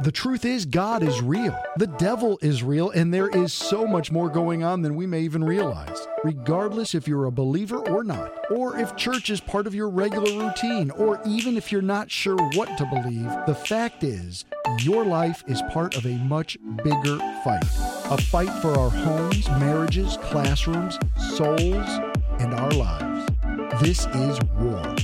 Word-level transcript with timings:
The 0.00 0.12
truth 0.12 0.44
is, 0.44 0.64
God 0.64 1.02
is 1.02 1.20
real. 1.20 1.60
The 1.76 1.88
devil 1.88 2.38
is 2.40 2.62
real, 2.62 2.90
and 2.90 3.12
there 3.12 3.28
is 3.28 3.52
so 3.52 3.84
much 3.84 4.12
more 4.12 4.28
going 4.28 4.62
on 4.62 4.82
than 4.82 4.94
we 4.94 5.06
may 5.06 5.22
even 5.22 5.42
realize. 5.42 6.06
Regardless 6.22 6.94
if 6.94 7.08
you're 7.08 7.24
a 7.24 7.32
believer 7.32 7.78
or 7.78 8.04
not, 8.04 8.32
or 8.48 8.78
if 8.78 8.94
church 8.94 9.28
is 9.28 9.40
part 9.40 9.66
of 9.66 9.74
your 9.74 9.88
regular 9.88 10.30
routine, 10.38 10.92
or 10.92 11.20
even 11.26 11.56
if 11.56 11.72
you're 11.72 11.82
not 11.82 12.12
sure 12.12 12.36
what 12.54 12.78
to 12.78 12.86
believe, 12.86 13.28
the 13.48 13.54
fact 13.56 14.04
is, 14.04 14.44
your 14.78 15.04
life 15.04 15.42
is 15.48 15.62
part 15.72 15.96
of 15.96 16.06
a 16.06 16.14
much 16.18 16.56
bigger 16.84 17.18
fight. 17.42 17.64
A 18.10 18.22
fight 18.30 18.52
for 18.62 18.78
our 18.78 18.90
homes, 18.90 19.48
marriages, 19.48 20.16
classrooms, 20.22 20.96
souls, 21.36 21.88
and 22.38 22.54
our 22.54 22.70
lives. 22.70 23.28
This 23.82 24.06
is 24.06 24.38
war. 24.60 24.97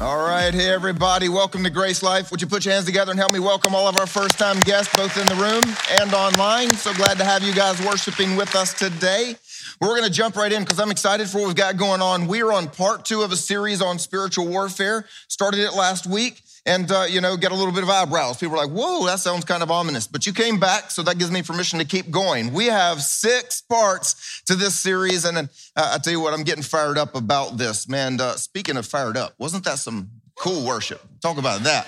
All 0.00 0.18
right, 0.18 0.52
hey 0.52 0.70
everybody, 0.70 1.28
welcome 1.28 1.62
to 1.62 1.70
GraceLife. 1.70 2.32
Would 2.32 2.42
you 2.42 2.48
put 2.48 2.64
your 2.64 2.74
hands 2.74 2.84
together 2.84 3.12
and 3.12 3.18
help 3.18 3.32
me 3.32 3.38
welcome 3.38 3.76
all 3.76 3.86
of 3.86 3.96
our 4.00 4.08
first 4.08 4.36
time 4.36 4.58
guests, 4.60 4.94
both 4.96 5.16
in 5.16 5.24
the 5.26 5.36
room 5.36 5.62
and 6.00 6.12
online? 6.12 6.70
So 6.72 6.92
glad 6.94 7.16
to 7.18 7.24
have 7.24 7.44
you 7.44 7.54
guys 7.54 7.80
worshiping 7.80 8.34
with 8.34 8.56
us 8.56 8.74
today. 8.74 9.36
We're 9.80 9.96
going 9.96 10.02
to 10.02 10.10
jump 10.10 10.34
right 10.34 10.52
in 10.52 10.64
because 10.64 10.80
I'm 10.80 10.90
excited 10.90 11.28
for 11.28 11.38
what 11.38 11.46
we've 11.46 11.56
got 11.56 11.76
going 11.76 12.02
on. 12.02 12.26
We 12.26 12.42
are 12.42 12.52
on 12.52 12.68
part 12.70 13.04
two 13.04 13.22
of 13.22 13.30
a 13.30 13.36
series 13.36 13.80
on 13.80 14.00
spiritual 14.00 14.48
warfare. 14.48 15.06
Started 15.28 15.60
it 15.60 15.74
last 15.74 16.08
week 16.08 16.42
and, 16.66 16.90
uh, 16.90 17.04
you 17.08 17.20
know, 17.20 17.36
get 17.36 17.52
a 17.52 17.54
little 17.54 17.72
bit 17.72 17.82
of 17.82 17.90
eyebrows. 17.90 18.38
People 18.38 18.58
are 18.58 18.66
like, 18.66 18.74
whoa, 18.74 19.04
that 19.06 19.20
sounds 19.20 19.44
kind 19.44 19.62
of 19.62 19.70
ominous. 19.70 20.06
But 20.06 20.26
you 20.26 20.32
came 20.32 20.58
back, 20.58 20.90
so 20.90 21.02
that 21.02 21.18
gives 21.18 21.30
me 21.30 21.42
permission 21.42 21.78
to 21.78 21.84
keep 21.84 22.10
going. 22.10 22.52
We 22.52 22.66
have 22.66 23.02
six 23.02 23.60
parts 23.60 24.42
to 24.46 24.54
this 24.54 24.74
series. 24.74 25.24
And 25.24 25.36
uh, 25.38 25.44
I 25.76 25.98
tell 25.98 26.12
you 26.12 26.20
what, 26.20 26.32
I'm 26.32 26.44
getting 26.44 26.62
fired 26.62 26.96
up 26.96 27.14
about 27.14 27.58
this. 27.58 27.88
Man, 27.88 28.20
uh, 28.20 28.36
speaking 28.36 28.76
of 28.76 28.86
fired 28.86 29.16
up, 29.16 29.34
wasn't 29.38 29.64
that 29.64 29.78
some 29.78 30.10
cool 30.36 30.66
worship? 30.66 31.02
Talk 31.20 31.38
about 31.38 31.62
that. 31.64 31.86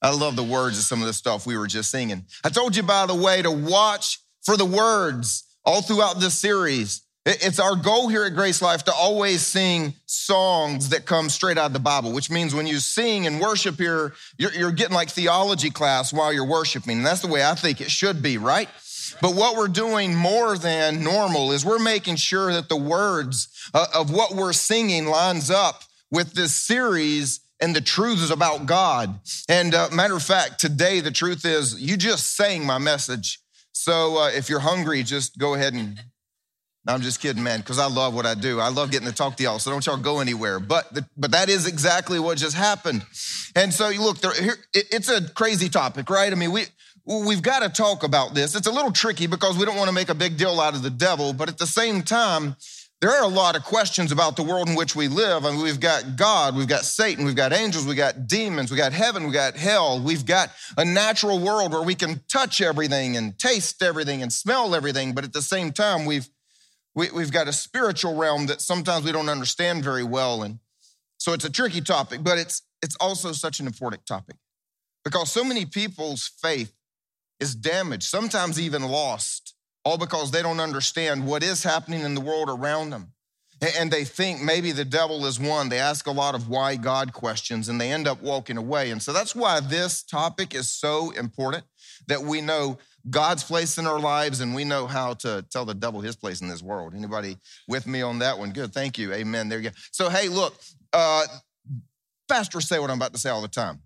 I 0.00 0.10
love 0.14 0.36
the 0.36 0.42
words 0.42 0.78
of 0.78 0.84
some 0.84 1.00
of 1.00 1.06
the 1.06 1.12
stuff 1.12 1.46
we 1.46 1.56
were 1.56 1.66
just 1.66 1.90
singing. 1.90 2.24
I 2.44 2.48
told 2.48 2.76
you, 2.76 2.82
by 2.82 3.06
the 3.06 3.14
way, 3.14 3.42
to 3.42 3.50
watch 3.50 4.20
for 4.44 4.56
the 4.56 4.64
words 4.64 5.44
all 5.64 5.82
throughout 5.82 6.20
this 6.20 6.34
series. 6.34 7.02
It's 7.28 7.58
our 7.58 7.74
goal 7.74 8.06
here 8.06 8.22
at 8.22 8.34
GraceLife 8.34 8.84
to 8.84 8.94
always 8.94 9.44
sing 9.44 9.94
songs 10.06 10.90
that 10.90 11.06
come 11.06 11.28
straight 11.28 11.58
out 11.58 11.66
of 11.66 11.72
the 11.72 11.80
Bible, 11.80 12.12
which 12.12 12.30
means 12.30 12.54
when 12.54 12.68
you 12.68 12.78
sing 12.78 13.26
and 13.26 13.40
worship 13.40 13.78
here, 13.78 14.14
you're, 14.38 14.52
you're, 14.52 14.70
getting 14.70 14.94
like 14.94 15.08
theology 15.08 15.70
class 15.70 16.12
while 16.12 16.32
you're 16.32 16.46
worshiping. 16.46 16.98
And 16.98 17.06
that's 17.06 17.22
the 17.22 17.26
way 17.26 17.44
I 17.44 17.56
think 17.56 17.80
it 17.80 17.90
should 17.90 18.22
be, 18.22 18.38
right? 18.38 18.68
But 19.20 19.34
what 19.34 19.56
we're 19.56 19.66
doing 19.66 20.14
more 20.14 20.56
than 20.56 21.02
normal 21.02 21.50
is 21.50 21.64
we're 21.64 21.80
making 21.80 22.14
sure 22.14 22.52
that 22.52 22.68
the 22.68 22.76
words 22.76 23.48
uh, 23.74 23.86
of 23.92 24.12
what 24.12 24.36
we're 24.36 24.52
singing 24.52 25.06
lines 25.06 25.50
up 25.50 25.82
with 26.12 26.34
this 26.34 26.54
series 26.54 27.40
and 27.60 27.74
the 27.74 27.80
truth 27.80 28.22
is 28.22 28.30
about 28.30 28.66
God. 28.66 29.18
And 29.48 29.74
uh, 29.74 29.88
matter 29.92 30.14
of 30.14 30.22
fact, 30.22 30.60
today 30.60 31.00
the 31.00 31.10
truth 31.10 31.44
is 31.44 31.80
you 31.80 31.96
just 31.96 32.36
sang 32.36 32.64
my 32.64 32.78
message. 32.78 33.40
So 33.72 34.18
uh, 34.18 34.28
if 34.28 34.48
you're 34.48 34.60
hungry, 34.60 35.02
just 35.02 35.38
go 35.38 35.54
ahead 35.54 35.74
and 35.74 36.00
no, 36.86 36.92
I'm 36.92 37.00
just 37.00 37.20
kidding, 37.20 37.42
man, 37.42 37.60
because 37.60 37.80
I 37.80 37.88
love 37.88 38.14
what 38.14 38.26
I 38.26 38.34
do. 38.34 38.60
I 38.60 38.68
love 38.68 38.92
getting 38.92 39.08
to 39.08 39.14
talk 39.14 39.36
to 39.36 39.42
y'all, 39.42 39.58
so 39.58 39.72
don't 39.72 39.84
y'all 39.84 39.96
go 39.96 40.20
anywhere. 40.20 40.60
But 40.60 40.94
the, 40.94 41.04
but 41.16 41.32
that 41.32 41.48
is 41.48 41.66
exactly 41.66 42.20
what 42.20 42.38
just 42.38 42.54
happened. 42.54 43.04
And 43.56 43.74
so 43.74 43.88
you 43.88 44.02
look, 44.02 44.18
there, 44.18 44.32
here, 44.32 44.56
it, 44.72 44.86
it's 44.92 45.08
a 45.08 45.28
crazy 45.30 45.68
topic, 45.68 46.08
right? 46.10 46.30
I 46.30 46.36
mean, 46.36 46.52
we 46.52 46.66
we've 47.04 47.42
got 47.42 47.62
to 47.62 47.68
talk 47.68 48.04
about 48.04 48.34
this. 48.34 48.54
It's 48.54 48.68
a 48.68 48.72
little 48.72 48.92
tricky 48.92 49.26
because 49.26 49.58
we 49.58 49.64
don't 49.64 49.76
want 49.76 49.88
to 49.88 49.94
make 49.94 50.10
a 50.10 50.14
big 50.14 50.36
deal 50.36 50.60
out 50.60 50.74
of 50.74 50.82
the 50.82 50.90
devil, 50.90 51.32
but 51.32 51.48
at 51.48 51.58
the 51.58 51.66
same 51.66 52.02
time, 52.02 52.54
there 53.00 53.10
are 53.10 53.24
a 53.24 53.28
lot 53.28 53.56
of 53.56 53.64
questions 53.64 54.10
about 54.10 54.36
the 54.36 54.42
world 54.42 54.68
in 54.68 54.74
which 54.74 54.96
we 54.96 55.08
live. 55.08 55.44
I 55.44 55.50
mean, 55.50 55.62
we've 55.62 55.80
got 55.80 56.16
God, 56.16 56.56
we've 56.56 56.68
got 56.68 56.84
Satan, 56.84 57.24
we've 57.24 57.36
got 57.36 57.52
angels, 57.52 57.84
we've 57.84 57.96
got 57.96 58.26
demons, 58.26 58.70
we've 58.70 58.78
got 58.78 58.92
heaven, 58.92 59.24
we've 59.24 59.32
got 59.32 59.56
hell. 59.56 60.00
We've 60.00 60.24
got 60.24 60.50
a 60.78 60.84
natural 60.84 61.38
world 61.40 61.72
where 61.72 61.82
we 61.82 61.94
can 61.94 62.22
touch 62.28 62.60
everything 62.60 63.16
and 63.16 63.38
taste 63.38 63.82
everything 63.82 64.22
and 64.22 64.32
smell 64.32 64.74
everything, 64.74 65.14
but 65.14 65.24
at 65.24 65.32
the 65.32 65.42
same 65.42 65.72
time, 65.72 66.06
we've 66.06 66.28
we, 66.96 67.10
we've 67.10 67.30
got 67.30 67.46
a 67.46 67.52
spiritual 67.52 68.16
realm 68.16 68.46
that 68.46 68.60
sometimes 68.60 69.04
we 69.04 69.12
don't 69.12 69.28
understand 69.28 69.84
very 69.84 70.02
well. 70.02 70.42
And 70.42 70.58
so 71.18 71.32
it's 71.34 71.44
a 71.44 71.52
tricky 71.52 71.82
topic, 71.82 72.24
but 72.24 72.38
it's, 72.38 72.62
it's 72.82 72.96
also 72.98 73.32
such 73.32 73.60
an 73.60 73.66
important 73.66 74.06
topic 74.06 74.36
because 75.04 75.30
so 75.30 75.44
many 75.44 75.66
people's 75.66 76.26
faith 76.42 76.72
is 77.38 77.54
damaged, 77.54 78.04
sometimes 78.04 78.58
even 78.58 78.82
lost, 78.82 79.54
all 79.84 79.98
because 79.98 80.30
they 80.30 80.42
don't 80.42 80.58
understand 80.58 81.26
what 81.26 81.44
is 81.44 81.62
happening 81.62 82.00
in 82.00 82.14
the 82.14 82.20
world 82.20 82.48
around 82.48 82.90
them. 82.90 83.12
And 83.78 83.90
they 83.90 84.04
think 84.04 84.42
maybe 84.42 84.72
the 84.72 84.84
devil 84.84 85.24
is 85.24 85.40
one. 85.40 85.70
They 85.70 85.78
ask 85.78 86.06
a 86.06 86.12
lot 86.12 86.34
of 86.34 86.48
why 86.48 86.76
God 86.76 87.14
questions 87.14 87.68
and 87.68 87.80
they 87.80 87.90
end 87.90 88.06
up 88.06 88.22
walking 88.22 88.58
away. 88.58 88.90
And 88.90 89.02
so 89.02 89.14
that's 89.14 89.34
why 89.34 89.60
this 89.60 90.02
topic 90.02 90.54
is 90.54 90.70
so 90.70 91.10
important 91.12 91.64
that 92.08 92.22
we 92.22 92.42
know 92.42 92.78
God's 93.08 93.44
place 93.44 93.78
in 93.78 93.86
our 93.86 94.00
lives 94.00 94.40
and 94.40 94.54
we 94.54 94.64
know 94.64 94.86
how 94.86 95.14
to 95.14 95.44
tell 95.50 95.64
the 95.64 95.74
devil 95.74 96.00
his 96.00 96.16
place 96.16 96.40
in 96.40 96.48
this 96.48 96.62
world. 96.62 96.94
Anybody 96.94 97.36
with 97.68 97.86
me 97.86 98.02
on 98.02 98.18
that 98.20 98.38
one? 98.38 98.50
Good. 98.50 98.72
Thank 98.72 98.98
you. 98.98 99.12
Amen. 99.12 99.48
There 99.48 99.58
you 99.58 99.70
go. 99.70 99.76
So, 99.92 100.08
hey, 100.08 100.28
look, 100.28 100.54
uh, 100.92 101.24
pastors 102.28 102.68
say 102.68 102.78
what 102.78 102.90
I'm 102.90 102.98
about 102.98 103.12
to 103.12 103.18
say 103.18 103.30
all 103.30 103.42
the 103.42 103.48
time. 103.48 103.80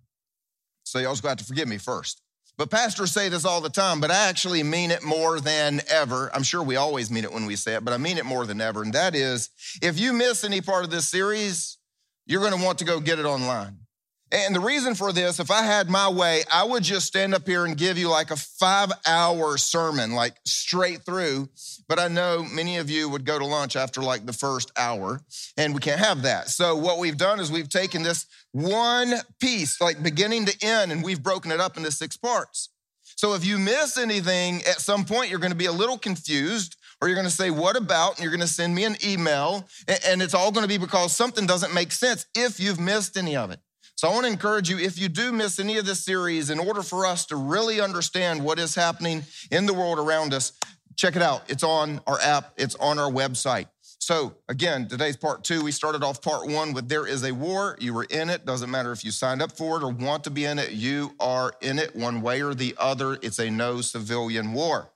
So, 0.85 0.99
y'all 0.99 1.13
just 1.13 1.23
got 1.23 1.39
to 1.39 1.45
forgive 1.45 1.69
me 1.69 1.79
first. 1.79 2.23
But 2.57 2.71
pastors 2.71 3.13
say 3.13 3.31
this 3.31 3.47
all 3.47 3.63
the 3.63 3.71
time, 3.71 4.01
but 4.01 4.11
I 4.11 4.29
actually 4.29 4.63
mean 4.63 4.91
it 4.91 5.03
more 5.03 5.41
than 5.41 5.81
ever. 5.89 6.31
I'm 6.35 6.43
sure 6.43 6.63
we 6.63 6.77
always 6.77 7.11
mean 7.11 7.25
it 7.25 7.33
when 7.33 7.47
we 7.47 7.57
say 7.57 7.75
it, 7.77 7.85
but 7.87 7.95
I 7.95 7.97
mean 7.97 8.19
it 8.19 8.27
more 8.27 8.45
than 8.45 8.61
ever. 8.61 8.83
And 8.83 8.93
that 8.93 9.15
is 9.15 9.49
if 9.81 9.99
you 9.99 10.13
miss 10.13 10.45
any 10.45 10.61
part 10.61 10.85
of 10.85 10.91
this 10.91 11.09
series, 11.09 11.79
you're 12.27 12.43
going 12.43 12.59
to 12.59 12.63
want 12.63 12.79
to 12.81 12.85
go 12.85 13.01
get 13.01 13.19
it 13.19 13.25
online. 13.25 13.79
And 14.33 14.55
the 14.55 14.61
reason 14.61 14.95
for 14.95 15.13
this, 15.13 15.41
if 15.41 15.51
I 15.51 15.63
had 15.63 15.91
my 15.91 16.09
way, 16.09 16.45
I 16.53 16.63
would 16.63 16.85
just 16.85 17.07
stand 17.07 17.35
up 17.35 17.49
here 17.49 17.65
and 17.65 17.77
give 17.77 17.99
you 17.99 18.09
like 18.09 18.31
a 18.31 18.37
five 18.37 18.93
hour 19.05 19.57
sermon, 19.59 20.13
like 20.13 20.35
straight 20.47 21.03
through. 21.03 21.49
But 21.89 21.99
I 21.99 22.07
know 22.07 22.45
many 22.45 22.77
of 22.77 22.89
you 22.89 23.09
would 23.09 23.25
go 23.25 23.41
to 23.41 23.45
lunch 23.45 23.75
after 23.75 24.01
like 24.01 24.27
the 24.27 24.33
first 24.33 24.71
hour, 24.77 25.21
and 25.57 25.75
we 25.75 25.81
can't 25.81 25.99
have 25.99 26.23
that. 26.23 26.49
So, 26.49 26.77
what 26.77 26.99
we've 26.99 27.17
done 27.17 27.41
is 27.41 27.51
we've 27.51 27.69
taken 27.69 28.05
this 28.05 28.27
one 28.53 29.15
piece, 29.41 29.81
like 29.81 30.01
beginning 30.01 30.45
to 30.45 30.57
end, 30.65 30.93
and 30.93 31.03
we've 31.03 31.23
broken 31.23 31.51
it 31.51 31.59
up 31.59 31.77
into 31.77 31.91
six 31.91 32.17
parts. 32.17 32.69
So, 33.17 33.35
if 33.35 33.45
you 33.45 33.59
miss 33.59 33.99
anything 33.99 34.59
at 34.59 34.81
some 34.81 35.05
point, 35.05 35.31
you're 35.31 35.41
going 35.41 35.53
to 35.53 35.59
be 35.59 35.67
a 35.67 35.73
little 35.73 35.99
confused 35.99 36.77
or 37.01 37.09
you're 37.09 37.17
going 37.17 37.27
to 37.27 37.33
say, 37.33 37.51
What 37.51 37.77
about? 37.77 38.15
And 38.15 38.21
you're 38.21 38.31
going 38.31 38.41
to 38.41 38.47
send 38.47 38.77
me 38.77 38.85
an 38.85 38.97
email. 39.05 39.67
And 40.07 40.23
it's 40.23 40.35
all 40.35 40.53
going 40.53 40.65
to 40.65 40.69
be 40.69 40.79
because 40.79 41.17
something 41.17 41.47
doesn't 41.47 41.75
make 41.75 41.91
sense 41.91 42.27
if 42.37 42.61
you've 42.61 42.79
missed 42.79 43.17
any 43.17 43.37
of 43.37 43.51
it. 43.51 43.59
So 44.01 44.09
I 44.09 44.15
want 44.15 44.25
to 44.25 44.33
encourage 44.33 44.71
you 44.71 44.79
if 44.79 44.99
you 44.99 45.11
do 45.11 45.31
miss 45.31 45.61
any 45.61 45.77
of 45.77 45.85
this 45.85 46.03
series, 46.03 46.49
in 46.49 46.59
order 46.59 46.83
for 46.83 47.05
us 47.05 47.27
to 47.27 47.37
really 47.37 47.83
understand 47.83 48.43
what 48.43 48.59
is 48.59 48.75
happening 48.75 49.25
in 49.51 49.67
the 49.67 49.75
world 49.75 49.99
around 49.99 50.33
us, 50.33 50.55
check 50.97 51.17
it 51.17 51.23
out. 51.23 51.43
It's 51.49 51.63
on 51.63 52.01
our 52.07 52.19
app, 52.23 52.55
it's 52.57 52.75
on 52.77 52.99
our 52.99 53.11
website. 53.11 53.67
So, 53.99 54.37
again, 54.49 54.89
today's 54.89 55.19
part 55.19 55.45
two. 55.45 55.63
We 55.63 55.71
started 55.71 56.03
off 56.03 56.23
part 56.23 56.49
one 56.49 56.73
with 56.73 56.89
There 56.89 57.07
is 57.07 57.25
a 57.25 57.33
War. 57.33 57.77
You 57.79 57.93
were 57.93 58.05
in 58.05 58.31
it. 58.31 58.47
Doesn't 58.47 58.71
matter 58.71 58.91
if 58.91 59.05
you 59.05 59.11
signed 59.11 59.43
up 59.43 59.53
for 59.53 59.77
it 59.77 59.83
or 59.83 59.93
want 59.93 60.25
to 60.25 60.31
be 60.31 60.47
in 60.47 60.59
it, 60.59 60.71
you 60.71 61.15
are 61.21 61.53
in 61.61 61.79
it 61.79 61.95
one 61.95 62.23
way 62.23 62.43
or 62.43 62.55
the 62.55 62.75
other. 62.79 63.19
It's 63.21 63.39
a 63.39 63.51
no 63.51 63.83
civilian 63.83 64.55
war. 64.55 64.89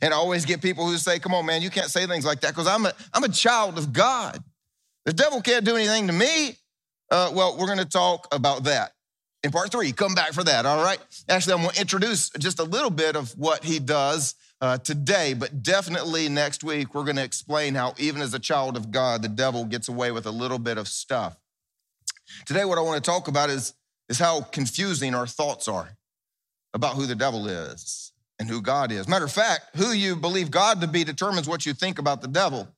And 0.00 0.14
I 0.14 0.16
always 0.16 0.46
get 0.46 0.62
people 0.62 0.86
who 0.86 0.96
say, 0.96 1.18
Come 1.18 1.34
on, 1.34 1.44
man, 1.44 1.60
you 1.60 1.68
can't 1.68 1.90
say 1.90 2.06
things 2.06 2.24
like 2.24 2.40
that 2.40 2.54
because 2.54 2.68
I'm 2.68 2.86
a, 2.86 2.94
I'm 3.12 3.24
a 3.24 3.28
child 3.28 3.76
of 3.76 3.92
God. 3.92 4.42
The 5.04 5.12
devil 5.12 5.42
can't 5.42 5.66
do 5.66 5.76
anything 5.76 6.06
to 6.06 6.14
me. 6.14 6.56
Uh, 7.10 7.30
well, 7.34 7.56
we're 7.58 7.66
going 7.66 7.78
to 7.78 7.84
talk 7.84 8.26
about 8.32 8.64
that 8.64 8.92
in 9.42 9.52
part 9.52 9.70
three. 9.70 9.92
Come 9.92 10.14
back 10.14 10.32
for 10.32 10.44
that, 10.44 10.66
all 10.66 10.82
right? 10.82 10.98
Actually, 11.28 11.54
I'm 11.54 11.62
going 11.62 11.74
to 11.74 11.80
introduce 11.80 12.30
just 12.30 12.58
a 12.58 12.64
little 12.64 12.90
bit 12.90 13.16
of 13.16 13.30
what 13.38 13.64
he 13.64 13.78
does 13.78 14.34
uh, 14.60 14.78
today, 14.78 15.34
but 15.34 15.62
definitely 15.62 16.28
next 16.28 16.64
week, 16.64 16.94
we're 16.94 17.04
going 17.04 17.16
to 17.16 17.24
explain 17.24 17.74
how, 17.74 17.94
even 17.98 18.20
as 18.20 18.34
a 18.34 18.38
child 18.38 18.76
of 18.76 18.90
God, 18.90 19.22
the 19.22 19.28
devil 19.28 19.64
gets 19.64 19.88
away 19.88 20.10
with 20.10 20.26
a 20.26 20.30
little 20.30 20.58
bit 20.58 20.78
of 20.78 20.88
stuff. 20.88 21.36
Today, 22.44 22.64
what 22.64 22.78
I 22.78 22.80
want 22.80 23.02
to 23.02 23.10
talk 23.10 23.28
about 23.28 23.50
is, 23.50 23.74
is 24.08 24.18
how 24.18 24.40
confusing 24.40 25.14
our 25.14 25.26
thoughts 25.26 25.68
are 25.68 25.90
about 26.74 26.96
who 26.96 27.06
the 27.06 27.14
devil 27.14 27.46
is 27.46 28.12
and 28.38 28.48
who 28.48 28.60
God 28.60 28.90
is. 28.90 29.06
Matter 29.08 29.24
of 29.24 29.32
fact, 29.32 29.76
who 29.76 29.92
you 29.92 30.16
believe 30.16 30.50
God 30.50 30.80
to 30.80 30.88
be 30.88 31.04
determines 31.04 31.48
what 31.48 31.64
you 31.64 31.72
think 31.72 31.98
about 31.98 32.20
the 32.20 32.28
devil. 32.28 32.68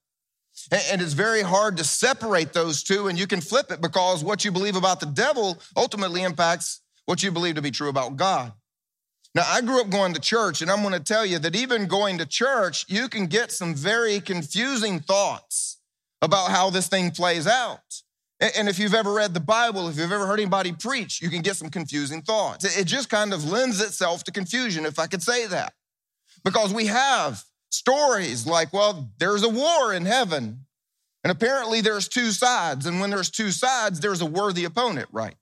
And 0.70 1.00
it's 1.00 1.12
very 1.12 1.42
hard 1.42 1.76
to 1.78 1.84
separate 1.84 2.52
those 2.52 2.82
two, 2.82 3.08
and 3.08 3.18
you 3.18 3.26
can 3.26 3.40
flip 3.40 3.70
it 3.70 3.80
because 3.80 4.22
what 4.22 4.44
you 4.44 4.52
believe 4.52 4.76
about 4.76 5.00
the 5.00 5.06
devil 5.06 5.58
ultimately 5.76 6.22
impacts 6.22 6.80
what 7.06 7.22
you 7.22 7.30
believe 7.30 7.54
to 7.54 7.62
be 7.62 7.70
true 7.70 7.88
about 7.88 8.16
God. 8.16 8.52
Now, 9.34 9.44
I 9.46 9.60
grew 9.60 9.80
up 9.80 9.90
going 9.90 10.14
to 10.14 10.20
church, 10.20 10.62
and 10.62 10.70
I'm 10.70 10.82
going 10.82 10.94
to 10.94 11.00
tell 11.00 11.24
you 11.24 11.38
that 11.38 11.54
even 11.54 11.86
going 11.86 12.18
to 12.18 12.26
church, 12.26 12.84
you 12.88 13.08
can 13.08 13.26
get 13.26 13.52
some 13.52 13.74
very 13.74 14.20
confusing 14.20 15.00
thoughts 15.00 15.78
about 16.20 16.50
how 16.50 16.70
this 16.70 16.88
thing 16.88 17.10
plays 17.10 17.46
out. 17.46 17.80
And 18.40 18.68
if 18.68 18.78
you've 18.78 18.94
ever 18.94 19.12
read 19.12 19.34
the 19.34 19.40
Bible, 19.40 19.88
if 19.88 19.96
you've 19.96 20.12
ever 20.12 20.26
heard 20.26 20.38
anybody 20.38 20.72
preach, 20.72 21.20
you 21.20 21.28
can 21.28 21.42
get 21.42 21.56
some 21.56 21.70
confusing 21.70 22.22
thoughts. 22.22 22.78
It 22.78 22.84
just 22.84 23.08
kind 23.10 23.32
of 23.32 23.50
lends 23.50 23.80
itself 23.80 24.24
to 24.24 24.32
confusion, 24.32 24.86
if 24.86 24.98
I 24.98 25.06
could 25.06 25.22
say 25.22 25.46
that. 25.46 25.72
Because 26.44 26.72
we 26.72 26.86
have 26.86 27.42
stories 27.70 28.46
like, 28.46 28.72
well, 28.72 29.10
there's 29.18 29.42
a 29.42 29.48
war 29.48 29.92
in 29.92 30.04
heaven. 30.04 30.66
And 31.24 31.30
apparently 31.30 31.80
there's 31.80 32.08
two 32.08 32.30
sides. 32.30 32.86
And 32.86 33.00
when 33.00 33.10
there's 33.10 33.30
two 33.30 33.50
sides, 33.50 34.00
there's 34.00 34.20
a 34.20 34.26
worthy 34.26 34.64
opponent, 34.64 35.08
right? 35.12 35.34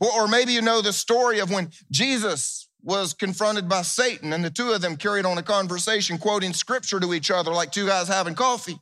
Or, 0.00 0.28
maybe 0.28 0.52
you 0.52 0.60
know 0.60 0.82
the 0.82 0.92
story 0.92 1.38
of 1.38 1.50
when 1.50 1.70
Jesus 1.90 2.68
was 2.82 3.14
confronted 3.14 3.68
by 3.68 3.82
Satan 3.82 4.32
and 4.32 4.44
the 4.44 4.50
two 4.50 4.72
of 4.72 4.82
them 4.82 4.96
carried 4.96 5.24
on 5.24 5.38
a 5.38 5.42
conversation 5.42 6.18
quoting 6.18 6.52
scripture 6.52 7.00
to 7.00 7.14
each 7.14 7.30
other 7.30 7.50
like 7.50 7.72
two 7.72 7.86
guys 7.86 8.08
having 8.08 8.34
coffee. 8.34 8.78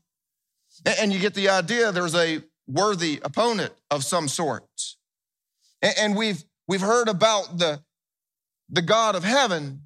And 0.85 1.13
you 1.13 1.19
get 1.19 1.35
the 1.35 1.51
idea 1.51 1.93
there's 1.93 2.15
a 2.15 2.43
worthy 2.67 3.21
opponent 3.23 3.73
of 3.91 4.05
some 4.05 4.29
sort. 4.29 4.65
And 5.83 6.17
we've, 6.17 6.43
we've 6.67 6.81
heard 6.81 7.09
about 7.09 7.59
the, 7.59 7.81
the 8.69 8.83
God 8.83 9.15
of 9.15 9.25
heaven. 9.25 9.83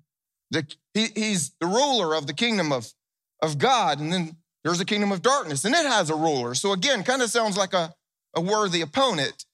The, 0.51 0.67
he, 0.94 1.09
he's 1.15 1.53
the 1.61 1.67
ruler 1.67 2.15
of 2.15 2.27
the 2.27 2.35
kingdom 2.35 2.73
of, 2.73 2.93
of 3.41 3.59
God. 3.59 4.00
And 4.00 4.12
then 4.12 4.37
there's 4.65 4.81
a 4.81 4.85
kingdom 4.85 5.12
of 5.12 5.23
darkness, 5.23 5.65
and 5.65 5.75
it 5.75 5.87
has 5.87 6.11
a 6.11 6.15
ruler. 6.15 6.55
So 6.55 6.73
again, 6.73 7.03
kind 7.03 7.23
of 7.23 7.31
sounds 7.31 7.56
like 7.56 7.75
a, 7.75 7.94
a 8.35 8.41
worthy 8.41 8.81
opponent. 8.81 9.44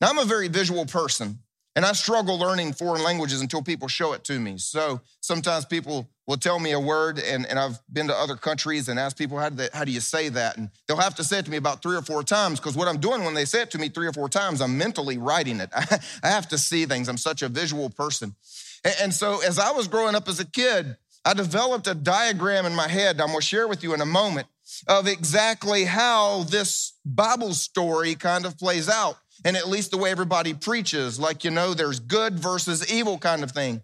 Now, 0.00 0.10
I'm 0.10 0.18
a 0.18 0.24
very 0.24 0.48
visual 0.48 0.86
person. 0.86 1.40
And 1.76 1.84
I 1.84 1.92
struggle 1.92 2.38
learning 2.38 2.74
foreign 2.74 3.02
languages 3.02 3.40
until 3.40 3.60
people 3.60 3.88
show 3.88 4.12
it 4.12 4.22
to 4.24 4.38
me. 4.38 4.58
So 4.58 5.00
sometimes 5.20 5.64
people 5.64 6.08
will 6.26 6.36
tell 6.36 6.60
me 6.60 6.70
a 6.70 6.78
word, 6.78 7.18
and, 7.18 7.44
and 7.46 7.58
I've 7.58 7.80
been 7.92 8.06
to 8.06 8.14
other 8.14 8.36
countries 8.36 8.88
and 8.88 8.98
asked 8.98 9.18
people, 9.18 9.38
how 9.38 9.48
do, 9.48 9.56
they, 9.56 9.68
how 9.74 9.84
do 9.84 9.90
you 9.90 10.00
say 10.00 10.28
that? 10.30 10.56
And 10.56 10.70
they'll 10.86 10.96
have 10.96 11.16
to 11.16 11.24
say 11.24 11.40
it 11.40 11.44
to 11.46 11.50
me 11.50 11.56
about 11.56 11.82
three 11.82 11.96
or 11.96 12.02
four 12.02 12.22
times 12.22 12.60
because 12.60 12.76
what 12.76 12.86
I'm 12.86 12.98
doing 12.98 13.24
when 13.24 13.34
they 13.34 13.44
say 13.44 13.62
it 13.62 13.72
to 13.72 13.78
me 13.78 13.88
three 13.88 14.06
or 14.06 14.12
four 14.12 14.28
times, 14.28 14.60
I'm 14.60 14.78
mentally 14.78 15.18
writing 15.18 15.58
it. 15.58 15.70
I 15.74 16.28
have 16.28 16.48
to 16.48 16.58
see 16.58 16.86
things. 16.86 17.08
I'm 17.08 17.18
such 17.18 17.42
a 17.42 17.48
visual 17.48 17.90
person. 17.90 18.36
And, 18.84 19.14
so 19.14 19.40
as 19.40 19.58
I 19.58 19.72
was 19.72 19.88
growing 19.88 20.14
up 20.14 20.28
as 20.28 20.40
a 20.40 20.44
kid, 20.44 20.96
I 21.24 21.32
developed 21.32 21.86
a 21.86 21.94
diagram 21.94 22.66
in 22.66 22.74
my 22.74 22.88
head 22.88 23.20
I'm 23.20 23.28
gonna 23.28 23.40
share 23.40 23.66
with 23.66 23.82
you 23.82 23.94
in 23.94 24.00
a 24.00 24.06
moment 24.06 24.46
of 24.86 25.06
exactly 25.06 25.84
how 25.84 26.42
this 26.44 26.92
Bible 27.04 27.54
story 27.54 28.14
kind 28.14 28.44
of 28.44 28.58
plays 28.58 28.88
out 28.88 29.16
and 29.44 29.56
at 29.56 29.68
least 29.68 29.90
the 29.90 29.98
way 29.98 30.10
everybody 30.10 30.54
preaches, 30.54 31.18
like, 31.18 31.44
you 31.44 31.50
know, 31.50 31.74
there's 31.74 32.00
good 32.00 32.38
versus 32.38 32.90
evil 32.92 33.18
kind 33.18 33.42
of 33.42 33.52
thing. 33.52 33.82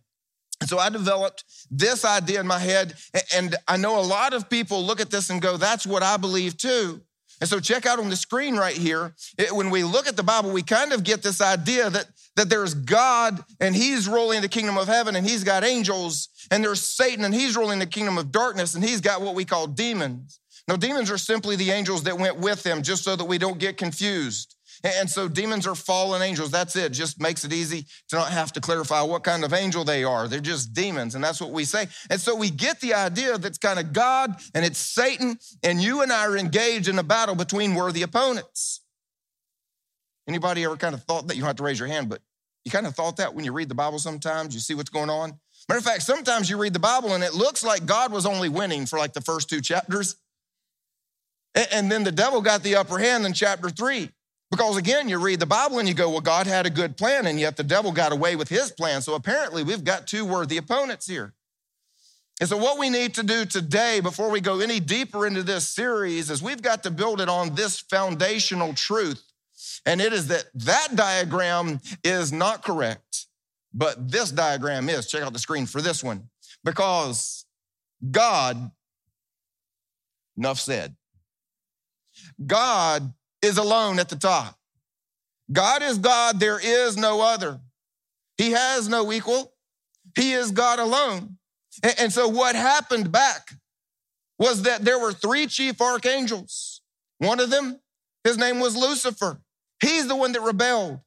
So 0.66 0.78
I 0.78 0.90
developed 0.90 1.44
this 1.70 2.04
idea 2.04 2.40
in 2.40 2.46
my 2.46 2.58
head, 2.58 2.94
and 3.34 3.56
I 3.66 3.76
know 3.76 3.98
a 3.98 4.02
lot 4.02 4.34
of 4.34 4.50
people 4.50 4.84
look 4.84 5.00
at 5.00 5.10
this 5.10 5.30
and 5.30 5.40
go, 5.40 5.56
that's 5.56 5.86
what 5.86 6.02
I 6.02 6.16
believe 6.16 6.56
too. 6.56 7.00
And 7.40 7.48
so 7.48 7.58
check 7.58 7.86
out 7.86 7.98
on 7.98 8.10
the 8.10 8.16
screen 8.16 8.56
right 8.56 8.76
here. 8.76 9.14
It, 9.38 9.52
when 9.52 9.70
we 9.70 9.82
look 9.82 10.06
at 10.06 10.16
the 10.16 10.22
Bible, 10.22 10.50
we 10.50 10.62
kind 10.62 10.92
of 10.92 11.04
get 11.04 11.22
this 11.22 11.40
idea 11.40 11.88
that, 11.88 12.06
that 12.40 12.48
there's 12.48 12.72
God 12.72 13.44
and 13.60 13.76
he's 13.76 14.08
ruling 14.08 14.40
the 14.40 14.48
kingdom 14.48 14.78
of 14.78 14.88
heaven 14.88 15.14
and 15.14 15.26
he's 15.28 15.44
got 15.44 15.62
angels, 15.62 16.30
and 16.50 16.64
there's 16.64 16.80
Satan 16.80 17.22
and 17.26 17.34
he's 17.34 17.54
ruling 17.54 17.78
the 17.78 17.86
kingdom 17.86 18.16
of 18.16 18.32
darkness 18.32 18.74
and 18.74 18.82
he's 18.82 19.02
got 19.02 19.20
what 19.20 19.34
we 19.34 19.44
call 19.44 19.66
demons. 19.66 20.40
Now, 20.66 20.76
demons 20.76 21.10
are 21.10 21.18
simply 21.18 21.56
the 21.56 21.70
angels 21.70 22.04
that 22.04 22.18
went 22.18 22.38
with 22.38 22.64
him, 22.64 22.82
just 22.82 23.04
so 23.04 23.14
that 23.14 23.24
we 23.26 23.36
don't 23.36 23.58
get 23.58 23.76
confused. 23.76 24.56
And 24.82 25.10
so 25.10 25.28
demons 25.28 25.66
are 25.66 25.74
fallen 25.74 26.22
angels. 26.22 26.50
That's 26.50 26.76
it. 26.76 26.92
Just 26.92 27.20
makes 27.20 27.44
it 27.44 27.52
easy 27.52 27.84
to 28.08 28.16
not 28.16 28.30
have 28.30 28.52
to 28.52 28.60
clarify 28.60 29.02
what 29.02 29.22
kind 29.22 29.44
of 29.44 29.52
angel 29.52 29.84
they 29.84 30.04
are. 30.04 30.26
They're 30.26 30.40
just 30.40 30.72
demons, 30.72 31.14
and 31.14 31.22
that's 31.22 31.42
what 31.42 31.50
we 31.50 31.64
say. 31.64 31.88
And 32.08 32.18
so 32.18 32.34
we 32.34 32.48
get 32.48 32.80
the 32.80 32.94
idea 32.94 33.36
that's 33.36 33.58
kind 33.58 33.78
of 33.78 33.92
God 33.92 34.34
and 34.54 34.64
it's 34.64 34.78
Satan, 34.78 35.38
and 35.62 35.82
you 35.82 36.00
and 36.00 36.10
I 36.10 36.24
are 36.26 36.38
engaged 36.38 36.88
in 36.88 36.98
a 36.98 37.02
battle 37.02 37.34
between 37.34 37.74
worthy 37.74 38.02
opponents. 38.02 38.80
Anybody 40.28 40.64
ever 40.64 40.76
kind 40.76 40.94
of 40.94 41.02
thought 41.02 41.26
that? 41.26 41.34
You 41.34 41.40
don't 41.40 41.48
have 41.48 41.56
to 41.56 41.64
raise 41.64 41.80
your 41.80 41.88
hand, 41.88 42.08
but 42.08 42.22
you 42.64 42.70
kind 42.70 42.86
of 42.86 42.94
thought 42.94 43.16
that 43.16 43.34
when 43.34 43.44
you 43.44 43.52
read 43.52 43.68
the 43.68 43.74
Bible 43.74 43.98
sometimes, 43.98 44.54
you 44.54 44.60
see 44.60 44.74
what's 44.74 44.90
going 44.90 45.10
on? 45.10 45.38
Matter 45.68 45.78
of 45.78 45.84
fact, 45.84 46.02
sometimes 46.02 46.50
you 46.50 46.56
read 46.56 46.72
the 46.72 46.78
Bible 46.78 47.14
and 47.14 47.22
it 47.22 47.34
looks 47.34 47.62
like 47.62 47.86
God 47.86 48.12
was 48.12 48.26
only 48.26 48.48
winning 48.48 48.86
for 48.86 48.98
like 48.98 49.12
the 49.12 49.20
first 49.20 49.48
two 49.48 49.60
chapters. 49.60 50.16
And 51.54 51.90
then 51.90 52.04
the 52.04 52.12
devil 52.12 52.42
got 52.42 52.62
the 52.62 52.76
upper 52.76 52.98
hand 52.98 53.24
in 53.26 53.32
chapter 53.32 53.70
three. 53.70 54.10
Because 54.50 54.76
again, 54.76 55.08
you 55.08 55.18
read 55.18 55.38
the 55.38 55.46
Bible 55.46 55.78
and 55.78 55.88
you 55.88 55.94
go, 55.94 56.10
well, 56.10 56.20
God 56.20 56.46
had 56.46 56.66
a 56.66 56.70
good 56.70 56.96
plan, 56.96 57.26
and 57.26 57.38
yet 57.38 57.56
the 57.56 57.62
devil 57.62 57.92
got 57.92 58.12
away 58.12 58.34
with 58.34 58.48
his 58.48 58.72
plan. 58.72 59.00
So 59.00 59.14
apparently, 59.14 59.62
we've 59.62 59.84
got 59.84 60.08
two 60.08 60.24
worthy 60.24 60.56
opponents 60.56 61.06
here. 61.06 61.34
And 62.40 62.48
so, 62.48 62.56
what 62.56 62.78
we 62.78 62.90
need 62.90 63.14
to 63.14 63.22
do 63.22 63.44
today, 63.44 64.00
before 64.00 64.30
we 64.30 64.40
go 64.40 64.58
any 64.58 64.80
deeper 64.80 65.26
into 65.26 65.44
this 65.44 65.68
series, 65.68 66.30
is 66.30 66.42
we've 66.42 66.62
got 66.62 66.82
to 66.82 66.90
build 66.90 67.20
it 67.20 67.28
on 67.28 67.54
this 67.54 67.78
foundational 67.78 68.74
truth. 68.74 69.22
And 69.86 70.00
it 70.00 70.12
is 70.12 70.28
that 70.28 70.44
that 70.54 70.94
diagram 70.94 71.80
is 72.04 72.32
not 72.32 72.62
correct, 72.62 73.26
but 73.72 74.10
this 74.10 74.30
diagram 74.30 74.88
is. 74.88 75.06
Check 75.06 75.22
out 75.22 75.32
the 75.32 75.38
screen 75.38 75.66
for 75.66 75.80
this 75.80 76.02
one. 76.02 76.28
Because 76.64 77.46
God, 78.10 78.70
enough 80.36 80.60
said, 80.60 80.94
God 82.44 83.12
is 83.42 83.58
alone 83.58 83.98
at 83.98 84.08
the 84.08 84.16
top. 84.16 84.56
God 85.52 85.82
is 85.82 85.98
God, 85.98 86.38
there 86.38 86.60
is 86.62 86.96
no 86.96 87.20
other. 87.20 87.60
He 88.36 88.52
has 88.52 88.88
no 88.88 89.12
equal. 89.12 89.52
He 90.16 90.32
is 90.32 90.50
God 90.50 90.78
alone. 90.78 91.38
And, 91.98 92.12
so, 92.12 92.28
what 92.28 92.56
happened 92.56 93.12
back 93.12 93.50
was 94.38 94.62
that 94.62 94.84
there 94.84 94.98
were 94.98 95.12
three 95.12 95.46
chief 95.46 95.80
archangels. 95.80 96.82
One 97.18 97.40
of 97.40 97.50
them, 97.50 97.80
his 98.24 98.38
name 98.38 98.58
was 98.58 98.76
Lucifer. 98.76 99.40
He's 99.80 100.06
the 100.06 100.16
one 100.16 100.32
that 100.32 100.42
rebelled. 100.42 101.00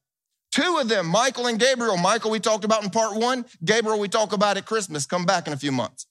Two 0.52 0.78
of 0.78 0.88
them, 0.88 1.06
Michael 1.06 1.46
and 1.46 1.58
Gabriel. 1.58 1.96
Michael, 1.96 2.30
we 2.30 2.38
talked 2.38 2.64
about 2.64 2.84
in 2.84 2.90
part 2.90 3.16
one. 3.16 3.44
Gabriel, 3.64 3.98
we 3.98 4.08
talk 4.08 4.32
about 4.32 4.56
at 4.56 4.66
Christmas. 4.66 5.06
Come 5.06 5.24
back 5.24 5.46
in 5.46 5.52
a 5.52 5.56
few 5.56 5.72
months. 5.72 6.06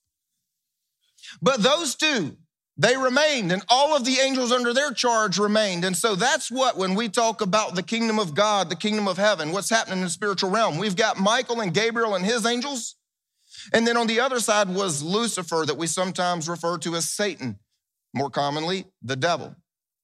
But 1.42 1.64
those 1.64 1.96
two, 1.96 2.38
they 2.76 2.98
remained, 2.98 3.52
and 3.52 3.64
all 3.70 3.96
of 3.96 4.04
the 4.04 4.18
angels 4.18 4.52
under 4.52 4.74
their 4.74 4.92
charge 4.92 5.38
remained. 5.38 5.86
And 5.86 5.96
so 5.96 6.16
that's 6.16 6.52
what, 6.52 6.76
when 6.76 6.96
we 6.96 7.08
talk 7.08 7.40
about 7.40 7.76
the 7.76 7.84
kingdom 7.84 8.20
of 8.20 8.34
God, 8.34 8.70
the 8.70 8.76
kingdom 8.76 9.08
of 9.08 9.18
heaven, 9.18 9.52
what's 9.52 9.70
happening 9.70 10.00
in 10.00 10.06
the 10.06 10.10
spiritual 10.10 10.50
realm, 10.50 10.78
we've 10.78 10.96
got 10.96 11.20
Michael 11.20 11.62
and 11.62 11.74
Gabriel 11.74 12.16
and 12.16 12.26
his 12.26 12.46
angels. 12.46 12.96
And 13.72 13.88
then 13.88 13.96
on 13.96 14.08
the 14.08 14.20
other 14.20 14.40
side 14.40 14.70
was 14.70 15.04
Lucifer, 15.04 15.64
that 15.66 15.78
we 15.78 15.88
sometimes 15.88 16.50
refer 16.50 16.78
to 16.80 16.96
as 16.96 17.08
Satan, 17.10 17.60
more 18.14 18.30
commonly, 18.30 18.86
the 19.02 19.16
devil, 19.16 19.56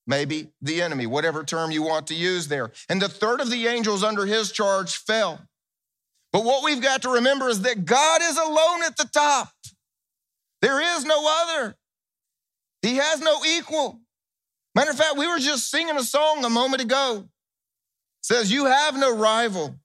maybe 0.09 0.51
the 0.59 0.81
enemy, 0.81 1.05
whatever 1.05 1.43
term 1.43 1.69
you 1.69 1.83
want 1.83 2.07
to 2.07 2.15
use 2.15 2.47
there. 2.47 2.71
And 2.89 2.99
the 2.99 3.07
third 3.07 3.39
of 3.39 3.51
the 3.51 3.67
angels 3.67 4.03
under 4.03 4.25
his 4.25 4.51
charge 4.51 4.97
fell. 4.97 5.39
But 6.33 6.43
what 6.43 6.63
we've 6.63 6.81
got 6.81 7.03
to 7.03 7.09
remember 7.09 7.47
is 7.47 7.61
that 7.61 7.85
God 7.85 8.21
is 8.23 8.35
alone 8.35 8.83
at 8.83 8.97
the 8.97 9.07
top. 9.13 9.49
There 10.61 10.81
is 10.97 11.05
no 11.05 11.25
other. 11.43 11.77
He 12.81 12.95
has 12.95 13.21
no 13.21 13.39
equal. 13.45 13.99
Matter 14.73 14.91
of 14.91 14.97
fact, 14.97 15.17
we 15.17 15.27
were 15.27 15.39
just 15.39 15.69
singing 15.69 15.95
a 15.95 16.03
song 16.03 16.43
a 16.43 16.49
moment 16.49 16.81
ago. 16.81 17.25
It 17.25 18.25
says, 18.25 18.51
You 18.51 18.65
have 18.65 18.97
no 18.97 19.15
rival, 19.15 19.75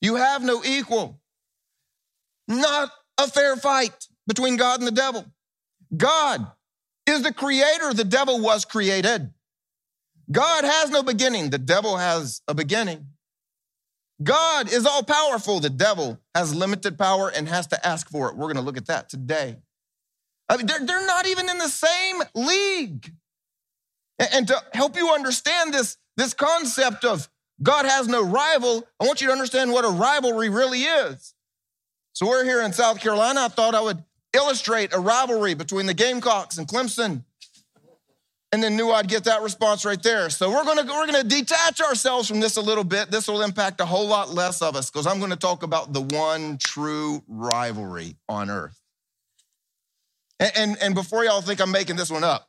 you 0.00 0.16
have 0.16 0.42
no 0.42 0.62
equal. 0.64 1.20
Not 2.46 2.90
a 3.18 3.26
fair 3.26 3.56
fight 3.56 4.06
between 4.26 4.56
God 4.56 4.78
and 4.78 4.86
the 4.86 4.92
devil. 4.92 5.26
God 5.96 6.46
is 7.06 7.22
the 7.22 7.32
creator, 7.32 7.92
the 7.92 8.04
devil 8.04 8.40
was 8.40 8.64
created. 8.64 9.32
God 10.30 10.64
has 10.64 10.90
no 10.90 11.02
beginning, 11.02 11.50
the 11.50 11.58
devil 11.58 11.96
has 11.96 12.42
a 12.46 12.54
beginning. 12.54 13.06
God 14.22 14.70
is 14.70 14.84
all 14.84 15.02
powerful, 15.02 15.60
the 15.60 15.70
devil 15.70 16.18
has 16.34 16.54
limited 16.54 16.98
power 16.98 17.30
and 17.34 17.48
has 17.48 17.68
to 17.68 17.86
ask 17.86 18.10
for 18.10 18.28
it. 18.28 18.36
We're 18.36 18.46
going 18.46 18.56
to 18.56 18.62
look 18.62 18.76
at 18.76 18.86
that 18.86 19.08
today. 19.08 19.56
I 20.48 20.56
mean, 20.56 20.66
they're, 20.66 20.84
they're 20.84 21.06
not 21.06 21.26
even 21.26 21.48
in 21.48 21.58
the 21.58 21.68
same 21.68 22.22
league. 22.34 23.12
And, 24.18 24.28
and 24.32 24.48
to 24.48 24.62
help 24.72 24.96
you 24.96 25.10
understand 25.10 25.72
this, 25.72 25.96
this 26.16 26.34
concept 26.34 27.04
of 27.04 27.28
God 27.62 27.84
has 27.84 28.08
no 28.08 28.24
rival, 28.24 28.86
I 29.00 29.06
want 29.06 29.20
you 29.20 29.28
to 29.28 29.32
understand 29.32 29.72
what 29.72 29.84
a 29.84 29.88
rivalry 29.88 30.48
really 30.48 30.82
is. 30.82 31.34
So 32.12 32.26
we're 32.26 32.44
here 32.44 32.62
in 32.62 32.72
South 32.72 33.00
Carolina. 33.00 33.42
I 33.42 33.48
thought 33.48 33.74
I 33.74 33.80
would 33.80 34.02
illustrate 34.32 34.92
a 34.92 34.98
rivalry 34.98 35.54
between 35.54 35.86
the 35.86 35.94
Gamecocks 35.94 36.58
and 36.58 36.66
Clemson. 36.66 37.24
And 38.50 38.62
then 38.62 38.76
knew 38.76 38.90
I'd 38.90 39.08
get 39.08 39.24
that 39.24 39.42
response 39.42 39.84
right 39.84 40.02
there. 40.02 40.30
So 40.30 40.50
we're 40.50 40.64
gonna, 40.64 40.84
we're 40.84 41.06
gonna 41.06 41.24
detach 41.24 41.82
ourselves 41.82 42.28
from 42.28 42.40
this 42.40 42.56
a 42.56 42.62
little 42.62 42.84
bit. 42.84 43.10
This 43.10 43.28
will 43.28 43.42
impact 43.42 43.80
a 43.80 43.84
whole 43.84 44.06
lot 44.06 44.30
less 44.30 44.62
of 44.62 44.74
us 44.74 44.90
because 44.90 45.06
I'm 45.06 45.20
gonna 45.20 45.36
talk 45.36 45.62
about 45.62 45.92
the 45.92 46.00
one 46.00 46.56
true 46.56 47.22
rivalry 47.28 48.16
on 48.26 48.48
earth. 48.48 48.80
And, 50.40 50.52
and, 50.56 50.78
and 50.80 50.94
before 50.94 51.24
y'all 51.24 51.42
think 51.42 51.60
I'm 51.60 51.70
making 51.70 51.96
this 51.96 52.10
one 52.10 52.24
up, 52.24 52.48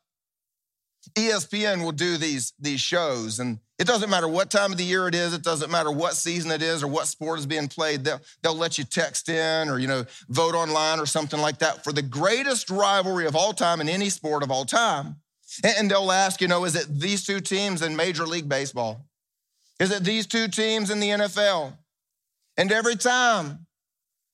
ESPN 1.16 1.84
will 1.84 1.92
do 1.92 2.18
these, 2.18 2.54
these 2.60 2.82
shows, 2.82 3.40
and 3.40 3.60
it 3.78 3.88
doesn't 3.88 4.10
matter 4.10 4.28
what 4.28 4.52
time 4.52 4.72
of 4.72 4.78
the 4.78 4.84
year 4.84 5.08
it 5.08 5.16
is, 5.16 5.34
it 5.34 5.42
doesn't 5.42 5.72
matter 5.72 5.92
what 5.92 6.14
season 6.14 6.52
it 6.52 6.62
is 6.62 6.84
or 6.84 6.88
what 6.88 7.08
sport 7.08 7.40
is 7.40 7.46
being 7.46 7.68
played. 7.68 8.04
They'll, 8.04 8.22
they'll 8.44 8.56
let 8.56 8.78
you 8.78 8.84
text 8.84 9.30
in 9.30 9.70
or, 9.70 9.80
you 9.80 9.88
know, 9.88 10.06
vote 10.28 10.54
online 10.56 11.00
or 11.00 11.06
something 11.06 11.40
like 11.40 11.60
that 11.60 11.84
for 11.84 11.94
the 11.94 12.02
greatest 12.02 12.70
rivalry 12.70 13.26
of 13.26 13.36
all 13.36 13.54
time 13.54 13.80
in 13.80 13.90
any 13.90 14.10
sport 14.10 14.44
of 14.44 14.52
all 14.52 14.66
time. 14.66 15.16
And, 15.64 15.90
they'll 15.90 16.12
ask, 16.12 16.42
you 16.42 16.48
know, 16.48 16.66
is 16.66 16.76
it 16.76 16.88
these 17.00 17.26
two 17.26 17.40
teams 17.40 17.82
in 17.82 17.96
Major 17.96 18.26
League 18.26 18.48
Baseball? 18.48 19.06
Is 19.80 19.92
it 19.92 20.04
these 20.04 20.28
two 20.28 20.48
teams 20.48 20.90
in 20.90 21.00
the 21.00 21.10
NFL? 21.10 21.74
And 22.58 22.72
every 22.72 22.96
time, 22.96 23.66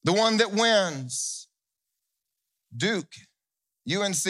the 0.03 0.13
one 0.13 0.37
that 0.37 0.51
wins, 0.51 1.47
Duke 2.75 3.07
UNC, 3.89 4.25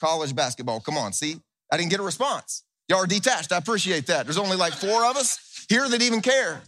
college 0.00 0.34
basketball. 0.34 0.80
Come 0.80 0.96
on, 0.96 1.12
see? 1.12 1.36
I 1.72 1.76
didn't 1.76 1.90
get 1.90 2.00
a 2.00 2.04
response. 2.04 2.62
Y'all 2.88 3.02
are 3.02 3.06
detached. 3.06 3.52
I 3.52 3.56
appreciate 3.56 4.06
that. 4.06 4.26
There's 4.26 4.38
only 4.38 4.56
like 4.56 4.74
four 4.74 5.04
of 5.04 5.16
us 5.16 5.66
here 5.68 5.88
that 5.88 6.02
even 6.02 6.20
care. 6.20 6.60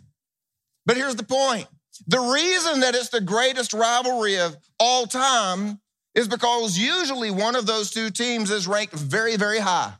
But 0.86 0.96
here's 0.96 1.16
the 1.16 1.24
point. 1.24 1.66
The 2.06 2.20
reason 2.20 2.80
that 2.80 2.94
it's 2.94 3.10
the 3.10 3.20
greatest 3.20 3.72
rivalry 3.72 4.38
of 4.38 4.56
all 4.78 5.06
time 5.06 5.80
is 6.16 6.26
because 6.26 6.78
usually 6.78 7.30
one 7.30 7.54
of 7.54 7.66
those 7.66 7.90
two 7.90 8.10
teams 8.10 8.50
is 8.50 8.66
ranked 8.66 8.94
very, 8.94 9.36
very 9.36 9.58
high, 9.58 9.92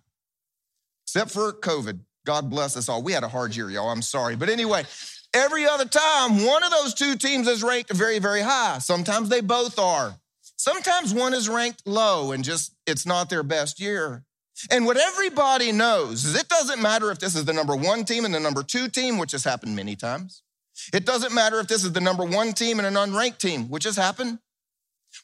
except 1.04 1.30
for 1.30 1.52
COVID. 1.52 2.00
God 2.24 2.50
bless 2.50 2.76
us 2.76 2.88
all. 2.88 3.02
We 3.02 3.12
had 3.12 3.22
a 3.22 3.28
hard 3.28 3.54
year, 3.54 3.70
y'all. 3.70 3.90
I'm 3.90 4.02
sorry. 4.02 4.34
But 4.34 4.48
anyway, 4.48 4.84
every 5.32 5.66
other 5.66 5.84
time, 5.84 6.44
one 6.44 6.64
of 6.64 6.70
those 6.70 6.94
two 6.94 7.16
teams 7.16 7.46
is 7.46 7.62
ranked 7.62 7.92
very, 7.92 8.18
very 8.18 8.40
high. 8.40 8.78
Sometimes 8.78 9.28
they 9.28 9.42
both 9.42 9.78
are. 9.78 10.16
Sometimes 10.56 11.12
one 11.12 11.34
is 11.34 11.48
ranked 11.48 11.86
low 11.86 12.32
and 12.32 12.42
just 12.42 12.74
it's 12.86 13.06
not 13.06 13.28
their 13.28 13.42
best 13.42 13.78
year. 13.78 14.24
And 14.70 14.86
what 14.86 14.96
everybody 14.96 15.70
knows 15.70 16.24
is 16.24 16.34
it 16.34 16.48
doesn't 16.48 16.80
matter 16.80 17.10
if 17.10 17.18
this 17.18 17.36
is 17.36 17.44
the 17.44 17.52
number 17.52 17.76
one 17.76 18.06
team 18.06 18.24
and 18.24 18.34
the 18.34 18.40
number 18.40 18.62
two 18.62 18.88
team, 18.88 19.18
which 19.18 19.32
has 19.32 19.44
happened 19.44 19.76
many 19.76 19.94
times. 19.94 20.42
It 20.94 21.04
doesn't 21.04 21.34
matter 21.34 21.60
if 21.60 21.68
this 21.68 21.84
is 21.84 21.92
the 21.92 22.00
number 22.00 22.24
one 22.24 22.54
team 22.54 22.78
and 22.78 22.86
an 22.86 22.94
unranked 22.94 23.38
team, 23.38 23.68
which 23.68 23.84
has 23.84 23.96
happened. 23.96 24.38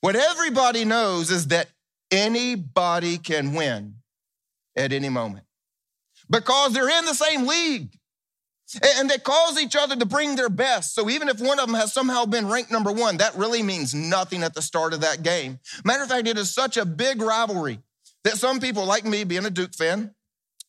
What 0.01 0.17
everybody 0.17 0.85
knows 0.85 1.31
is 1.31 1.49
that 1.49 1.69
anybody 2.11 3.19
can 3.19 3.55
win 3.55 3.97
at 4.77 4.93
any 4.93 5.09
moment 5.09 5.45
because 6.31 6.73
they're 6.73 6.99
in 6.99 7.05
the 7.05 7.15
same 7.15 7.47
league 7.47 7.99
and 8.83 9.11
they 9.11 9.19
cause 9.19 9.61
each 9.61 9.77
other 9.77 9.97
to 9.97 10.07
bring 10.07 10.35
their 10.37 10.49
best. 10.49 10.95
So 10.95 11.11
even 11.11 11.29
if 11.29 11.41
one 11.41 11.59
of 11.59 11.67
them 11.67 11.75
has 11.75 11.93
somehow 11.93 12.25
been 12.25 12.49
ranked 12.49 12.71
number 12.71 12.91
one, 12.91 13.19
that 13.19 13.37
really 13.37 13.63
means 13.63 13.95
nothing 13.95 14.43
at 14.43 14.55
the 14.55 14.63
start 14.63 14.95
of 14.95 15.03
that 15.03 15.23
game. 15.23 15.59
Matter 15.85 16.03
of 16.05 16.09
fact, 16.09 16.27
it 16.27 16.39
is 16.39 16.53
such 16.53 16.77
a 16.77 16.87
big 16.87 17.21
rivalry 17.21 17.81
that 18.25 18.39
some 18.39 18.61
people, 18.61 18.87
like 18.87 19.05
me, 19.05 19.25
being 19.25 19.45
a 19.45 19.51
Duke 19.51 19.75
fan, 19.75 20.15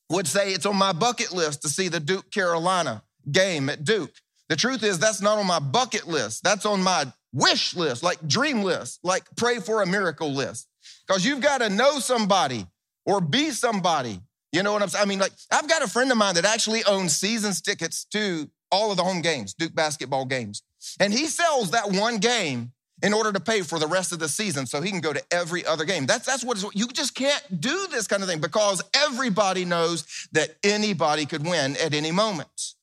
would 0.10 0.28
say 0.28 0.52
it's 0.52 0.66
on 0.66 0.76
my 0.76 0.92
bucket 0.92 1.32
list 1.32 1.62
to 1.62 1.70
see 1.70 1.88
the 1.88 2.00
Duke 2.00 2.30
Carolina 2.32 3.04
game 3.32 3.70
at 3.70 3.84
Duke. 3.84 4.14
The 4.50 4.56
truth 4.56 4.84
is, 4.84 5.00
that's 5.00 5.22
not 5.22 5.40
on 5.40 5.48
my 5.48 5.60
bucket 5.60 6.08
list. 6.08 6.44
That's 6.44 6.66
on 6.66 6.84
my 6.84 7.12
wish 7.34 7.76
list, 7.76 8.04
like 8.04 8.26
dream 8.28 8.64
list, 8.64 9.00
like 9.04 9.24
pray 9.36 9.60
for 9.60 9.82
a 9.82 9.86
miracle 9.86 10.32
list. 10.32 10.68
Because 11.06 11.26
you've 11.26 11.42
got 11.42 11.60
to 11.60 11.70
know 11.70 12.00
somebody 12.00 12.66
or 13.06 13.20
be 13.20 13.52
somebody. 13.52 14.20
You 14.52 14.64
know 14.64 14.72
what 14.72 14.84
I'm 14.84 14.90
saying? 14.90 15.02
I 15.02 15.06
mean, 15.06 15.20
like, 15.20 15.32
I've 15.52 15.68
got 15.68 15.82
a 15.82 15.88
friend 15.88 16.12
of 16.12 16.18
mine 16.18 16.36
that 16.36 16.46
actually 16.46 16.84
owns 16.86 17.18
seasons 17.18 17.60
tickets 17.60 18.06
to 18.12 18.50
all 18.72 18.92
of 18.92 18.98
the 18.98 19.04
home 19.04 19.22
games, 19.22 19.54
Duke 19.54 19.74
basketball 19.74 20.26
games. 20.26 20.62
And 21.00 21.12
he 21.12 21.26
sells 21.26 21.72
that 21.72 21.92
one 21.92 22.18
game 22.18 22.72
in 23.02 23.14
order 23.14 23.34
to 23.34 23.40
pay 23.40 23.62
for 23.62 23.80
the 23.80 23.88
rest 23.88 24.12
of 24.12 24.20
the 24.20 24.30
season 24.30 24.66
so 24.66 24.82
he 24.82 24.92
can 24.92 25.02
go 25.02 25.12
to 25.12 25.24
every 25.32 25.66
other 25.66 25.86
game. 25.86 26.06
That's, 26.06 26.26
that's 26.26 26.44
what 26.44 26.64
you 26.76 26.88
just 26.88 27.16
can't 27.16 27.60
do 27.60 27.88
this 27.92 28.08
kind 28.08 28.24
of 28.24 28.30
thing 28.30 28.40
because 28.40 28.82
everybody 28.94 29.66
knows 29.66 30.28
that 30.32 30.56
anybody 30.64 31.26
could 31.26 31.44
win 31.46 31.76
at 31.78 31.94
any 31.94 32.12
moment. 32.12 32.76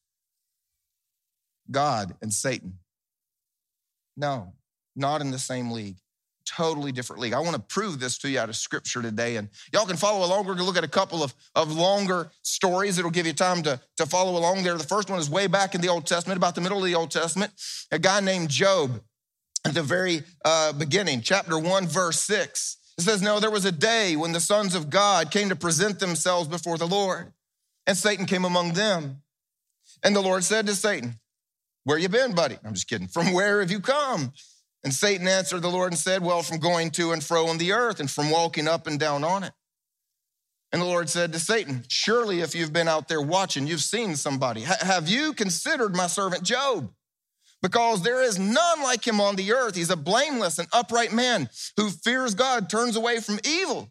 God 1.70 2.16
and 2.20 2.32
Satan. 2.34 2.79
No, 4.20 4.52
not 4.94 5.22
in 5.22 5.30
the 5.30 5.38
same 5.38 5.70
league. 5.70 5.96
Totally 6.44 6.92
different 6.92 7.22
league. 7.22 7.32
I 7.32 7.40
want 7.40 7.56
to 7.56 7.62
prove 7.62 8.00
this 8.00 8.18
to 8.18 8.28
you 8.28 8.38
out 8.38 8.50
of 8.50 8.56
scripture 8.56 9.00
today. 9.00 9.36
And 9.36 9.48
y'all 9.72 9.86
can 9.86 9.96
follow 9.96 10.26
along. 10.26 10.40
We're 10.40 10.54
going 10.54 10.58
to 10.58 10.64
look 10.64 10.76
at 10.76 10.84
a 10.84 10.88
couple 10.88 11.22
of, 11.22 11.34
of 11.54 11.72
longer 11.72 12.30
stories. 12.42 12.98
It'll 12.98 13.10
give 13.10 13.26
you 13.26 13.32
time 13.32 13.62
to, 13.62 13.80
to 13.96 14.04
follow 14.04 14.38
along 14.38 14.62
there. 14.62 14.76
The 14.76 14.84
first 14.84 15.08
one 15.08 15.18
is 15.18 15.30
way 15.30 15.46
back 15.46 15.74
in 15.74 15.80
the 15.80 15.88
Old 15.88 16.06
Testament, 16.06 16.36
about 16.36 16.54
the 16.54 16.60
middle 16.60 16.78
of 16.78 16.84
the 16.84 16.94
Old 16.94 17.10
Testament. 17.10 17.52
A 17.92 17.98
guy 17.98 18.20
named 18.20 18.50
Job 18.50 19.00
at 19.64 19.72
the 19.72 19.82
very 19.82 20.22
uh, 20.44 20.74
beginning, 20.74 21.22
chapter 21.22 21.58
1, 21.58 21.86
verse 21.86 22.20
6. 22.20 22.76
It 22.98 23.02
says, 23.02 23.22
No, 23.22 23.40
there 23.40 23.50
was 23.50 23.64
a 23.64 23.72
day 23.72 24.16
when 24.16 24.32
the 24.32 24.40
sons 24.40 24.74
of 24.74 24.90
God 24.90 25.30
came 25.30 25.48
to 25.48 25.56
present 25.56 25.98
themselves 25.98 26.46
before 26.46 26.76
the 26.76 26.86
Lord, 26.86 27.32
and 27.86 27.96
Satan 27.96 28.26
came 28.26 28.44
among 28.44 28.74
them. 28.74 29.22
And 30.02 30.14
the 30.14 30.20
Lord 30.20 30.44
said 30.44 30.66
to 30.66 30.74
Satan, 30.74 31.20
where 31.84 31.98
you 31.98 32.08
been, 32.08 32.34
buddy? 32.34 32.58
I'm 32.64 32.74
just 32.74 32.88
kidding. 32.88 33.08
From 33.08 33.32
where 33.32 33.60
have 33.60 33.70
you 33.70 33.80
come? 33.80 34.32
And 34.82 34.94
Satan 34.94 35.28
answered 35.28 35.62
the 35.62 35.68
Lord 35.68 35.92
and 35.92 35.98
said, 35.98 36.22
Well, 36.22 36.42
from 36.42 36.58
going 36.58 36.90
to 36.92 37.12
and 37.12 37.22
fro 37.22 37.48
on 37.48 37.58
the 37.58 37.72
earth 37.72 38.00
and 38.00 38.10
from 38.10 38.30
walking 38.30 38.68
up 38.68 38.86
and 38.86 38.98
down 38.98 39.24
on 39.24 39.44
it. 39.44 39.52
And 40.72 40.80
the 40.80 40.86
Lord 40.86 41.08
said 41.08 41.32
to 41.32 41.38
Satan, 41.38 41.84
Surely 41.88 42.40
if 42.40 42.54
you've 42.54 42.72
been 42.72 42.88
out 42.88 43.08
there 43.08 43.20
watching, 43.20 43.66
you've 43.66 43.80
seen 43.80 44.16
somebody. 44.16 44.62
Have 44.62 45.08
you 45.08 45.32
considered 45.32 45.94
my 45.94 46.06
servant 46.06 46.44
Job? 46.44 46.90
Because 47.62 48.02
there 48.02 48.22
is 48.22 48.38
none 48.38 48.82
like 48.82 49.06
him 49.06 49.20
on 49.20 49.36
the 49.36 49.52
earth. 49.52 49.74
He's 49.74 49.90
a 49.90 49.96
blameless 49.96 50.58
and 50.58 50.68
upright 50.72 51.12
man 51.12 51.50
who 51.76 51.90
fears 51.90 52.34
God, 52.34 52.70
turns 52.70 52.96
away 52.96 53.20
from 53.20 53.38
evil. 53.44 53.90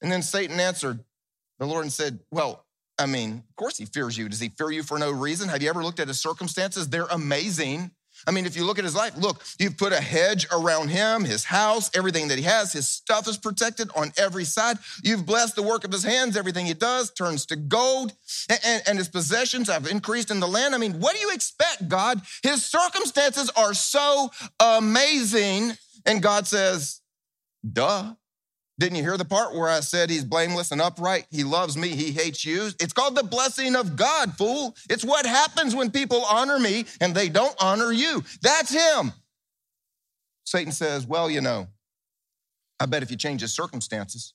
And 0.00 0.10
then 0.10 0.22
Satan 0.22 0.58
answered 0.58 1.00
the 1.58 1.66
Lord 1.66 1.84
and 1.84 1.92
said, 1.92 2.20
Well, 2.30 2.64
I 2.98 3.06
mean, 3.06 3.42
of 3.48 3.56
course 3.56 3.78
he 3.78 3.86
fears 3.86 4.16
you. 4.16 4.28
Does 4.28 4.40
he 4.40 4.48
fear 4.50 4.70
you 4.70 4.82
for 4.82 4.98
no 4.98 5.10
reason? 5.10 5.48
Have 5.48 5.62
you 5.62 5.68
ever 5.68 5.82
looked 5.82 6.00
at 6.00 6.08
his 6.08 6.20
circumstances? 6.20 6.88
They're 6.88 7.06
amazing. 7.06 7.90
I 8.26 8.30
mean, 8.30 8.46
if 8.46 8.56
you 8.56 8.64
look 8.64 8.78
at 8.78 8.84
his 8.84 8.94
life, 8.94 9.16
look, 9.16 9.42
you've 9.58 9.76
put 9.76 9.92
a 9.92 10.00
hedge 10.00 10.46
around 10.52 10.88
him, 10.88 11.24
his 11.24 11.44
house, 11.44 11.90
everything 11.94 12.28
that 12.28 12.38
he 12.38 12.44
has, 12.44 12.72
his 12.72 12.86
stuff 12.88 13.26
is 13.26 13.36
protected 13.36 13.90
on 13.96 14.12
every 14.16 14.44
side. 14.44 14.78
You've 15.02 15.26
blessed 15.26 15.56
the 15.56 15.62
work 15.62 15.84
of 15.84 15.90
his 15.90 16.04
hands, 16.04 16.36
everything 16.36 16.66
he 16.66 16.74
does 16.74 17.10
turns 17.10 17.46
to 17.46 17.56
gold, 17.56 18.12
and, 18.48 18.82
and, 18.86 18.98
his 18.98 19.08
possessions 19.08 19.68
have 19.68 19.88
increased 19.88 20.30
in 20.30 20.38
the 20.38 20.46
land. 20.46 20.74
I 20.74 20.78
mean, 20.78 21.00
what 21.00 21.14
do 21.14 21.20
you 21.20 21.32
expect, 21.32 21.88
God? 21.88 22.20
His 22.42 22.64
circumstances 22.64 23.50
are 23.56 23.74
so 23.74 24.30
amazing. 24.60 25.72
And 26.06 26.22
God 26.22 26.46
says, 26.46 27.00
duh. 27.72 28.14
Didn't 28.82 28.96
you 28.96 29.04
hear 29.04 29.16
the 29.16 29.24
part 29.24 29.54
where 29.54 29.68
I 29.68 29.78
said 29.78 30.10
he's 30.10 30.24
blameless 30.24 30.72
and 30.72 30.80
upright? 30.80 31.26
He 31.30 31.44
loves 31.44 31.76
me, 31.76 31.90
he 31.90 32.10
hates 32.10 32.44
you. 32.44 32.68
It's 32.80 32.92
called 32.92 33.14
the 33.14 33.22
blessing 33.22 33.76
of 33.76 33.94
God, 33.94 34.36
fool. 34.36 34.74
It's 34.90 35.04
what 35.04 35.24
happens 35.24 35.72
when 35.72 35.92
people 35.92 36.24
honor 36.24 36.58
me 36.58 36.86
and 37.00 37.14
they 37.14 37.28
don't 37.28 37.54
honor 37.62 37.92
you. 37.92 38.24
That's 38.40 38.72
him. 38.72 39.12
Satan 40.42 40.72
says, 40.72 41.06
Well, 41.06 41.30
you 41.30 41.40
know, 41.40 41.68
I 42.80 42.86
bet 42.86 43.04
if 43.04 43.12
you 43.12 43.16
change 43.16 43.42
his 43.42 43.54
circumstances. 43.54 44.34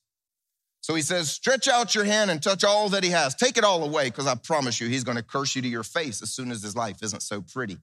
So 0.79 0.95
he 0.95 1.01
says, 1.01 1.29
Stretch 1.29 1.67
out 1.67 1.93
your 1.93 2.05
hand 2.05 2.31
and 2.31 2.41
touch 2.41 2.63
all 2.63 2.87
that 2.87 3.03
he 3.03 3.09
has. 3.09 3.35
Take 3.35 3.57
it 3.57 3.65
all 3.65 3.83
away, 3.83 4.05
because 4.05 4.27
I 4.27 4.35
promise 4.35 4.79
you, 4.79 4.87
he's 4.87 5.03
going 5.03 5.17
to 5.17 5.23
curse 5.23 5.57
you 5.57 5.61
to 5.61 5.67
your 5.67 5.83
face 5.83 6.21
as 6.21 6.31
soon 6.31 6.51
as 6.51 6.63
his 6.63 6.73
life 6.73 7.03
isn't 7.03 7.21
so 7.21 7.41
pretty. 7.41 7.79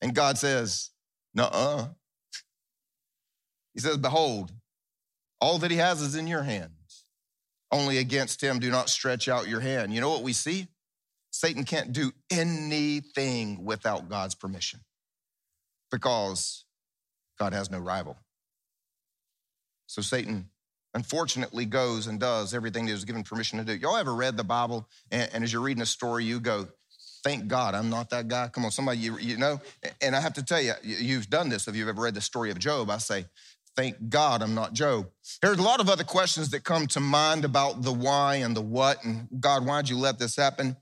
And 0.00 0.14
God 0.14 0.38
says, 0.38 0.90
Nuh 1.34 1.50
uh. 1.50 1.86
He 3.74 3.80
says, 3.80 3.96
Behold, 3.96 4.52
all 5.40 5.58
that 5.58 5.70
he 5.70 5.76
has 5.78 6.02
is 6.02 6.14
in 6.14 6.26
your 6.26 6.42
hands. 6.42 7.04
Only 7.72 7.98
against 7.98 8.42
him 8.42 8.58
do 8.58 8.70
not 8.70 8.88
stretch 8.88 9.28
out 9.28 9.48
your 9.48 9.60
hand. 9.60 9.94
You 9.94 10.00
know 10.00 10.10
what 10.10 10.22
we 10.22 10.32
see? 10.32 10.68
Satan 11.30 11.64
can't 11.64 11.92
do 11.92 12.12
anything 12.30 13.64
without 13.64 14.08
God's 14.08 14.34
permission 14.34 14.80
because 15.90 16.64
God 17.38 17.52
has 17.52 17.70
no 17.70 17.78
rival. 17.78 18.16
So 19.86 20.02
Satan 20.02 20.50
unfortunately 20.94 21.64
goes 21.64 22.08
and 22.08 22.18
does 22.18 22.52
everything 22.52 22.86
he 22.86 22.92
was 22.92 23.04
given 23.04 23.22
permission 23.22 23.58
to 23.58 23.64
do. 23.64 23.74
Y'all 23.74 23.96
ever 23.96 24.14
read 24.14 24.36
the 24.36 24.44
Bible 24.44 24.88
and, 25.10 25.30
and, 25.32 25.44
as 25.44 25.52
you're 25.52 25.62
reading 25.62 25.82
a 25.82 25.86
story, 25.86 26.24
you 26.24 26.40
go, 26.40 26.66
Thank 27.22 27.48
God 27.48 27.74
I'm 27.74 27.90
not 27.90 28.08
that 28.10 28.28
guy. 28.28 28.48
Come 28.48 28.64
on, 28.64 28.70
somebody, 28.70 28.98
you, 28.98 29.18
you 29.18 29.36
know? 29.36 29.60
And 30.00 30.16
I 30.16 30.20
have 30.20 30.32
to 30.34 30.42
tell 30.42 30.60
you, 30.60 30.72
you've 30.82 31.28
done 31.28 31.50
this 31.50 31.68
if 31.68 31.76
you've 31.76 31.88
ever 31.88 32.00
read 32.00 32.14
the 32.14 32.20
story 32.22 32.50
of 32.50 32.58
Job. 32.58 32.88
I 32.88 32.96
say, 32.96 33.26
Thank 33.76 34.08
God 34.08 34.42
I'm 34.42 34.54
not 34.54 34.72
Job. 34.72 35.08
There's 35.40 35.58
a 35.58 35.62
lot 35.62 35.80
of 35.80 35.88
other 35.88 36.04
questions 36.04 36.50
that 36.50 36.64
come 36.64 36.86
to 36.88 37.00
mind 37.00 37.44
about 37.44 37.82
the 37.82 37.92
why 37.92 38.36
and 38.36 38.54
the 38.54 38.60
what, 38.60 39.04
and 39.04 39.28
God, 39.38 39.64
why'd 39.64 39.88
you 39.88 39.96
let 39.96 40.18
this 40.18 40.36
happen? 40.36 40.76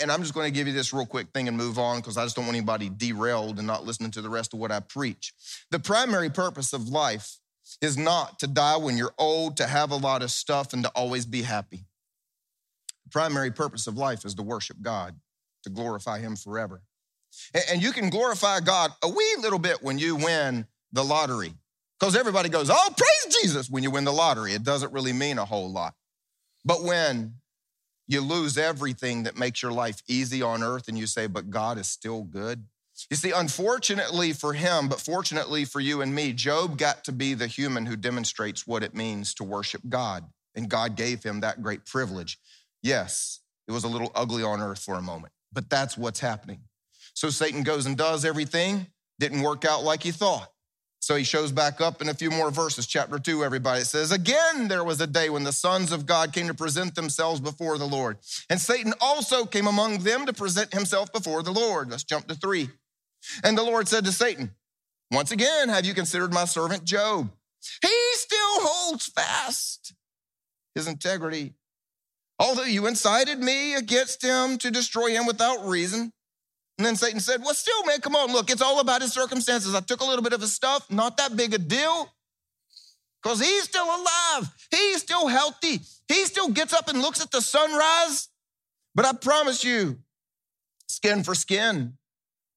And 0.00 0.10
I'm 0.10 0.22
just 0.22 0.34
going 0.34 0.52
to 0.52 0.54
give 0.54 0.66
you 0.66 0.72
this 0.72 0.92
real 0.92 1.06
quick 1.06 1.28
thing 1.32 1.48
and 1.48 1.56
move 1.56 1.78
on 1.78 1.98
because 1.98 2.16
I 2.16 2.24
just 2.24 2.34
don't 2.34 2.44
want 2.44 2.56
anybody 2.56 2.90
derailed 2.94 3.58
and 3.58 3.66
not 3.66 3.84
listening 3.84 4.10
to 4.12 4.22
the 4.22 4.28
rest 4.28 4.52
of 4.52 4.60
what 4.60 4.72
I 4.72 4.80
preach. 4.80 5.32
The 5.70 5.78
primary 5.78 6.30
purpose 6.30 6.72
of 6.72 6.88
life 6.88 7.38
is 7.80 7.96
not 7.96 8.40
to 8.40 8.46
die 8.46 8.76
when 8.76 8.96
you're 8.96 9.14
old, 9.18 9.56
to 9.58 9.66
have 9.66 9.90
a 9.92 9.96
lot 9.96 10.22
of 10.22 10.30
stuff, 10.30 10.72
and 10.72 10.82
to 10.82 10.90
always 10.90 11.24
be 11.24 11.42
happy. 11.42 11.84
The 13.04 13.10
primary 13.10 13.52
purpose 13.52 13.86
of 13.86 13.96
life 13.96 14.24
is 14.24 14.34
to 14.34 14.42
worship 14.42 14.78
God, 14.82 15.14
to 15.62 15.70
glorify 15.70 16.18
Him 16.18 16.36
forever. 16.36 16.82
And 17.70 17.82
you 17.82 17.92
can 17.92 18.10
glorify 18.10 18.60
God 18.60 18.90
a 19.02 19.08
wee 19.08 19.36
little 19.40 19.58
bit 19.58 19.82
when 19.82 19.98
you 19.98 20.16
win 20.16 20.66
the 20.92 21.04
lottery. 21.04 21.54
Because 22.02 22.16
everybody 22.16 22.48
goes, 22.48 22.68
oh, 22.68 22.94
praise 22.96 23.36
Jesus 23.40 23.70
when 23.70 23.84
you 23.84 23.90
win 23.92 24.02
the 24.02 24.12
lottery. 24.12 24.54
It 24.54 24.64
doesn't 24.64 24.92
really 24.92 25.12
mean 25.12 25.38
a 25.38 25.44
whole 25.44 25.70
lot. 25.70 25.94
But 26.64 26.82
when 26.82 27.34
you 28.08 28.22
lose 28.22 28.58
everything 28.58 29.22
that 29.22 29.38
makes 29.38 29.62
your 29.62 29.70
life 29.70 30.02
easy 30.08 30.42
on 30.42 30.64
earth 30.64 30.88
and 30.88 30.98
you 30.98 31.06
say, 31.06 31.28
but 31.28 31.48
God 31.48 31.78
is 31.78 31.86
still 31.86 32.24
good. 32.24 32.64
You 33.08 33.16
see, 33.16 33.30
unfortunately 33.30 34.32
for 34.32 34.52
him, 34.52 34.88
but 34.88 35.00
fortunately 35.00 35.64
for 35.64 35.78
you 35.78 36.00
and 36.00 36.12
me, 36.12 36.32
Job 36.32 36.76
got 36.76 37.04
to 37.04 37.12
be 37.12 37.34
the 37.34 37.46
human 37.46 37.86
who 37.86 37.94
demonstrates 37.94 38.66
what 38.66 38.82
it 38.82 38.96
means 38.96 39.32
to 39.34 39.44
worship 39.44 39.82
God. 39.88 40.24
And 40.56 40.68
God 40.68 40.96
gave 40.96 41.22
him 41.22 41.38
that 41.42 41.62
great 41.62 41.86
privilege. 41.86 42.40
Yes, 42.82 43.38
it 43.68 43.70
was 43.70 43.84
a 43.84 43.88
little 43.88 44.10
ugly 44.16 44.42
on 44.42 44.60
earth 44.60 44.82
for 44.82 44.96
a 44.96 45.02
moment, 45.02 45.32
but 45.52 45.70
that's 45.70 45.96
what's 45.96 46.18
happening. 46.18 46.62
So 47.14 47.30
Satan 47.30 47.62
goes 47.62 47.86
and 47.86 47.96
does 47.96 48.24
everything, 48.24 48.88
didn't 49.20 49.42
work 49.42 49.64
out 49.64 49.84
like 49.84 50.02
he 50.02 50.10
thought. 50.10 50.48
So 51.02 51.16
he 51.16 51.24
shows 51.24 51.50
back 51.50 51.80
up 51.80 52.00
in 52.00 52.08
a 52.08 52.14
few 52.14 52.30
more 52.30 52.52
verses, 52.52 52.86
chapter 52.86 53.18
2, 53.18 53.42
everybody. 53.42 53.80
It 53.80 53.86
says, 53.86 54.12
Again, 54.12 54.68
there 54.68 54.84
was 54.84 55.00
a 55.00 55.06
day 55.08 55.30
when 55.30 55.42
the 55.42 55.52
sons 55.52 55.90
of 55.90 56.06
God 56.06 56.32
came 56.32 56.46
to 56.46 56.54
present 56.54 56.94
themselves 56.94 57.40
before 57.40 57.76
the 57.76 57.88
Lord. 57.88 58.18
And 58.48 58.60
Satan 58.60 58.94
also 59.00 59.44
came 59.44 59.66
among 59.66 59.98
them 59.98 60.26
to 60.26 60.32
present 60.32 60.72
himself 60.72 61.12
before 61.12 61.42
the 61.42 61.50
Lord. 61.50 61.90
Let's 61.90 62.04
jump 62.04 62.28
to 62.28 62.36
3. 62.36 62.70
And 63.42 63.58
the 63.58 63.64
Lord 63.64 63.88
said 63.88 64.04
to 64.04 64.12
Satan, 64.12 64.52
Once 65.10 65.32
again, 65.32 65.70
have 65.70 65.84
you 65.84 65.92
considered 65.92 66.32
my 66.32 66.44
servant 66.44 66.84
Job? 66.84 67.32
He 67.80 67.88
still 68.12 68.38
holds 68.60 69.06
fast 69.06 69.94
his 70.76 70.86
integrity. 70.86 71.54
Although 72.38 72.62
you 72.62 72.86
incited 72.86 73.40
me 73.40 73.74
against 73.74 74.22
him 74.22 74.56
to 74.58 74.70
destroy 74.70 75.10
him 75.10 75.26
without 75.26 75.66
reason, 75.66 76.12
and 76.78 76.86
then 76.86 76.96
Satan 76.96 77.20
said, 77.20 77.40
Well, 77.42 77.54
still, 77.54 77.84
man, 77.84 78.00
come 78.00 78.16
on, 78.16 78.32
look, 78.32 78.50
it's 78.50 78.62
all 78.62 78.80
about 78.80 79.02
his 79.02 79.12
circumstances. 79.12 79.74
I 79.74 79.80
took 79.80 80.00
a 80.00 80.04
little 80.04 80.22
bit 80.22 80.32
of 80.32 80.40
his 80.40 80.52
stuff, 80.52 80.90
not 80.90 81.16
that 81.18 81.36
big 81.36 81.54
a 81.54 81.58
deal, 81.58 82.12
because 83.22 83.40
he's 83.40 83.64
still 83.64 83.84
alive. 83.84 84.50
He's 84.70 85.02
still 85.02 85.28
healthy. 85.28 85.80
He 86.08 86.24
still 86.24 86.48
gets 86.48 86.72
up 86.72 86.88
and 86.88 87.00
looks 87.00 87.20
at 87.20 87.30
the 87.30 87.40
sunrise. 87.40 88.28
But 88.94 89.06
I 89.06 89.12
promise 89.12 89.64
you, 89.64 89.98
skin 90.86 91.22
for 91.24 91.34
skin, 91.34 91.94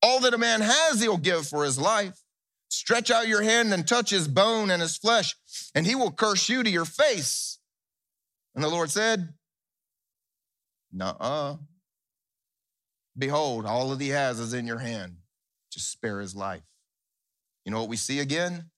all 0.01 0.22
that 0.22 0.34
a 0.34 0.38
man 0.38 0.62
has, 0.62 1.01
he'll 1.01 1.17
give 1.17 1.48
for 1.48 1.63
his 1.63 1.77
life. 1.77 2.22
Stretch 2.69 3.12
out 3.12 3.27
your 3.27 3.41
hand 3.41 3.74
and 3.74 3.88
touch 3.88 4.10
his 4.10 4.27
bone 4.27 4.72
and 4.72 4.81
his 4.81 4.98
flesh, 4.98 5.36
and 5.74 5.86
he 5.86 5.95
will 5.95 6.12
curse 6.12 6.50
you 6.50 6.63
to 6.63 6.69
your 6.69 6.86
face. 6.86 7.60
And 8.53 8.63
the 8.63 8.69
Lord 8.69 8.91
said, 8.91 9.34
Nuh 10.91 11.15
uh. 11.19 11.57
Behold, 13.17 13.65
all 13.65 13.89
that 13.89 14.01
he 14.01 14.10
has 14.10 14.39
is 14.39 14.53
in 14.53 14.67
your 14.67 14.79
hand. 14.79 15.17
Just 15.72 15.91
spare 15.91 16.19
his 16.19 16.36
life. 16.36 16.63
You 17.65 17.72
know 17.72 17.79
what 17.79 17.89
we 17.89 17.98
see 17.98 18.19
again? 18.19 18.69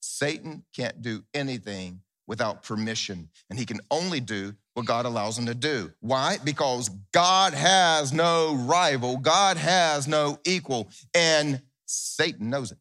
Satan 0.00 0.64
can't 0.74 1.02
do 1.02 1.24
anything 1.34 2.00
without 2.26 2.62
permission, 2.62 3.28
and 3.50 3.58
he 3.58 3.64
can 3.64 3.80
only 3.90 4.20
do 4.20 4.54
what 4.74 4.86
God 4.86 5.06
allows 5.06 5.38
him 5.38 5.46
to 5.46 5.54
do. 5.54 5.92
Why? 6.00 6.38
Because 6.42 6.88
God 7.12 7.54
has 7.54 8.12
no 8.12 8.54
rival, 8.54 9.16
God 9.16 9.56
has 9.56 10.08
no 10.08 10.38
equal, 10.44 10.88
and 11.14 11.62
Satan 11.86 12.50
knows 12.50 12.72
it. 12.72 12.78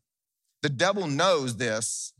The 0.61 0.69
devil 0.69 1.07
knows 1.07 1.57
this. 1.57 2.13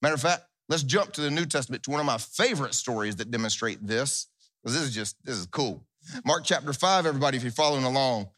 Matter 0.00 0.14
of 0.14 0.22
fact, 0.22 0.44
let's 0.68 0.82
jump 0.82 1.12
to 1.12 1.20
the 1.20 1.30
New 1.30 1.44
Testament 1.44 1.82
to 1.82 1.90
one 1.90 2.00
of 2.00 2.06
my 2.06 2.18
favorite 2.18 2.74
stories 2.74 3.16
that 3.16 3.30
demonstrate 3.30 3.86
this, 3.86 4.28
because 4.62 4.74
this 4.74 4.88
is 4.88 4.94
just, 4.94 5.16
this 5.24 5.36
is 5.36 5.46
cool. 5.46 5.84
Mark 6.24 6.44
chapter 6.44 6.72
5, 6.72 7.06
everybody, 7.06 7.36
if 7.36 7.42
you're 7.42 7.52
following 7.52 7.84
along. 7.84 8.28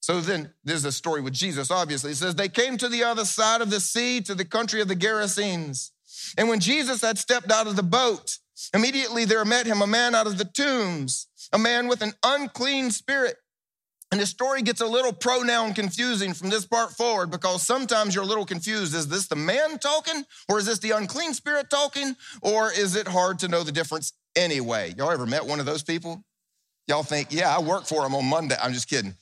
So 0.00 0.20
then 0.20 0.52
there's 0.64 0.84
a 0.84 0.92
story 0.92 1.22
with 1.22 1.32
Jesus, 1.32 1.70
obviously. 1.70 2.10
It 2.10 2.16
says, 2.16 2.34
They 2.34 2.50
came 2.50 2.76
to 2.76 2.90
the 2.90 3.04
other 3.04 3.24
side 3.24 3.62
of 3.62 3.70
the 3.70 3.80
sea, 3.80 4.20
to 4.22 4.34
the 4.34 4.44
country 4.44 4.82
of 4.82 4.88
the 4.88 4.96
Gerasenes. 4.96 5.92
And 6.36 6.48
when 6.48 6.60
Jesus 6.60 7.00
had 7.00 7.18
stepped 7.18 7.50
out 7.50 7.66
of 7.66 7.76
the 7.76 7.82
boat, 7.82 8.38
immediately 8.74 9.24
there 9.24 9.44
met 9.44 9.66
him 9.66 9.80
a 9.80 9.86
man 9.86 10.14
out 10.14 10.26
of 10.26 10.36
the 10.36 10.44
tombs, 10.44 11.26
a 11.52 11.58
man 11.58 11.88
with 11.88 12.02
an 12.02 12.12
unclean 12.22 12.90
spirit. 12.90 13.36
And 14.12 14.20
the 14.20 14.26
story 14.26 14.62
gets 14.62 14.80
a 14.80 14.86
little 14.86 15.12
pronoun 15.12 15.74
confusing 15.74 16.34
from 16.34 16.50
this 16.50 16.66
part 16.66 16.90
forward 16.90 17.30
because 17.30 17.62
sometimes 17.62 18.14
you're 18.14 18.24
a 18.24 18.26
little 18.26 18.46
confused. 18.46 18.94
Is 18.94 19.08
this 19.08 19.26
the 19.26 19.36
man 19.36 19.78
talking, 19.78 20.24
or 20.48 20.58
is 20.58 20.66
this 20.66 20.78
the 20.78 20.92
unclean 20.92 21.34
spirit 21.34 21.70
talking, 21.70 22.14
or 22.42 22.70
is 22.70 22.94
it 22.94 23.08
hard 23.08 23.38
to 23.40 23.48
know 23.48 23.62
the 23.62 23.72
difference 23.72 24.12
anyway? 24.36 24.94
Y'all 24.96 25.10
ever 25.10 25.26
met 25.26 25.46
one 25.46 25.60
of 25.60 25.66
those 25.66 25.82
people? 25.82 26.22
Y'all 26.86 27.02
think, 27.02 27.28
yeah, 27.30 27.54
I 27.54 27.60
work 27.60 27.86
for 27.86 28.04
him 28.04 28.14
on 28.14 28.26
Monday. 28.26 28.56
I'm 28.60 28.72
just 28.72 28.88
kidding. 28.88 29.14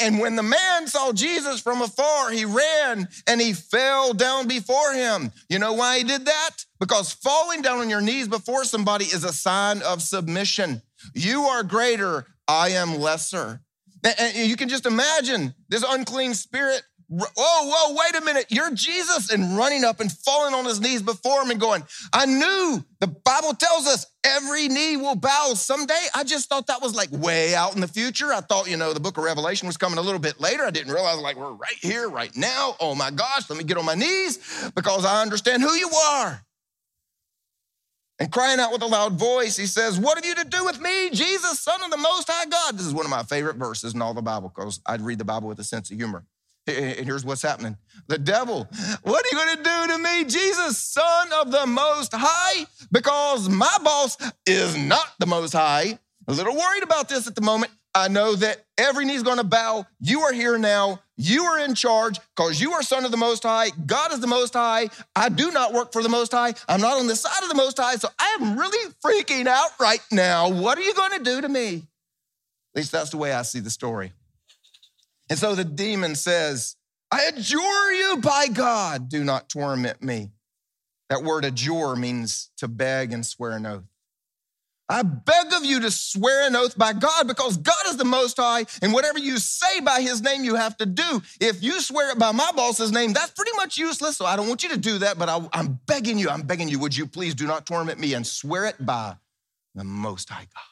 And 0.00 0.18
when 0.18 0.36
the 0.36 0.42
man 0.42 0.86
saw 0.86 1.12
Jesus 1.12 1.60
from 1.60 1.80
afar, 1.80 2.30
he 2.30 2.44
ran 2.44 3.08
and 3.26 3.40
he 3.40 3.52
fell 3.52 4.12
down 4.12 4.46
before 4.46 4.92
him. 4.92 5.32
You 5.48 5.58
know 5.58 5.72
why 5.72 5.98
he 5.98 6.04
did 6.04 6.26
that? 6.26 6.50
Because 6.78 7.12
falling 7.12 7.62
down 7.62 7.78
on 7.78 7.88
your 7.88 8.00
knees 8.00 8.28
before 8.28 8.64
somebody 8.64 9.06
is 9.06 9.24
a 9.24 9.32
sign 9.32 9.82
of 9.82 10.02
submission. 10.02 10.82
You 11.14 11.42
are 11.44 11.62
greater, 11.62 12.26
I 12.46 12.70
am 12.70 12.98
lesser. 12.98 13.60
And 14.04 14.48
you 14.48 14.56
can 14.56 14.68
just 14.68 14.86
imagine 14.86 15.54
this 15.68 15.84
unclean 15.88 16.34
spirit 16.34 16.82
whoa, 17.08 17.26
oh, 17.36 17.72
whoa, 17.72 17.96
wait 17.98 18.20
a 18.20 18.24
minute, 18.24 18.46
you're 18.50 18.72
Jesus, 18.74 19.30
and 19.30 19.56
running 19.56 19.84
up 19.84 20.00
and 20.00 20.12
falling 20.12 20.54
on 20.54 20.64
his 20.64 20.80
knees 20.80 21.02
before 21.02 21.42
him 21.42 21.50
and 21.50 21.60
going, 21.60 21.82
I 22.12 22.26
knew 22.26 22.84
the 23.00 23.06
Bible 23.06 23.54
tells 23.54 23.86
us 23.86 24.06
every 24.24 24.68
knee 24.68 24.96
will 24.96 25.14
bow 25.14 25.52
someday. 25.54 26.00
I 26.14 26.24
just 26.24 26.48
thought 26.48 26.66
that 26.66 26.82
was 26.82 26.94
like 26.94 27.10
way 27.10 27.54
out 27.54 27.74
in 27.74 27.80
the 27.80 27.88
future. 27.88 28.32
I 28.32 28.40
thought, 28.40 28.68
you 28.70 28.76
know, 28.76 28.92
the 28.92 29.00
book 29.00 29.16
of 29.16 29.24
Revelation 29.24 29.66
was 29.66 29.76
coming 29.76 29.98
a 29.98 30.02
little 30.02 30.20
bit 30.20 30.40
later. 30.40 30.64
I 30.64 30.70
didn't 30.70 30.92
realize, 30.92 31.18
like, 31.18 31.36
we're 31.36 31.52
right 31.52 31.76
here, 31.80 32.08
right 32.08 32.34
now. 32.36 32.76
Oh 32.80 32.94
my 32.94 33.10
gosh, 33.10 33.48
let 33.48 33.58
me 33.58 33.64
get 33.64 33.78
on 33.78 33.86
my 33.86 33.94
knees 33.94 34.70
because 34.74 35.04
I 35.04 35.22
understand 35.22 35.62
who 35.62 35.72
you 35.72 35.88
are. 35.90 36.44
And 38.20 38.32
crying 38.32 38.58
out 38.58 38.72
with 38.72 38.82
a 38.82 38.86
loud 38.86 39.12
voice, 39.12 39.56
he 39.56 39.66
says, 39.66 39.98
What 39.98 40.18
have 40.18 40.26
you 40.26 40.34
to 40.34 40.44
do 40.44 40.64
with 40.64 40.80
me, 40.80 41.08
Jesus, 41.10 41.60
Son 41.60 41.80
of 41.84 41.90
the 41.90 41.96
Most 41.96 42.28
High 42.28 42.46
God? 42.46 42.76
This 42.76 42.84
is 42.84 42.92
one 42.92 43.06
of 43.06 43.10
my 43.10 43.22
favorite 43.22 43.56
verses 43.56 43.94
in 43.94 44.02
all 44.02 44.12
the 44.12 44.22
Bible 44.22 44.52
because 44.52 44.80
I'd 44.86 45.00
read 45.00 45.18
the 45.18 45.24
Bible 45.24 45.48
with 45.48 45.60
a 45.60 45.64
sense 45.64 45.90
of 45.90 45.96
humor. 45.96 46.24
And 46.68 47.06
here's 47.06 47.24
what's 47.24 47.42
happening 47.42 47.76
the 48.08 48.18
devil, 48.18 48.68
what 49.02 49.24
are 49.24 49.28
you 49.30 49.44
going 49.44 49.56
to 49.56 49.62
do 49.62 49.92
to 49.92 49.98
me, 49.98 50.24
Jesus, 50.24 50.78
son 50.78 51.28
of 51.40 51.50
the 51.50 51.66
Most 51.66 52.12
High? 52.14 52.66
Because 52.92 53.48
my 53.48 53.76
boss 53.82 54.16
is 54.46 54.76
not 54.76 55.06
the 55.18 55.26
Most 55.26 55.52
High. 55.52 55.98
A 56.26 56.32
little 56.32 56.54
worried 56.54 56.82
about 56.82 57.08
this 57.08 57.26
at 57.26 57.34
the 57.34 57.40
moment. 57.40 57.72
I 57.94 58.08
know 58.08 58.34
that 58.34 58.64
every 58.76 59.04
knee's 59.04 59.22
going 59.22 59.38
to 59.38 59.44
bow. 59.44 59.86
You 59.98 60.20
are 60.20 60.32
here 60.32 60.58
now. 60.58 61.00
You 61.16 61.44
are 61.44 61.58
in 61.58 61.74
charge 61.74 62.20
because 62.36 62.60
you 62.60 62.72
are 62.72 62.82
son 62.82 63.04
of 63.04 63.10
the 63.10 63.16
Most 63.16 63.42
High. 63.42 63.70
God 63.86 64.12
is 64.12 64.20
the 64.20 64.26
Most 64.26 64.52
High. 64.52 64.90
I 65.16 65.30
do 65.30 65.50
not 65.50 65.72
work 65.72 65.92
for 65.92 66.02
the 66.02 66.08
Most 66.08 66.32
High. 66.32 66.54
I'm 66.68 66.80
not 66.80 66.98
on 66.98 67.06
the 67.06 67.16
side 67.16 67.42
of 67.42 67.48
the 67.48 67.54
Most 67.54 67.78
High. 67.78 67.96
So 67.96 68.08
I 68.20 68.36
am 68.40 68.58
really 68.58 68.92
freaking 69.04 69.46
out 69.46 69.70
right 69.80 70.00
now. 70.12 70.48
What 70.48 70.78
are 70.78 70.82
you 70.82 70.94
going 70.94 71.18
to 71.18 71.24
do 71.24 71.40
to 71.40 71.48
me? 71.48 71.76
At 71.76 71.82
least 72.76 72.92
that's 72.92 73.10
the 73.10 73.16
way 73.16 73.32
I 73.32 73.42
see 73.42 73.60
the 73.60 73.70
story. 73.70 74.12
And 75.30 75.38
so 75.38 75.54
the 75.54 75.64
demon 75.64 76.14
says, 76.14 76.76
I 77.10 77.24
adjure 77.24 77.92
you 77.92 78.18
by 78.18 78.48
God, 78.48 79.08
do 79.08 79.24
not 79.24 79.48
torment 79.48 80.02
me. 80.02 80.30
That 81.08 81.22
word 81.22 81.44
adjure 81.44 81.96
means 81.96 82.50
to 82.58 82.68
beg 82.68 83.12
and 83.12 83.24
swear 83.24 83.52
an 83.52 83.66
oath. 83.66 83.84
I 84.90 85.02
beg 85.02 85.52
of 85.52 85.64
you 85.64 85.80
to 85.80 85.90
swear 85.90 86.46
an 86.46 86.56
oath 86.56 86.76
by 86.76 86.94
God 86.94 87.28
because 87.28 87.58
God 87.58 87.86
is 87.88 87.98
the 87.98 88.06
Most 88.06 88.38
High, 88.38 88.64
and 88.80 88.94
whatever 88.94 89.18
you 89.18 89.36
say 89.36 89.80
by 89.80 90.00
His 90.00 90.22
name, 90.22 90.44
you 90.44 90.54
have 90.54 90.78
to 90.78 90.86
do. 90.86 91.22
If 91.40 91.62
you 91.62 91.80
swear 91.80 92.10
it 92.10 92.18
by 92.18 92.32
my 92.32 92.50
boss's 92.52 92.90
name, 92.90 93.12
that's 93.12 93.32
pretty 93.32 93.52
much 93.56 93.76
useless. 93.76 94.16
So 94.16 94.24
I 94.24 94.36
don't 94.36 94.48
want 94.48 94.62
you 94.62 94.70
to 94.70 94.78
do 94.78 94.98
that, 94.98 95.18
but 95.18 95.28
I, 95.28 95.46
am 95.52 95.78
begging 95.86 96.18
you, 96.18 96.30
I'm 96.30 96.42
begging 96.42 96.68
you, 96.68 96.78
would 96.78 96.96
you 96.96 97.06
please 97.06 97.34
do 97.34 97.46
not 97.46 97.66
torment 97.66 97.98
me 97.98 98.14
and 98.14 98.26
swear 98.26 98.64
it 98.64 98.76
by 98.84 99.16
the 99.74 99.84
Most 99.84 100.30
High 100.30 100.46
God? 100.54 100.62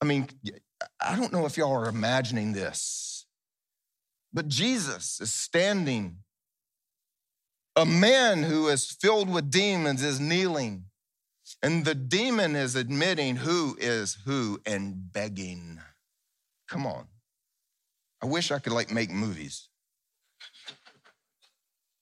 I 0.00 0.04
mean, 0.04 0.28
I 1.00 1.16
don't 1.16 1.32
know 1.32 1.46
if 1.46 1.56
y'all 1.56 1.72
are 1.72 1.88
imagining 1.88 2.52
this. 2.52 3.13
But 4.34 4.48
Jesus 4.48 5.20
is 5.20 5.32
standing. 5.32 6.18
A 7.76 7.86
man 7.86 8.42
who 8.42 8.68
is 8.68 8.90
filled 8.90 9.32
with 9.32 9.50
demons 9.50 10.02
is 10.02 10.20
kneeling, 10.20 10.84
and 11.62 11.84
the 11.84 11.94
demon 11.94 12.54
is 12.56 12.76
admitting 12.76 13.36
who 13.36 13.76
is 13.80 14.18
who 14.24 14.60
and 14.66 15.12
begging. 15.12 15.80
Come 16.68 16.86
on. 16.86 17.06
I 18.22 18.26
wish 18.26 18.50
I 18.50 18.58
could 18.58 18.72
like 18.72 18.90
make 18.90 19.10
movies 19.10 19.68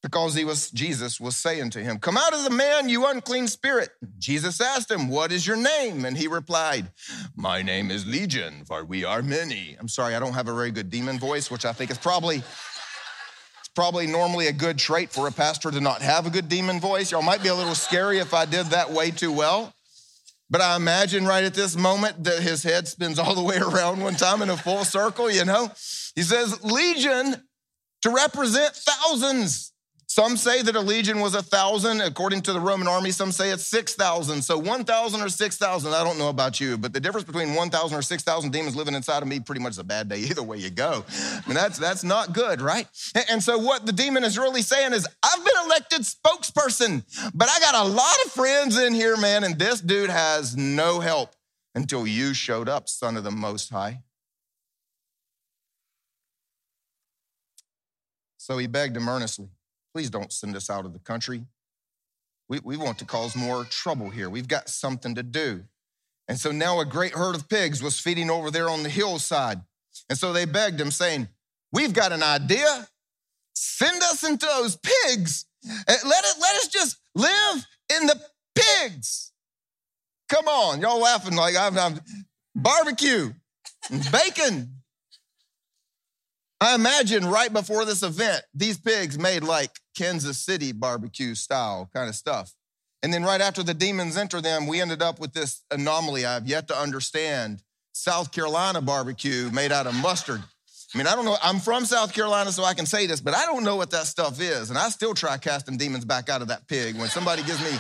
because 0.02 0.34
he 0.34 0.44
was 0.44 0.70
Jesus 0.70 1.20
was 1.20 1.36
saying 1.36 1.70
to 1.70 1.80
him, 1.80 1.98
"Come 1.98 2.16
out 2.16 2.34
of 2.34 2.44
the 2.44 2.50
man, 2.50 2.88
you 2.88 3.06
unclean 3.06 3.48
spirit." 3.48 3.90
Jesus 4.18 4.60
asked 4.60 4.90
him, 4.90 5.08
"What 5.08 5.32
is 5.32 5.46
your 5.46 5.56
name?" 5.56 6.04
And 6.04 6.16
he 6.16 6.26
replied, 6.26 6.90
"My 7.36 7.62
name 7.62 7.90
is 7.90 8.06
Legion, 8.06 8.64
for 8.64 8.84
we 8.84 9.04
are 9.04 9.22
many." 9.22 9.76
I'm 9.78 9.88
sorry, 9.88 10.14
I 10.14 10.18
don't 10.18 10.34
have 10.34 10.48
a 10.48 10.54
very 10.54 10.70
good 10.70 10.90
demon 10.90 11.18
voice, 11.18 11.50
which 11.50 11.64
I 11.64 11.72
think 11.72 11.90
is 11.90 11.98
probably 11.98 12.36
it's 12.36 13.68
probably 13.74 14.06
normally 14.06 14.48
a 14.48 14.52
good 14.52 14.78
trait 14.78 15.12
for 15.12 15.28
a 15.28 15.32
pastor 15.32 15.70
to 15.70 15.80
not 15.80 16.02
have 16.02 16.26
a 16.26 16.30
good 16.30 16.48
demon 16.48 16.80
voice. 16.80 17.10
Y'all 17.10 17.22
might 17.22 17.42
be 17.42 17.48
a 17.48 17.54
little 17.54 17.74
scary 17.74 18.18
if 18.18 18.34
I 18.34 18.44
did 18.44 18.66
that 18.66 18.90
way 18.90 19.10
too 19.10 19.32
well. 19.32 19.72
But 20.50 20.60
I 20.60 20.76
imagine 20.76 21.24
right 21.24 21.44
at 21.44 21.54
this 21.54 21.76
moment 21.76 22.24
that 22.24 22.42
his 22.42 22.62
head 22.62 22.86
spins 22.86 23.18
all 23.18 23.34
the 23.34 23.42
way 23.42 23.56
around 23.56 24.02
one 24.02 24.16
time 24.16 24.42
in 24.42 24.50
a 24.50 24.56
full 24.56 24.84
circle, 24.84 25.30
you 25.30 25.46
know? 25.46 25.70
He 26.14 26.22
says, 26.22 26.62
Legion 26.62 27.48
to 28.02 28.10
represent 28.10 28.74
thousands. 28.76 29.71
Some 30.12 30.37
say 30.37 30.61
that 30.61 30.77
a 30.77 30.81
legion 30.81 31.20
was 31.20 31.35
a 31.35 31.42
thousand. 31.42 32.03
According 32.03 32.42
to 32.42 32.53
the 32.53 32.61
Roman 32.61 32.87
army, 32.87 33.12
some 33.12 33.33
say 33.33 33.48
it's 33.48 33.66
6,000. 33.66 34.42
So 34.42 34.59
1,000 34.59 35.22
or 35.22 35.31
6,000, 35.31 35.94
I 35.94 36.05
don't 36.05 36.18
know 36.18 36.29
about 36.29 36.61
you, 36.61 36.77
but 36.77 36.92
the 36.92 37.01
difference 37.01 37.25
between 37.25 37.55
1,000 37.55 37.96
or 37.96 38.03
6,000 38.03 38.51
demons 38.53 38.77
living 38.77 38.92
inside 38.92 39.22
of 39.22 39.29
me 39.29 39.40
pretty 39.40 39.62
much 39.62 39.70
is 39.70 39.79
a 39.79 39.85
bad 39.85 40.11
day 40.11 40.18
either 40.31 40.42
way 40.42 40.59
you 40.59 40.68
go. 40.68 41.03
I 41.09 41.40
mean, 41.46 41.55
that's, 41.55 41.79
that's 41.79 42.05
not 42.05 42.35
good, 42.35 42.61
right? 42.61 42.87
And 43.31 43.42
so 43.42 43.57
what 43.57 43.87
the 43.87 43.92
demon 43.92 44.22
is 44.22 44.37
really 44.37 44.61
saying 44.61 44.92
is, 44.92 45.09
I've 45.22 45.42
been 45.42 45.55
elected 45.64 46.01
spokesperson, 46.01 47.05
but 47.33 47.48
I 47.48 47.59
got 47.61 47.87
a 47.87 47.88
lot 47.88 48.16
of 48.27 48.33
friends 48.33 48.79
in 48.79 48.92
here, 48.92 49.16
man, 49.16 49.44
and 49.44 49.59
this 49.59 49.81
dude 49.81 50.11
has 50.11 50.55
no 50.55 51.01
help 51.01 51.35
until 51.75 52.07
you 52.07 52.35
showed 52.35 52.68
up, 52.68 52.87
son 52.90 53.16
of 53.16 53.25
the 53.25 53.31
Most 53.31 53.70
High. 53.70 54.03
So 58.37 58.59
he 58.59 58.66
begged 58.66 58.94
him 58.94 59.09
earnestly, 59.09 59.48
please 59.94 60.11
don't 60.11 60.33
send 60.33 60.57
us 60.57 60.70
out 60.70 60.85
of 60.85 60.92
the 60.92 60.98
country. 60.98 61.44
We, 62.48 62.61
we 62.62 62.76
want 62.76 62.98
to 62.98 63.05
cause 63.05 63.37
more 63.37 63.64
trouble 63.64 64.11
here. 64.11 64.28
We've 64.28 64.48
got 64.48 64.68
something 64.68 65.14
to 65.14 65.22
do. 65.22 65.64
And 66.28 66.38
so 66.38 66.50
now 66.52 66.81
a 66.81 66.85
great 66.85 67.12
herd 67.12 67.35
of 67.35 67.48
pigs 67.48 67.83
was 67.83 67.98
feeding 67.98 68.31
over 68.31 68.50
there 68.50 68.68
on 68.68 68.83
the 68.83 68.88
hillside. 68.88 69.61
And 70.09 70.18
so 70.18 70.33
they 70.33 70.44
begged 70.44 70.81
him, 70.81 70.90
saying, 70.90 71.28
We've 71.72 71.92
got 71.92 72.12
an 72.12 72.22
idea. 72.22 72.88
Send 73.55 74.02
us 74.02 74.22
into 74.22 74.46
those 74.46 74.76
pigs. 74.76 75.46
Eh, 75.66 75.70
let, 75.87 76.24
it, 76.24 76.35
let 76.40 76.57
us 76.57 76.68
just 76.68 76.98
live 77.14 77.66
in 77.96 78.07
the 78.07 78.20
pigs. 78.55 79.33
Come 80.28 80.48
on, 80.48 80.81
y'all 80.81 81.00
laughing 81.00 81.37
like 81.37 81.57
I'm, 81.57 81.78
I'm 81.78 82.00
barbecue, 82.55 83.33
bacon. 84.11 84.81
I 86.62 86.75
imagine 86.75 87.27
right 87.27 87.53
before 87.53 87.85
this 87.85 88.03
event, 88.03 88.42
these 88.55 88.79
pigs 88.79 89.18
made 89.18 89.42
like 89.42 89.70
Kansas 89.96 90.38
City 90.38 90.72
barbecue 90.72 91.35
style 91.35 91.90
kind 91.94 92.09
of 92.09 92.14
stuff. 92.14 92.53
And 93.03 93.12
then 93.12 93.25
right 93.25 93.40
after 93.40 93.62
the 93.62 93.75
demons 93.75 94.16
enter 94.16 94.40
them, 94.40 94.66
we 94.66 94.81
ended 94.81 95.03
up 95.03 95.18
with 95.18 95.33
this 95.33 95.64
anomaly 95.70 96.25
I've 96.25 96.46
yet 96.46 96.68
to 96.68 96.77
understand 96.77 97.62
South 97.92 98.33
Carolina 98.33 98.81
barbecue 98.81 99.51
made 99.51 99.72
out 99.72 99.87
of 99.87 99.94
mustard. 99.94 100.40
I 100.94 100.98
mean, 100.98 101.07
I 101.07 101.14
don't 101.14 101.25
know. 101.25 101.37
I'm 101.42 101.59
from 101.59 101.87
South 101.87 102.12
Carolina, 102.12 102.53
so 102.53 102.64
I 102.64 102.75
can 102.75 102.85
say 102.85 103.07
this, 103.07 103.20
but 103.20 103.35
I 103.35 103.46
don't 103.46 103.64
know 103.64 103.77
what 103.77 103.90
that 103.92 104.05
stuff 104.05 104.40
is. 104.40 104.68
And 104.68 104.79
I 104.79 104.90
still 104.90 105.14
try 105.14 105.38
casting 105.38 105.79
demons 105.79 106.05
back 106.05 106.29
out 106.29 106.42
of 106.42 106.48
that 106.48 106.68
pig 106.68 106.98
when 106.98 107.09
somebody 107.09 107.42
gives 107.42 107.62
me 107.62 107.79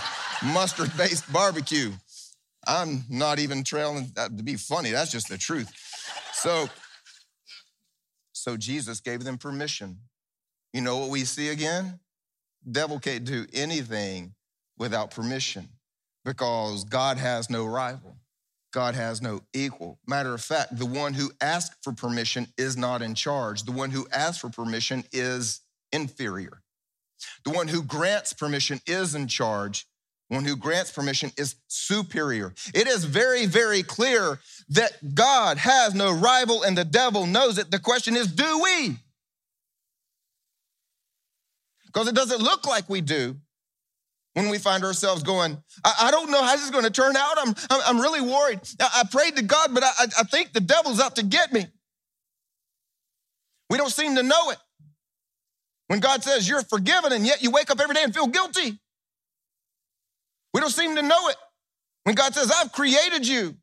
mustard 0.52 0.90
based 0.96 1.30
barbecue. 1.30 1.92
I'm 2.66 3.04
not 3.10 3.38
even 3.38 3.64
trailing 3.64 4.10
that 4.14 4.36
to 4.36 4.42
be 4.42 4.56
funny. 4.56 4.92
That's 4.92 5.12
just 5.12 5.28
the 5.28 5.36
truth. 5.36 5.70
So, 6.32 6.68
so 8.42 8.56
Jesus 8.56 8.98
gave 8.98 9.22
them 9.22 9.38
permission. 9.38 9.98
You 10.72 10.80
know 10.80 10.96
what 10.96 11.10
we 11.10 11.24
see 11.24 11.50
again? 11.50 12.00
Devil 12.68 12.98
can't 12.98 13.24
do 13.24 13.46
anything 13.52 14.34
without 14.76 15.12
permission 15.12 15.68
because 16.24 16.82
God 16.82 17.18
has 17.18 17.48
no 17.48 17.64
rival. 17.64 18.16
God 18.72 18.96
has 18.96 19.22
no 19.22 19.42
equal. 19.54 20.00
Matter 20.08 20.34
of 20.34 20.40
fact, 20.40 20.76
the 20.76 20.86
one 20.86 21.14
who 21.14 21.30
asks 21.40 21.76
for 21.82 21.92
permission 21.92 22.48
is 22.58 22.76
not 22.76 23.00
in 23.00 23.14
charge. 23.14 23.62
The 23.62 23.70
one 23.70 23.90
who 23.90 24.08
asks 24.10 24.38
for 24.38 24.48
permission 24.48 25.04
is 25.12 25.60
inferior. 25.92 26.62
The 27.44 27.50
one 27.52 27.68
who 27.68 27.84
grants 27.84 28.32
permission 28.32 28.80
is 28.88 29.14
in 29.14 29.28
charge. 29.28 29.86
One 30.32 30.46
who 30.46 30.56
grants 30.56 30.90
permission 30.90 31.30
is 31.36 31.56
superior. 31.68 32.54
It 32.72 32.88
is 32.88 33.04
very, 33.04 33.44
very 33.44 33.82
clear 33.82 34.40
that 34.70 35.14
God 35.14 35.58
has 35.58 35.94
no 35.94 36.10
rival 36.10 36.62
and 36.62 36.76
the 36.76 36.86
devil 36.86 37.26
knows 37.26 37.58
it. 37.58 37.70
The 37.70 37.78
question 37.78 38.16
is, 38.16 38.28
do 38.28 38.62
we? 38.62 38.96
Because 41.84 42.08
it 42.08 42.14
doesn't 42.14 42.40
look 42.40 42.66
like 42.66 42.88
we 42.88 43.02
do 43.02 43.36
when 44.32 44.48
we 44.48 44.56
find 44.56 44.84
ourselves 44.84 45.22
going, 45.22 45.62
I, 45.84 45.94
I 46.04 46.10
don't 46.10 46.30
know 46.30 46.42
how 46.42 46.52
this 46.52 46.64
is 46.64 46.70
going 46.70 46.84
to 46.84 46.90
turn 46.90 47.14
out. 47.14 47.36
I'm, 47.36 47.54
I'm, 47.68 47.80
I'm 47.84 48.00
really 48.00 48.22
worried. 48.22 48.60
I, 48.80 49.00
I, 49.00 49.08
prayed 49.10 49.36
to 49.36 49.42
God, 49.42 49.74
but 49.74 49.84
I, 49.84 49.90
I 50.18 50.22
think 50.22 50.54
the 50.54 50.60
devil's 50.60 50.98
out 50.98 51.16
to 51.16 51.24
get 51.24 51.52
me. 51.52 51.66
We 53.68 53.76
don't 53.76 53.92
seem 53.92 54.16
to 54.16 54.22
know 54.22 54.48
it. 54.48 54.56
When 55.88 56.00
God 56.00 56.24
says 56.24 56.48
you're 56.48 56.62
forgiven 56.62 57.12
and 57.12 57.26
yet 57.26 57.42
you 57.42 57.50
wake 57.50 57.70
up 57.70 57.80
every 57.80 57.94
day 57.94 58.02
and 58.02 58.14
feel 58.14 58.28
guilty. 58.28 58.78
We 60.52 60.60
don't 60.60 60.70
seem 60.70 60.96
to 60.96 61.02
know 61.02 61.28
it. 61.28 61.36
When 62.04 62.14
God 62.14 62.34
says, 62.34 62.50
I've 62.50 62.72
created 62.72 63.26
you 63.26 63.56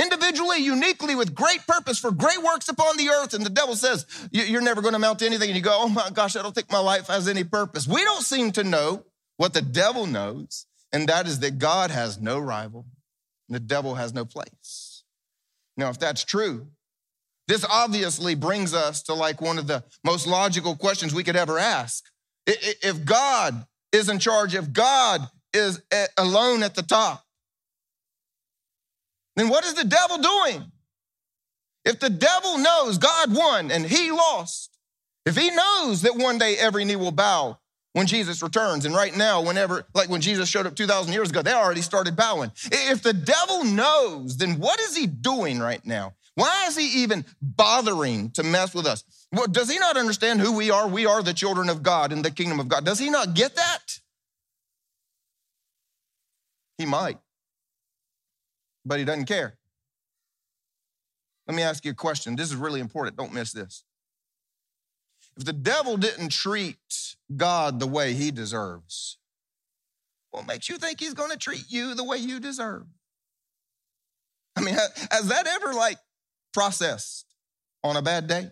individually, 0.00 0.58
uniquely, 0.58 1.14
with 1.14 1.34
great 1.34 1.66
purpose 1.66 1.98
for 1.98 2.10
great 2.10 2.42
works 2.42 2.68
upon 2.68 2.96
the 2.96 3.08
earth. 3.08 3.34
And 3.34 3.44
the 3.44 3.50
devil 3.50 3.74
says, 3.74 4.06
You're 4.30 4.62
never 4.62 4.80
going 4.80 4.92
to 4.92 4.96
amount 4.96 5.18
to 5.20 5.26
anything. 5.26 5.48
And 5.50 5.56
you 5.56 5.62
go, 5.62 5.76
Oh 5.82 5.88
my 5.88 6.10
gosh, 6.10 6.36
I 6.36 6.42
don't 6.42 6.54
think 6.54 6.70
my 6.70 6.78
life 6.78 7.08
has 7.08 7.28
any 7.28 7.44
purpose. 7.44 7.86
We 7.86 8.04
don't 8.04 8.22
seem 8.22 8.52
to 8.52 8.64
know 8.64 9.04
what 9.36 9.54
the 9.54 9.62
devil 9.62 10.06
knows, 10.06 10.66
and 10.92 11.08
that 11.08 11.26
is 11.26 11.40
that 11.40 11.58
God 11.58 11.90
has 11.90 12.20
no 12.20 12.38
rival, 12.38 12.86
and 13.48 13.54
the 13.54 13.60
devil 13.60 13.94
has 13.94 14.12
no 14.12 14.24
place. 14.24 15.04
Now, 15.76 15.90
if 15.90 15.98
that's 15.98 16.24
true, 16.24 16.68
this 17.46 17.64
obviously 17.64 18.34
brings 18.34 18.74
us 18.74 19.02
to 19.04 19.14
like 19.14 19.40
one 19.40 19.58
of 19.58 19.66
the 19.66 19.84
most 20.04 20.26
logical 20.26 20.76
questions 20.76 21.14
we 21.14 21.24
could 21.24 21.36
ever 21.36 21.58
ask. 21.58 22.04
If 22.46 23.04
God 23.04 23.64
is 23.92 24.08
in 24.08 24.18
charge, 24.18 24.54
if 24.54 24.72
God 24.72 25.28
is 25.52 25.80
alone 26.16 26.62
at 26.62 26.74
the 26.74 26.82
top, 26.82 27.24
then 29.36 29.48
what 29.48 29.64
is 29.64 29.74
the 29.74 29.84
devil 29.84 30.18
doing? 30.18 30.64
If 31.84 32.00
the 32.00 32.10
devil 32.10 32.58
knows 32.58 32.98
God 32.98 33.34
won 33.34 33.70
and 33.70 33.86
he 33.86 34.10
lost, 34.10 34.76
if 35.24 35.36
he 35.36 35.50
knows 35.50 36.02
that 36.02 36.16
one 36.16 36.38
day 36.38 36.56
every 36.56 36.84
knee 36.84 36.96
will 36.96 37.12
bow 37.12 37.58
when 37.92 38.06
Jesus 38.06 38.42
returns. 38.42 38.84
And 38.84 38.94
right 38.94 39.16
now, 39.16 39.42
whenever, 39.42 39.84
like 39.94 40.08
when 40.08 40.20
Jesus 40.20 40.48
showed 40.48 40.66
up 40.66 40.76
2,000 40.76 41.12
years 41.12 41.30
ago, 41.30 41.42
they 41.42 41.52
already 41.52 41.82
started 41.82 42.16
bowing. 42.16 42.52
If 42.70 43.02
the 43.02 43.12
devil 43.12 43.64
knows, 43.64 44.36
then 44.36 44.58
what 44.58 44.78
is 44.80 44.96
he 44.96 45.06
doing 45.06 45.58
right 45.58 45.84
now? 45.84 46.14
Why 46.34 46.66
is 46.68 46.76
he 46.76 47.02
even 47.02 47.24
bothering 47.42 48.30
to 48.32 48.44
mess 48.44 48.74
with 48.74 48.86
us? 48.86 49.02
Well, 49.32 49.48
does 49.48 49.70
he 49.70 49.78
not 49.78 49.96
understand 49.96 50.40
who 50.40 50.56
we 50.56 50.70
are? 50.70 50.86
We 50.86 51.06
are 51.06 51.22
the 51.22 51.34
children 51.34 51.68
of 51.68 51.82
God 51.82 52.12
in 52.12 52.22
the 52.22 52.30
kingdom 52.30 52.60
of 52.60 52.68
God. 52.68 52.84
Does 52.84 52.98
he 52.98 53.10
not 53.10 53.34
get 53.34 53.56
that? 53.56 53.98
He 56.78 56.86
might, 56.86 57.18
but 58.84 58.98
he 58.98 59.04
doesn't 59.04 59.26
care. 59.26 59.58
Let 61.46 61.56
me 61.56 61.62
ask 61.62 61.84
you 61.84 61.90
a 61.90 61.94
question. 61.94 62.36
This 62.36 62.48
is 62.48 62.56
really 62.56 62.80
important. 62.80 63.16
Don't 63.16 63.34
miss 63.34 63.52
this. 63.52 63.84
If 65.36 65.44
the 65.44 65.52
devil 65.52 65.96
didn't 65.96 66.30
treat 66.30 66.76
God 67.36 67.80
the 67.80 67.86
way 67.86 68.14
he 68.14 68.30
deserves, 68.30 69.18
what 70.30 70.46
makes 70.46 70.68
you 70.68 70.78
think 70.78 71.00
he's 71.00 71.14
going 71.14 71.30
to 71.30 71.36
treat 71.36 71.64
you 71.68 71.94
the 71.94 72.04
way 72.04 72.18
you 72.18 72.38
deserve? 72.38 72.84
I 74.56 74.60
mean, 74.60 74.74
has 74.74 75.28
that 75.28 75.46
ever 75.46 75.72
like 75.72 75.98
processed 76.52 77.26
on 77.82 77.96
a 77.96 78.02
bad 78.02 78.26
day? 78.26 78.50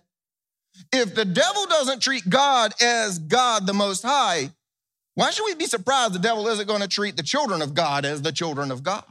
If 0.92 1.14
the 1.14 1.24
devil 1.24 1.66
doesn't 1.66 2.02
treat 2.02 2.28
God 2.28 2.72
as 2.82 3.18
God 3.18 3.66
the 3.66 3.74
Most 3.74 4.02
High, 4.02 4.50
why 5.16 5.30
should 5.30 5.46
we 5.46 5.54
be 5.54 5.66
surprised 5.66 6.12
the 6.12 6.18
devil 6.18 6.46
isn't 6.46 6.68
going 6.68 6.82
to 6.82 6.88
treat 6.88 7.16
the 7.16 7.22
children 7.22 7.62
of 7.62 7.74
God 7.74 8.04
as 8.04 8.22
the 8.22 8.32
children 8.32 8.70
of 8.70 8.82
God? 8.82 9.04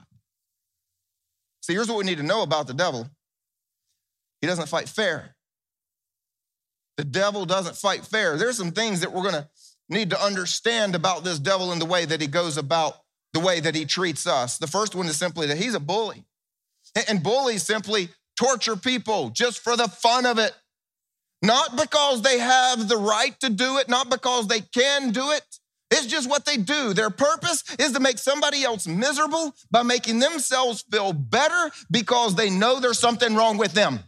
See, 1.62 1.74
here's 1.74 1.89
what 1.89 1.98
we 1.98 2.06
need 2.06 2.20
to 2.20 2.24
know 2.24 2.44
about 2.44 2.68
the 2.68 2.74
devil 2.74 3.10
he 4.39 4.48
doesn't 4.48 4.70
fight 4.70 4.88
fair. 4.88 5.36
The 6.98 7.04
devil 7.04 7.46
doesn't 7.46 7.76
fight 7.76 8.06
fair. 8.06 8.38
There's 8.38 8.58
some 8.58 8.72
things 8.72 9.02
that 9.02 9.12
we're 9.12 9.24
going 9.24 9.34
to 9.34 9.50
need 9.89 10.12
to 10.12 10.22
understand 10.22 10.94
about 10.94 11.24
this 11.24 11.39
devil 11.39 11.72
and 11.72 11.82
the 11.82 11.86
way 11.86 12.06
that 12.06 12.22
he 12.22 12.28
goes 12.28 12.58
about 12.58 12.98
the 13.34 13.39
way 13.39 13.60
that 13.60 13.76
he 13.76 13.86
treats 13.86 14.26
us. 14.26 14.58
The 14.58 14.68
first 14.68 14.96
one 14.96 15.08
is 15.08 15.18
simply 15.18 15.48
that 15.48 15.58
he's 15.58 15.74
a 15.74 15.80
bully. 15.80 16.24
And 17.10 17.22
bullies 17.22 17.63
simply 17.63 18.10
torture 18.39 18.78
people 18.78 19.30
just 19.30 19.60
for 19.60 19.76
the 19.76 19.88
fun 19.88 20.26
of 20.26 20.39
it. 20.39 20.54
Not 21.41 21.76
because 21.76 22.22
they 22.22 22.39
have 22.39 22.88
the 22.88 22.98
right 22.98 23.38
to 23.41 23.50
do 23.50 23.78
it, 23.78 23.89
not 23.89 24.10
because 24.10 24.48
they 24.48 24.62
can 24.62 25.12
do 25.12 25.32
it. 25.32 25.44
It's 25.91 26.08
just 26.08 26.30
what 26.30 26.45
they 26.45 26.58
do. 26.58 26.93
Their 26.93 27.10
purpose 27.10 27.63
is 27.78 27.91
to 27.91 28.00
make 28.00 28.17
somebody 28.17 28.63
else 28.63 28.88
miserable 28.88 29.56
by 29.69 29.84
making 29.84 30.19
themselves 30.19 30.84
feel 30.91 31.13
better 31.13 31.71
because 31.91 32.36
they 32.36 32.50
know 32.50 32.80
there's 32.80 33.00
something 33.00 33.36
wrong 33.36 33.58
with 33.58 33.74
them. 33.74 34.00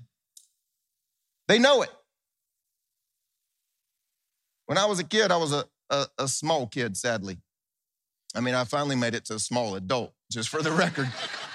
They 1.48 1.60
know 1.60 1.84
it. 1.84 1.90
When 4.66 4.78
I 4.78 4.86
was 4.86 5.00
a 5.00 5.04
kid, 5.04 5.32
I 5.32 5.38
was 5.38 5.54
a, 5.54 5.66
a, 5.90 6.08
a 6.18 6.28
small 6.28 6.68
kid, 6.68 6.98
sadly. 6.98 7.38
I 8.36 8.42
mean, 8.42 8.54
I 8.54 8.66
finally 8.66 8.96
made 8.96 9.16
it 9.16 9.26
to 9.26 9.36
a 9.36 9.40
small 9.40 9.76
adult, 9.76 10.14
just 10.32 10.50
for 10.50 10.62
the 10.62 10.72
record. 10.72 11.10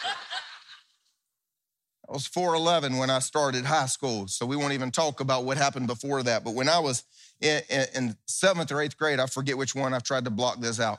I 2.08 2.12
was 2.12 2.28
4'11 2.28 2.98
when 2.98 3.10
I 3.10 3.20
started 3.20 3.64
high 3.64 3.86
school, 3.86 4.26
so 4.26 4.44
we 4.44 4.56
won't 4.56 4.72
even 4.72 4.90
talk 4.90 5.20
about 5.20 5.44
what 5.44 5.56
happened 5.56 5.86
before 5.86 6.22
that. 6.24 6.44
But 6.44 6.54
when 6.54 6.68
I 6.68 6.78
was 6.78 7.04
in, 7.40 7.62
in, 7.70 7.86
in 7.94 8.16
seventh 8.26 8.72
or 8.72 8.80
eighth 8.80 8.98
grade, 8.98 9.20
I 9.20 9.26
forget 9.26 9.56
which 9.56 9.74
one, 9.74 9.94
I've 9.94 10.02
tried 10.02 10.24
to 10.24 10.30
block 10.30 10.60
this 10.60 10.80
out. 10.80 10.98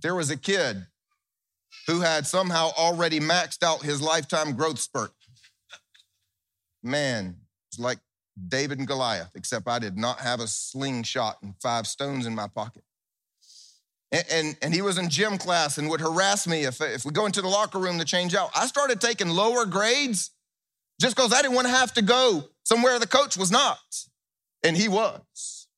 There 0.00 0.14
was 0.14 0.30
a 0.30 0.36
kid 0.36 0.86
who 1.86 2.00
had 2.00 2.26
somehow 2.26 2.70
already 2.76 3.20
maxed 3.20 3.62
out 3.62 3.82
his 3.82 4.02
lifetime 4.02 4.52
growth 4.52 4.78
spurt. 4.78 5.12
Man, 6.82 7.36
it's 7.70 7.78
like 7.78 7.98
David 8.48 8.78
and 8.78 8.86
Goliath, 8.86 9.32
except 9.34 9.66
I 9.66 9.78
did 9.78 9.96
not 9.96 10.20
have 10.20 10.40
a 10.40 10.46
slingshot 10.46 11.38
and 11.42 11.54
five 11.60 11.86
stones 11.86 12.26
in 12.26 12.34
my 12.34 12.46
pocket. 12.46 12.84
And, 14.10 14.24
and, 14.30 14.56
and, 14.62 14.74
he 14.74 14.80
was 14.80 14.96
in 14.96 15.10
gym 15.10 15.36
class 15.36 15.76
and 15.76 15.90
would 15.90 16.00
harass 16.00 16.46
me 16.46 16.64
if, 16.64 16.80
if 16.80 17.04
we 17.04 17.10
go 17.10 17.26
into 17.26 17.42
the 17.42 17.48
locker 17.48 17.78
room 17.78 17.98
to 17.98 18.06
change 18.06 18.34
out. 18.34 18.50
I 18.56 18.66
started 18.66 19.02
taking 19.02 19.28
lower 19.28 19.66
grades 19.66 20.30
just 20.98 21.14
because 21.14 21.32
I 21.32 21.42
didn't 21.42 21.54
want 21.54 21.66
to 21.66 21.74
have 21.74 21.92
to 21.94 22.02
go 22.02 22.44
somewhere 22.64 22.98
the 22.98 23.06
coach 23.06 23.36
was 23.36 23.50
not. 23.50 23.78
And 24.62 24.76
he 24.76 24.88
was. 24.88 25.68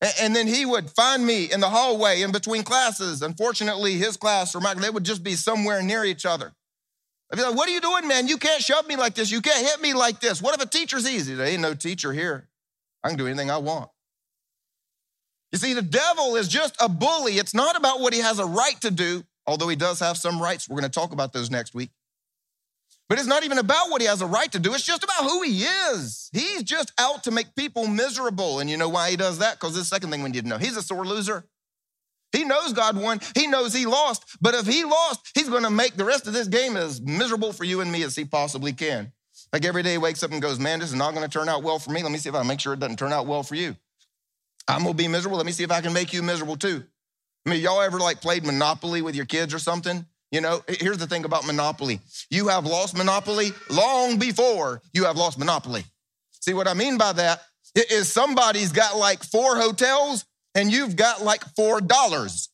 And, 0.00 0.14
and 0.20 0.36
then 0.36 0.46
he 0.46 0.64
would 0.64 0.90
find 0.90 1.26
me 1.26 1.50
in 1.50 1.58
the 1.58 1.68
hallway 1.68 2.22
in 2.22 2.30
between 2.30 2.62
classes. 2.62 3.22
Unfortunately, 3.22 3.94
his 3.94 4.16
class 4.16 4.54
or 4.54 4.60
my, 4.60 4.74
they 4.74 4.90
would 4.90 5.04
just 5.04 5.24
be 5.24 5.34
somewhere 5.34 5.82
near 5.82 6.04
each 6.04 6.24
other. 6.24 6.52
I'd 7.32 7.36
be 7.36 7.42
like, 7.42 7.54
what 7.54 7.68
are 7.68 7.72
you 7.72 7.80
doing, 7.80 8.08
man? 8.08 8.26
You 8.26 8.38
can't 8.38 8.62
shove 8.62 8.88
me 8.88 8.96
like 8.96 9.14
this. 9.14 9.30
You 9.30 9.40
can't 9.40 9.64
hit 9.64 9.80
me 9.80 9.94
like 9.94 10.20
this. 10.20 10.42
What 10.42 10.54
if 10.54 10.64
a 10.64 10.68
teacher's 10.68 11.08
easy? 11.08 11.34
There 11.34 11.46
ain't 11.46 11.62
no 11.62 11.74
teacher 11.74 12.12
here. 12.12 12.48
I 13.04 13.08
can 13.08 13.18
do 13.18 13.26
anything 13.26 13.50
I 13.50 13.58
want. 13.58 13.90
You 15.52 15.58
see, 15.58 15.74
the 15.74 15.82
devil 15.82 16.36
is 16.36 16.48
just 16.48 16.76
a 16.80 16.88
bully. 16.88 17.38
It's 17.38 17.54
not 17.54 17.76
about 17.76 18.00
what 18.00 18.12
he 18.12 18.20
has 18.20 18.38
a 18.38 18.44
right 18.44 18.80
to 18.82 18.90
do, 18.90 19.24
although 19.46 19.68
he 19.68 19.76
does 19.76 19.98
have 20.00 20.16
some 20.16 20.40
rights. 20.40 20.68
We're 20.68 20.78
going 20.80 20.90
to 20.90 21.00
talk 21.00 21.12
about 21.12 21.32
those 21.32 21.50
next 21.50 21.74
week. 21.74 21.90
But 23.08 23.18
it's 23.18 23.26
not 23.26 23.42
even 23.42 23.58
about 23.58 23.90
what 23.90 24.00
he 24.00 24.06
has 24.06 24.22
a 24.22 24.26
right 24.26 24.50
to 24.52 24.60
do. 24.60 24.72
It's 24.72 24.86
just 24.86 25.02
about 25.02 25.24
who 25.24 25.42
he 25.42 25.64
is. 25.64 26.30
He's 26.32 26.62
just 26.62 26.92
out 26.96 27.24
to 27.24 27.32
make 27.32 27.56
people 27.56 27.88
miserable. 27.88 28.60
And 28.60 28.70
you 28.70 28.76
know 28.76 28.88
why 28.88 29.10
he 29.10 29.16
does 29.16 29.38
that? 29.38 29.58
Because 29.58 29.74
the 29.74 29.82
second 29.82 30.12
thing 30.12 30.22
we 30.22 30.30
need 30.30 30.44
to 30.44 30.48
know 30.48 30.58
he's 30.58 30.76
a 30.76 30.82
sore 30.82 31.04
loser. 31.04 31.44
He 32.30 32.44
knows 32.44 32.72
God 32.72 32.96
won. 32.96 33.18
He 33.34 33.48
knows 33.48 33.74
he 33.74 33.86
lost. 33.86 34.24
But 34.40 34.54
if 34.54 34.64
he 34.64 34.84
lost, 34.84 35.32
he's 35.34 35.48
going 35.48 35.64
to 35.64 35.70
make 35.70 35.96
the 35.96 36.04
rest 36.04 36.28
of 36.28 36.32
this 36.32 36.46
game 36.46 36.76
as 36.76 37.00
miserable 37.00 37.52
for 37.52 37.64
you 37.64 37.80
and 37.80 37.90
me 37.90 38.04
as 38.04 38.14
he 38.14 38.24
possibly 38.24 38.72
can. 38.72 39.10
Like 39.52 39.64
every 39.64 39.82
day 39.82 39.92
he 39.92 39.98
wakes 39.98 40.22
up 40.22 40.30
and 40.30 40.40
goes, 40.40 40.60
Man, 40.60 40.78
this 40.78 40.90
is 40.90 40.94
not 40.94 41.12
going 41.12 41.28
to 41.28 41.38
turn 41.38 41.48
out 41.48 41.64
well 41.64 41.80
for 41.80 41.90
me. 41.90 42.04
Let 42.04 42.12
me 42.12 42.18
see 42.18 42.28
if 42.28 42.36
I 42.36 42.44
make 42.44 42.60
sure 42.60 42.74
it 42.74 42.78
doesn't 42.78 43.00
turn 43.00 43.12
out 43.12 43.26
well 43.26 43.42
for 43.42 43.56
you. 43.56 43.74
I'm 44.74 44.84
to 44.84 44.94
be 44.94 45.08
miserable. 45.08 45.36
Let 45.36 45.46
me 45.46 45.52
see 45.52 45.64
if 45.64 45.70
I 45.70 45.80
can 45.80 45.92
make 45.92 46.12
you 46.12 46.22
miserable 46.22 46.56
too. 46.56 46.84
I 47.46 47.50
mean, 47.50 47.60
y'all 47.60 47.80
ever 47.80 47.98
like 47.98 48.20
played 48.20 48.44
Monopoly 48.44 49.02
with 49.02 49.14
your 49.14 49.26
kids 49.26 49.54
or 49.54 49.58
something? 49.58 50.06
You 50.30 50.40
know, 50.40 50.62
here's 50.68 50.98
the 50.98 51.06
thing 51.06 51.24
about 51.24 51.46
Monopoly 51.46 52.00
you 52.30 52.48
have 52.48 52.64
lost 52.64 52.96
Monopoly 52.96 53.50
long 53.68 54.18
before 54.18 54.82
you 54.92 55.04
have 55.04 55.16
lost 55.16 55.38
Monopoly. 55.38 55.84
See 56.40 56.54
what 56.54 56.68
I 56.68 56.74
mean 56.74 56.98
by 56.98 57.12
that? 57.12 57.40
Is 57.74 58.12
somebody's 58.12 58.72
got 58.72 58.96
like 58.96 59.22
four 59.22 59.56
hotels 59.56 60.24
and 60.54 60.72
you've 60.72 60.96
got 60.96 61.22
like 61.22 61.44
four 61.56 61.80
dollars. 61.80 62.48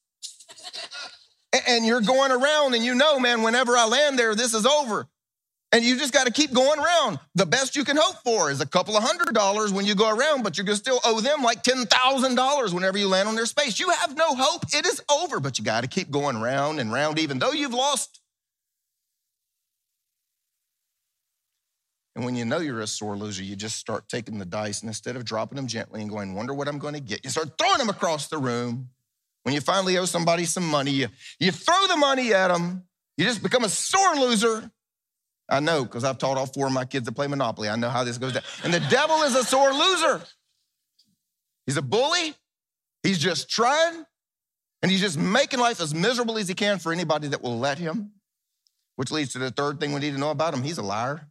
and 1.69 1.87
you're 1.87 2.01
going 2.01 2.33
around 2.33 2.75
and 2.75 2.85
you 2.85 2.95
know, 2.95 3.19
man, 3.19 3.43
whenever 3.43 3.77
I 3.77 3.87
land 3.87 4.19
there, 4.19 4.35
this 4.35 4.55
is 4.55 4.67
over. 4.67 5.07
And 5.73 5.85
you 5.85 5.99
just 5.99 6.13
got 6.13 6.27
to 6.27 6.33
keep 6.33 6.53
going 6.53 6.79
around. 6.79 7.19
The 7.35 7.45
best 7.45 7.75
you 7.75 7.85
can 7.85 7.97
hope 7.97 8.17
for 8.25 8.51
is 8.51 8.61
a 8.61 8.67
couple 8.67 8.97
of 8.97 9.03
hundred 9.03 9.35
dollars 9.35 9.73
when 9.73 9.85
you 9.85 9.95
go 9.95 10.09
around, 10.09 10.43
but 10.43 10.57
you're 10.57 10.65
going 10.65 10.77
to 10.77 10.83
still 10.83 11.01
owe 11.05 11.21
them 11.21 11.43
like 11.43 11.65
$10,000 11.65 12.73
whenever 12.73 12.99
you 12.99 13.09
land 13.09 13.29
on 13.29 13.35
their 13.35 13.47
space. 13.47 13.81
You 13.81 13.91
have 13.91 14.17
no 14.17 14.35
hope. 14.35 14.63
It 14.73 14.87
is 14.87 15.03
over, 15.11 15.41
but 15.41 15.59
you 15.59 15.65
got 15.65 15.83
to 15.83 15.89
keep 15.89 16.11
going 16.11 16.41
round 16.41 16.79
and 16.79 16.93
round, 16.93 17.19
even 17.19 17.39
though 17.39 17.53
you've 17.53 17.75
lost. 17.75 18.21
And 22.15 22.25
when 22.25 22.37
you 22.37 22.47
know 22.47 22.61
you're 22.61 22.81
a 22.81 22.87
sore 22.87 23.17
loser, 23.17 23.43
you 23.43 23.57
just 23.57 23.77
start 23.77 24.09
taking 24.09 24.39
the 24.39 24.47
dice 24.47 24.81
and 24.81 24.89
instead 24.89 25.17
of 25.17 25.25
dropping 25.27 25.57
them 25.57 25.67
gently 25.67 26.01
and 26.01 26.09
going, 26.09 26.35
wonder 26.35 26.55
what 26.55 26.69
I'm 26.69 26.79
going 26.79 26.95
to 26.95 27.01
get, 27.01 27.25
you 27.25 27.31
start 27.31 27.59
throwing 27.59 27.79
them 27.79 27.91
across 27.91 28.29
the 28.29 28.39
room. 28.39 28.89
When 29.43 29.55
you 29.55 29.61
finally 29.61 29.99
owe 29.99 30.07
somebody 30.07 30.45
some 30.47 30.67
money, 30.67 30.93
you, 30.93 31.09
you 31.39 31.53
throw 31.53 31.87
the 31.87 31.97
money 31.97 32.33
at 32.33 32.49
them. 32.49 32.85
You 33.19 33.27
just 33.27 33.43
become 33.43 33.65
a 33.65 33.69
sore 33.69 34.17
loser 34.17 34.71
I 35.49 35.61
know 35.61 35.85
because 35.85 36.05
I've 36.05 36.19
taught 36.19 36.37
all 36.37 36.47
four 36.47 36.67
of 36.67 36.73
my 36.73 36.85
kids 36.85 37.07
to 37.07 37.13
play 37.13 37.27
Monopoly. 37.27 37.69
I 37.69 37.77
know 37.77 37.89
how 37.89 38.05
this 38.05 38.19
goes 38.19 38.33
down. 38.33 38.43
And 38.65 38.75
the 38.75 38.81
devil 38.81 39.23
is 39.23 39.35
a 39.35 39.45
sore 39.45 39.73
loser. 39.73 40.23
He's 41.67 41.77
a 41.77 41.83
bully. 41.83 42.35
He's 43.03 43.19
just 43.19 43.49
trying. 43.49 44.05
And 44.83 44.91
he's 44.91 45.01
just 45.01 45.19
making 45.19 45.61
life 45.61 45.81
as 45.81 45.95
miserable 45.95 46.39
as 46.39 46.49
he 46.49 46.55
can 46.55 46.79
for 46.79 46.93
anybody 46.93 47.29
that 47.29 47.43
will 47.43 47.59
let 47.59 47.79
him. 47.79 48.13
Which 48.97 49.11
leads 49.11 49.33
to 49.33 49.39
the 49.39 49.51
third 49.51 49.79
thing 49.79 49.93
we 49.93 50.01
need 50.01 50.13
to 50.13 50.19
know 50.19 50.31
about 50.31 50.55
him 50.55 50.63
he's 50.63 50.79
a 50.79 50.83
liar. 50.83 51.29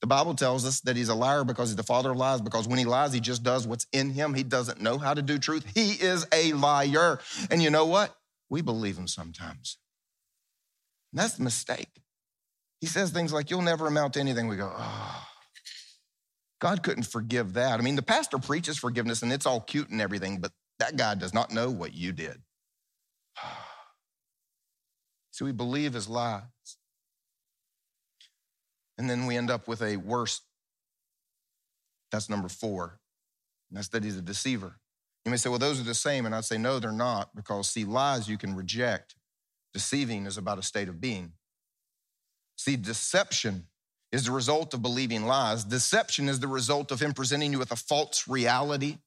The 0.00 0.06
Bible 0.06 0.34
tells 0.34 0.64
us 0.64 0.80
that 0.82 0.96
he's 0.96 1.08
a 1.08 1.14
liar 1.14 1.44
because 1.44 1.70
he's 1.70 1.76
the 1.76 1.82
father 1.82 2.12
of 2.12 2.16
lies, 2.16 2.40
because 2.40 2.68
when 2.68 2.78
he 2.78 2.84
lies, 2.84 3.12
he 3.12 3.18
just 3.18 3.42
does 3.42 3.66
what's 3.66 3.86
in 3.92 4.10
him. 4.10 4.32
He 4.32 4.44
doesn't 4.44 4.80
know 4.80 4.96
how 4.96 5.12
to 5.12 5.22
do 5.22 5.38
truth. 5.38 5.64
He 5.74 5.92
is 5.92 6.24
a 6.32 6.52
liar. 6.52 7.18
And 7.50 7.60
you 7.60 7.70
know 7.70 7.86
what? 7.86 8.14
We 8.48 8.62
believe 8.62 8.96
him 8.96 9.08
sometimes. 9.08 9.78
And 11.12 11.20
that's 11.20 11.34
the 11.34 11.42
mistake. 11.42 11.88
He 12.80 12.86
says 12.86 13.10
things 13.10 13.32
like, 13.32 13.50
You'll 13.50 13.62
never 13.62 13.86
amount 13.86 14.14
to 14.14 14.20
anything. 14.20 14.48
We 14.48 14.56
go, 14.56 14.72
Oh, 14.74 15.26
God 16.60 16.82
couldn't 16.82 17.04
forgive 17.04 17.54
that. 17.54 17.78
I 17.78 17.82
mean, 17.82 17.96
the 17.96 18.02
pastor 18.02 18.38
preaches 18.38 18.78
forgiveness 18.78 19.22
and 19.22 19.32
it's 19.32 19.46
all 19.46 19.60
cute 19.60 19.90
and 19.90 20.00
everything, 20.00 20.38
but 20.38 20.52
that 20.78 20.96
guy 20.96 21.14
does 21.14 21.34
not 21.34 21.52
know 21.52 21.70
what 21.70 21.94
you 21.94 22.12
did. 22.12 22.42
So 25.30 25.44
we 25.44 25.52
believe 25.52 25.92
his 25.92 26.08
lies. 26.08 26.42
And 28.98 29.08
then 29.08 29.26
we 29.26 29.36
end 29.36 29.52
up 29.52 29.68
with 29.68 29.80
a 29.82 29.96
worse. 29.96 30.40
That's 32.10 32.28
number 32.28 32.48
four. 32.48 32.98
And 33.70 33.78
that's 33.78 33.86
that 33.90 34.02
he's 34.02 34.16
a 34.16 34.20
deceiver. 34.20 34.80
You 35.24 35.30
may 35.30 35.36
say, 35.36 35.48
well, 35.48 35.60
those 35.60 35.80
are 35.80 35.84
the 35.84 35.94
same. 35.94 36.26
And 36.26 36.34
I'd 36.34 36.44
say, 36.44 36.58
no, 36.58 36.80
they're 36.80 36.90
not, 36.90 37.36
because 37.36 37.68
see, 37.68 37.84
lies 37.84 38.28
you 38.28 38.36
can 38.36 38.56
reject. 38.56 39.14
Deceiving 39.72 40.26
is 40.26 40.38
about 40.38 40.58
a 40.58 40.62
state 40.62 40.88
of 40.88 41.00
being. 41.00 41.34
See, 42.58 42.76
deception 42.76 43.68
is 44.10 44.24
the 44.24 44.32
result 44.32 44.74
of 44.74 44.82
believing 44.82 45.26
lies. 45.26 45.62
Deception 45.62 46.28
is 46.28 46.40
the 46.40 46.48
result 46.48 46.90
of 46.90 47.00
him 47.00 47.12
presenting 47.12 47.52
you 47.52 47.58
with 47.58 47.70
a 47.70 47.76
false 47.76 48.26
reality. 48.26 48.98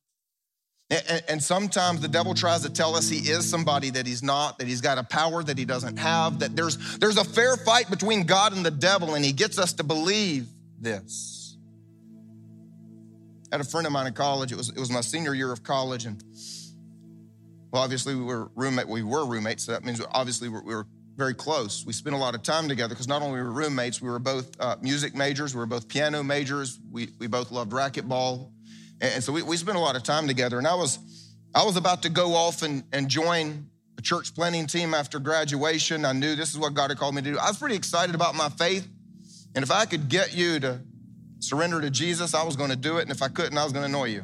And, 1.29 1.41
sometimes 1.41 2.01
the 2.01 2.09
devil 2.09 2.33
tries 2.33 2.63
to 2.63 2.69
tell 2.69 2.95
us 2.95 3.07
he 3.07 3.29
is 3.29 3.49
somebody 3.49 3.91
that 3.91 4.05
he's 4.05 4.21
not, 4.21 4.59
that 4.59 4.67
he's 4.67 4.81
got 4.81 4.97
a 4.97 5.03
power 5.03 5.41
that 5.41 5.57
he 5.57 5.63
doesn't 5.63 5.97
have, 5.97 6.39
that 6.39 6.53
there's, 6.53 6.97
there's 6.97 7.15
a 7.17 7.23
fair 7.23 7.55
fight 7.55 7.89
between 7.89 8.23
God 8.23 8.53
and 8.53 8.65
the 8.65 8.71
devil, 8.71 9.15
and 9.15 9.23
he 9.23 9.31
gets 9.31 9.57
us 9.57 9.71
to 9.73 9.85
believe 9.85 10.47
this. 10.79 11.57
I 13.51 13.55
had 13.55 13.61
a 13.61 13.69
friend 13.69 13.87
of 13.87 13.93
mine 13.93 14.07
in 14.07 14.13
college, 14.13 14.51
it 14.51 14.57
was, 14.57 14.67
it 14.67 14.79
was 14.79 14.91
my 14.91 14.99
senior 14.99 15.33
year 15.33 15.53
of 15.53 15.63
college, 15.63 16.05
and 16.05 16.21
well, 17.71 17.83
obviously 17.83 18.13
we 18.13 18.23
were 18.23 18.51
roommate, 18.55 18.89
we 18.89 19.01
were 19.01 19.25
roommates, 19.25 19.63
so 19.63 19.71
that 19.71 19.85
means 19.85 20.01
obviously 20.11 20.49
we 20.49 20.75
were 20.75 20.87
very 21.21 21.35
close. 21.35 21.85
We 21.85 21.93
spent 21.93 22.15
a 22.15 22.17
lot 22.17 22.33
of 22.33 22.41
time 22.41 22.67
together 22.67 22.95
because 22.95 23.07
not 23.07 23.21
only 23.21 23.39
were 23.39 23.51
we 23.51 23.55
roommates, 23.55 24.01
we 24.01 24.09
were 24.09 24.17
both 24.17 24.59
uh, 24.59 24.75
music 24.81 25.13
majors, 25.13 25.53
we 25.53 25.59
were 25.59 25.67
both 25.67 25.87
piano 25.87 26.23
majors, 26.23 26.79
we, 26.91 27.09
we 27.19 27.27
both 27.27 27.51
loved 27.51 27.73
racquetball. 27.73 28.49
And, 28.99 29.13
and 29.13 29.23
so 29.23 29.31
we, 29.31 29.43
we 29.43 29.55
spent 29.55 29.77
a 29.77 29.79
lot 29.79 29.95
of 29.95 30.01
time 30.01 30.25
together. 30.25 30.57
And 30.57 30.65
I 30.65 30.73
was, 30.73 30.97
I 31.53 31.63
was 31.63 31.77
about 31.77 32.01
to 32.03 32.09
go 32.09 32.33
off 32.33 32.63
and, 32.63 32.83
and 32.91 33.07
join 33.07 33.69
a 33.99 34.01
church 34.01 34.33
planning 34.33 34.65
team 34.65 34.95
after 34.95 35.19
graduation. 35.19 36.05
I 36.05 36.13
knew 36.13 36.35
this 36.35 36.49
is 36.49 36.57
what 36.57 36.73
God 36.73 36.89
had 36.89 36.97
called 36.97 37.13
me 37.13 37.21
to 37.21 37.33
do. 37.33 37.37
I 37.37 37.49
was 37.49 37.59
pretty 37.59 37.75
excited 37.75 38.15
about 38.15 38.33
my 38.33 38.49
faith. 38.49 38.87
And 39.53 39.61
if 39.61 39.69
I 39.69 39.85
could 39.85 40.09
get 40.09 40.35
you 40.35 40.59
to 40.61 40.81
surrender 41.37 41.81
to 41.81 41.91
Jesus, 41.91 42.33
I 42.33 42.41
was 42.41 42.55
going 42.55 42.71
to 42.71 42.75
do 42.75 42.97
it. 42.97 43.03
And 43.03 43.11
if 43.11 43.21
I 43.21 43.27
couldn't, 43.27 43.59
I 43.59 43.63
was 43.63 43.73
going 43.73 43.83
to 43.83 43.89
annoy 43.89 44.05
you. 44.05 44.23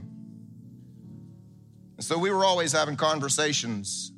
And 1.98 2.04
so 2.04 2.18
we 2.18 2.32
were 2.32 2.44
always 2.44 2.72
having 2.72 2.96
conversations 2.96 4.14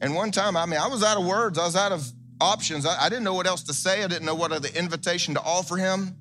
and 0.00 0.14
one 0.14 0.30
time, 0.30 0.56
I 0.56 0.66
mean, 0.66 0.78
I 0.78 0.86
was 0.86 1.02
out 1.02 1.18
of 1.18 1.26
words, 1.26 1.58
I 1.58 1.64
was 1.64 1.76
out 1.76 1.92
of 1.92 2.06
options. 2.40 2.86
I, 2.86 3.06
I 3.06 3.08
didn't 3.08 3.24
know 3.24 3.34
what 3.34 3.46
else 3.46 3.64
to 3.64 3.74
say, 3.74 4.04
I 4.04 4.06
didn't 4.06 4.26
know 4.26 4.34
what 4.34 4.52
other 4.52 4.68
invitation 4.74 5.34
to 5.34 5.42
offer 5.42 5.76
him. 5.76 6.16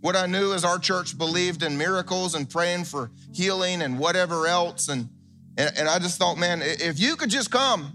What 0.00 0.14
I 0.14 0.26
knew 0.26 0.52
is 0.52 0.64
our 0.64 0.78
church 0.78 1.18
believed 1.18 1.62
in 1.64 1.76
miracles 1.76 2.36
and 2.36 2.48
praying 2.48 2.84
for 2.84 3.10
healing 3.32 3.82
and 3.82 3.98
whatever 3.98 4.46
else. 4.46 4.88
And, 4.88 5.08
and, 5.56 5.76
and 5.76 5.88
I 5.88 5.98
just 5.98 6.18
thought, 6.18 6.38
man, 6.38 6.62
if 6.62 7.00
you 7.00 7.16
could 7.16 7.30
just 7.30 7.50
come 7.50 7.92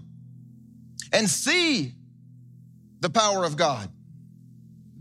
and 1.12 1.28
see 1.28 1.94
the 3.00 3.08
power 3.08 3.44
of 3.44 3.56
God, 3.56 3.88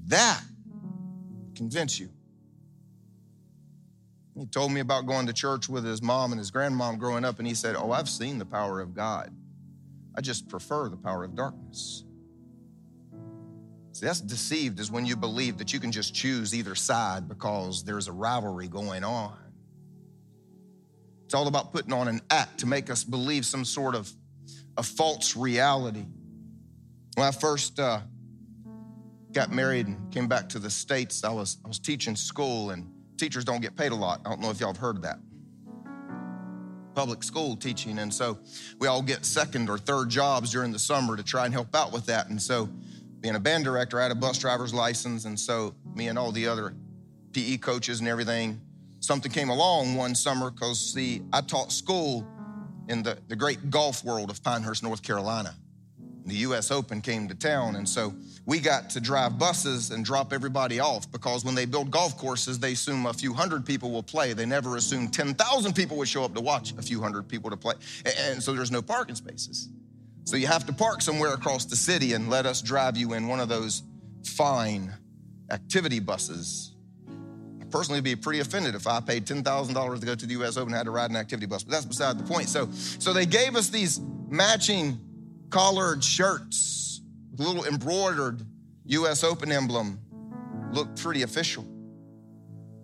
that 0.07 0.41
convince 1.55 1.99
you. 1.99 2.09
He 4.37 4.45
told 4.45 4.71
me 4.71 4.79
about 4.79 5.05
going 5.05 5.27
to 5.27 5.33
church 5.33 5.67
with 5.67 5.83
his 5.83 6.01
mom 6.01 6.31
and 6.31 6.39
his 6.39 6.51
grandmom 6.51 6.97
growing 6.97 7.23
up, 7.23 7.37
and 7.37 7.47
he 7.47 7.53
said, 7.53 7.75
Oh, 7.75 7.91
I've 7.91 8.09
seen 8.09 8.39
the 8.39 8.45
power 8.45 8.79
of 8.79 8.95
God. 8.95 9.31
I 10.15 10.21
just 10.21 10.47
prefer 10.47 10.89
the 10.89 10.97
power 10.97 11.23
of 11.23 11.35
darkness. 11.35 12.03
See, 13.93 14.05
that's 14.05 14.21
deceived 14.21 14.79
is 14.79 14.91
when 14.91 15.05
you 15.05 15.15
believe 15.15 15.57
that 15.59 15.73
you 15.73 15.79
can 15.79 15.91
just 15.91 16.15
choose 16.15 16.55
either 16.55 16.75
side 16.75 17.27
because 17.27 17.83
there's 17.83 18.07
a 18.07 18.11
rivalry 18.11 18.67
going 18.67 19.03
on. 19.03 19.37
It's 21.25 21.33
all 21.33 21.47
about 21.47 21.71
putting 21.71 21.93
on 21.93 22.07
an 22.07 22.21
act 22.29 22.59
to 22.59 22.65
make 22.65 22.89
us 22.89 23.03
believe 23.03 23.45
some 23.45 23.65
sort 23.65 23.95
of 23.95 24.11
a 24.77 24.83
false 24.83 25.35
reality. 25.35 26.05
When 27.15 27.27
I 27.27 27.31
first 27.31 27.79
uh, 27.79 28.01
got 29.31 29.51
married 29.51 29.87
and 29.87 30.11
came 30.11 30.27
back 30.27 30.49
to 30.49 30.59
the 30.59 30.69
States, 30.69 31.23
I 31.23 31.31
was, 31.31 31.57
I 31.63 31.67
was 31.67 31.79
teaching 31.79 32.15
school, 32.15 32.71
and 32.71 32.91
teachers 33.17 33.45
don't 33.45 33.61
get 33.61 33.75
paid 33.75 33.91
a 33.91 33.95
lot. 33.95 34.21
I 34.25 34.29
don't 34.29 34.41
know 34.41 34.49
if 34.49 34.59
y'all 34.59 34.69
have 34.69 34.77
heard 34.77 34.95
of 34.95 35.03
that 35.03 35.19
public 36.95 37.23
school 37.23 37.55
teaching. 37.55 37.99
And 37.99 38.13
so 38.13 38.37
we 38.79 38.87
all 38.87 39.01
get 39.01 39.25
second 39.25 39.69
or 39.69 39.77
third 39.77 40.09
jobs 40.09 40.51
during 40.51 40.71
the 40.71 40.79
summer 40.79 41.15
to 41.15 41.23
try 41.23 41.45
and 41.45 41.53
help 41.53 41.75
out 41.75 41.91
with 41.91 42.05
that. 42.07 42.29
And 42.29 42.41
so, 42.41 42.69
being 43.19 43.35
a 43.35 43.39
band 43.39 43.63
director, 43.63 43.99
I 43.99 44.03
had 44.03 44.11
a 44.11 44.15
bus 44.15 44.37
driver's 44.37 44.73
license. 44.73 45.25
And 45.25 45.39
so, 45.39 45.73
me 45.95 46.07
and 46.09 46.19
all 46.19 46.31
the 46.31 46.47
other 46.47 46.75
PE 47.31 47.57
coaches 47.57 47.99
and 47.99 48.09
everything, 48.09 48.59
something 48.99 49.31
came 49.31 49.49
along 49.49 49.95
one 49.95 50.13
summer 50.13 50.51
because, 50.51 50.93
see, 50.93 51.21
I 51.31 51.41
taught 51.41 51.71
school 51.71 52.27
in 52.89 53.01
the, 53.01 53.17
the 53.29 53.35
great 53.35 53.69
golf 53.69 54.03
world 54.03 54.29
of 54.29 54.43
Pinehurst, 54.43 54.83
North 54.83 55.01
Carolina. 55.01 55.55
The 56.25 56.35
US 56.35 56.71
Open 56.71 57.01
came 57.01 57.27
to 57.27 57.35
town. 57.35 57.75
And 57.75 57.87
so, 57.87 58.13
we 58.45 58.59
got 58.59 58.89
to 58.91 58.99
drive 58.99 59.39
buses 59.39 59.91
and 59.91 60.03
drop 60.03 60.33
everybody 60.33 60.79
off 60.79 61.09
because 61.11 61.45
when 61.45 61.55
they 61.55 61.65
build 61.65 61.91
golf 61.91 62.17
courses, 62.17 62.59
they 62.59 62.73
assume 62.73 63.05
a 63.05 63.13
few 63.13 63.33
hundred 63.33 63.65
people 63.65 63.89
will 63.89 64.03
play. 64.03 64.33
They 64.33 64.45
never 64.45 64.75
assume 64.75 65.07
10,000 65.07 65.73
people 65.73 65.97
would 65.97 66.09
show 66.09 66.25
up 66.25 66.35
to 66.35 66.41
watch 66.41 66.73
a 66.77 66.81
few 66.81 67.01
hundred 67.01 67.27
people 67.29 67.49
to 67.49 67.57
play. 67.57 67.75
And 68.19 68.43
so 68.43 68.53
there's 68.53 68.71
no 68.71 68.81
parking 68.81 69.15
spaces. 69.15 69.69
So 70.25 70.35
you 70.35 70.47
have 70.47 70.65
to 70.65 70.73
park 70.73 71.01
somewhere 71.01 71.33
across 71.33 71.65
the 71.65 71.75
city 71.75 72.13
and 72.13 72.29
let 72.29 72.45
us 72.45 72.61
drive 72.61 72.97
you 72.97 73.13
in 73.13 73.27
one 73.27 73.39
of 73.39 73.47
those 73.47 73.83
fine 74.25 74.93
activity 75.49 75.99
buses. 75.99 76.75
I 77.61 77.65
personally 77.65 77.99
would 77.99 78.05
be 78.05 78.15
pretty 78.15 78.39
offended 78.39 78.75
if 78.75 78.87
I 78.87 78.99
paid 78.99 79.25
$10,000 79.25 79.99
to 79.99 80.05
go 80.05 80.15
to 80.15 80.25
the 80.25 80.33
US 80.43 80.57
Open 80.57 80.73
and 80.73 80.77
had 80.77 80.85
to 80.85 80.91
ride 80.91 81.11
an 81.11 81.15
activity 81.15 81.45
bus, 81.45 81.63
but 81.63 81.71
that's 81.71 81.85
beside 81.85 82.17
the 82.17 82.23
point. 82.25 82.49
So, 82.49 82.69
so 82.71 83.13
they 83.13 83.25
gave 83.25 83.55
us 83.55 83.69
these 83.69 84.01
matching 84.29 84.99
collared 85.53 86.03
shirts 86.03 87.01
with 87.29 87.39
a 87.39 87.43
little 87.43 87.63
embroidered 87.65 88.41
US 88.85 89.23
Open 89.23 89.51
emblem. 89.51 89.99
Looked 90.71 90.99
pretty 90.99 91.21
official. 91.21 91.63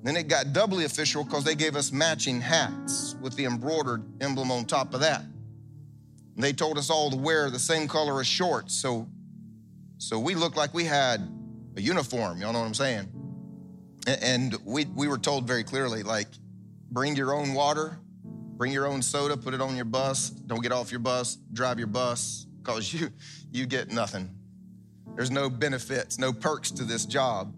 Then 0.03 0.15
it 0.15 0.27
got 0.27 0.53
doubly 0.53 0.85
official 0.85 1.23
because 1.23 1.43
they 1.43 1.55
gave 1.55 1.75
us 1.75 1.91
matching 1.91 2.39
hats 2.39 3.15
with 3.21 3.35
the 3.35 3.45
embroidered 3.45 4.03
emblem 4.21 4.51
on 4.51 4.65
top 4.65 4.93
of 4.93 4.99
that. 4.99 5.21
And 5.21 6.43
they 6.43 6.53
told 6.53 6.77
us 6.77 6.91
all 6.91 7.09
to 7.09 7.17
wear 7.17 7.49
the 7.49 7.57
same 7.57 7.87
color 7.87 8.19
as 8.21 8.27
shorts. 8.27 8.75
So, 8.75 9.07
so 9.97 10.19
we 10.19 10.35
looked 10.35 10.55
like 10.55 10.71
we 10.71 10.85
had 10.85 11.27
a 11.75 11.81
uniform. 11.81 12.39
Y'all 12.39 12.53
know 12.53 12.59
what 12.59 12.67
I'm 12.67 12.75
saying? 12.75 13.07
And 14.05 14.55
we, 14.63 14.85
we 14.85 15.07
were 15.07 15.17
told 15.17 15.47
very 15.47 15.63
clearly, 15.63 16.03
like, 16.03 16.27
bring 16.91 17.15
your 17.15 17.33
own 17.33 17.55
water, 17.55 17.97
bring 18.57 18.71
your 18.71 18.85
own 18.85 19.01
soda, 19.01 19.35
put 19.35 19.55
it 19.55 19.59
on 19.59 19.75
your 19.75 19.85
bus. 19.85 20.29
Don't 20.29 20.61
get 20.61 20.71
off 20.71 20.91
your 20.91 20.99
bus, 20.99 21.39
drive 21.51 21.79
your 21.79 21.87
bus, 21.87 22.45
because 22.61 22.93
you, 22.93 23.09
you 23.51 23.65
get 23.65 23.91
nothing. 23.91 24.29
There's 25.15 25.31
no 25.31 25.49
benefits, 25.49 26.17
no 26.17 26.31
perks 26.31 26.71
to 26.71 26.83
this 26.83 27.05
job. 27.05 27.55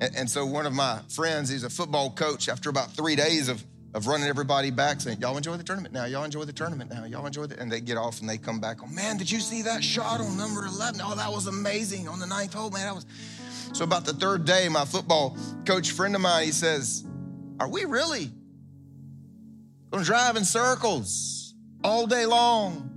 And, 0.00 0.14
and 0.16 0.30
so 0.30 0.44
one 0.44 0.66
of 0.66 0.72
my 0.72 1.00
friends, 1.08 1.48
he's 1.48 1.64
a 1.64 1.70
football 1.70 2.10
coach, 2.10 2.48
after 2.48 2.68
about 2.68 2.92
three 2.92 3.16
days 3.16 3.48
of, 3.48 3.64
of 3.94 4.06
running 4.06 4.26
everybody 4.26 4.70
back, 4.70 5.00
saying, 5.00 5.20
Y'all 5.20 5.36
enjoy 5.36 5.56
the 5.56 5.62
tournament 5.62 5.94
now, 5.94 6.04
y'all 6.04 6.24
enjoy 6.24 6.44
the 6.44 6.52
tournament 6.52 6.90
now, 6.92 7.04
y'all 7.04 7.24
enjoy 7.26 7.44
it. 7.44 7.52
And 7.58 7.70
they 7.70 7.80
get 7.80 7.96
off 7.96 8.20
and 8.20 8.28
they 8.28 8.36
come 8.36 8.60
back, 8.60 8.78
Oh 8.82 8.88
man, 8.88 9.16
did 9.16 9.30
you 9.30 9.40
see 9.40 9.62
that 9.62 9.82
shot 9.82 10.20
on 10.20 10.36
number 10.36 10.66
11? 10.66 11.00
Oh, 11.02 11.14
that 11.14 11.30
was 11.30 11.46
amazing 11.46 12.08
on 12.08 12.18
the 12.18 12.26
ninth 12.26 12.52
hole, 12.52 12.70
man. 12.70 12.86
That 12.86 12.94
was 12.94 13.06
so 13.72 13.84
about 13.84 14.04
the 14.04 14.12
third 14.12 14.44
day, 14.44 14.68
my 14.68 14.84
football 14.84 15.36
coach 15.64 15.92
friend 15.92 16.14
of 16.14 16.20
mine, 16.20 16.44
he 16.44 16.52
says, 16.52 17.04
Are 17.58 17.68
we 17.68 17.84
really 17.84 18.30
gonna 19.90 20.04
drive 20.04 20.36
in 20.36 20.44
circles 20.44 21.54
all 21.82 22.06
day 22.06 22.26
long, 22.26 22.93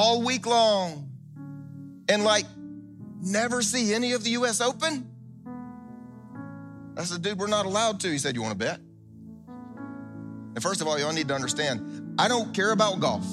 all 0.00 0.22
week 0.22 0.46
long, 0.46 1.10
and 2.08 2.24
like 2.24 2.46
never 3.20 3.60
see 3.60 3.92
any 3.92 4.12
of 4.12 4.24
the 4.24 4.30
US 4.30 4.62
Open? 4.62 5.06
I 6.96 7.04
said, 7.04 7.20
dude, 7.20 7.38
we're 7.38 7.48
not 7.48 7.66
allowed 7.66 8.00
to. 8.00 8.08
He 8.08 8.16
said, 8.16 8.34
You 8.34 8.42
wanna 8.42 8.54
bet? 8.54 8.80
And 10.54 10.62
first 10.62 10.80
of 10.80 10.88
all, 10.88 10.98
y'all 10.98 11.12
need 11.12 11.28
to 11.28 11.34
understand, 11.34 12.16
I 12.18 12.28
don't 12.28 12.54
care 12.54 12.72
about 12.72 12.98
golf. 13.00 13.26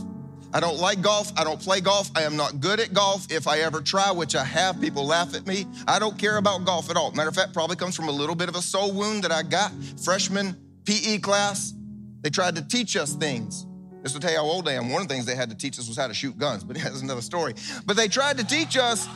I 0.53 0.59
don't 0.59 0.77
like 0.77 1.01
golf. 1.01 1.31
I 1.37 1.43
don't 1.43 1.59
play 1.59 1.81
golf. 1.81 2.09
I 2.15 2.23
am 2.23 2.35
not 2.35 2.59
good 2.59 2.79
at 2.79 2.93
golf. 2.93 3.31
If 3.31 3.47
I 3.47 3.59
ever 3.59 3.81
try, 3.81 4.11
which 4.11 4.35
I 4.35 4.43
have, 4.43 4.79
people 4.79 5.05
laugh 5.05 5.35
at 5.35 5.45
me. 5.45 5.65
I 5.87 5.99
don't 5.99 6.17
care 6.17 6.37
about 6.37 6.65
golf 6.65 6.89
at 6.89 6.97
all. 6.97 7.11
Matter 7.11 7.29
of 7.29 7.35
fact, 7.35 7.53
probably 7.53 7.75
comes 7.75 7.95
from 7.95 8.07
a 8.07 8.11
little 8.11 8.35
bit 8.35 8.49
of 8.49 8.55
a 8.55 8.61
soul 8.61 8.93
wound 8.93 9.23
that 9.23 9.31
I 9.31 9.43
got. 9.43 9.71
Freshman 10.03 10.55
PE 10.85 11.19
class, 11.19 11.73
they 12.21 12.29
tried 12.29 12.55
to 12.55 12.61
teach 12.65 12.95
us 12.95 13.13
things. 13.13 13.65
This 14.03 14.13
will 14.13 14.21
tell 14.21 14.31
you 14.31 14.37
how 14.37 14.43
old 14.43 14.67
I 14.67 14.73
am. 14.73 14.91
One 14.91 15.01
of 15.01 15.07
the 15.07 15.13
things 15.13 15.25
they 15.25 15.35
had 15.35 15.49
to 15.49 15.55
teach 15.55 15.77
us 15.79 15.87
was 15.87 15.97
how 15.97 16.07
to 16.07 16.13
shoot 16.13 16.37
guns, 16.37 16.63
but 16.63 16.77
that's 16.81 17.01
another 17.01 17.21
story. 17.21 17.53
But 17.85 17.97
they 17.97 18.07
tried 18.07 18.37
to 18.37 18.45
teach 18.45 18.77
us 18.77 19.07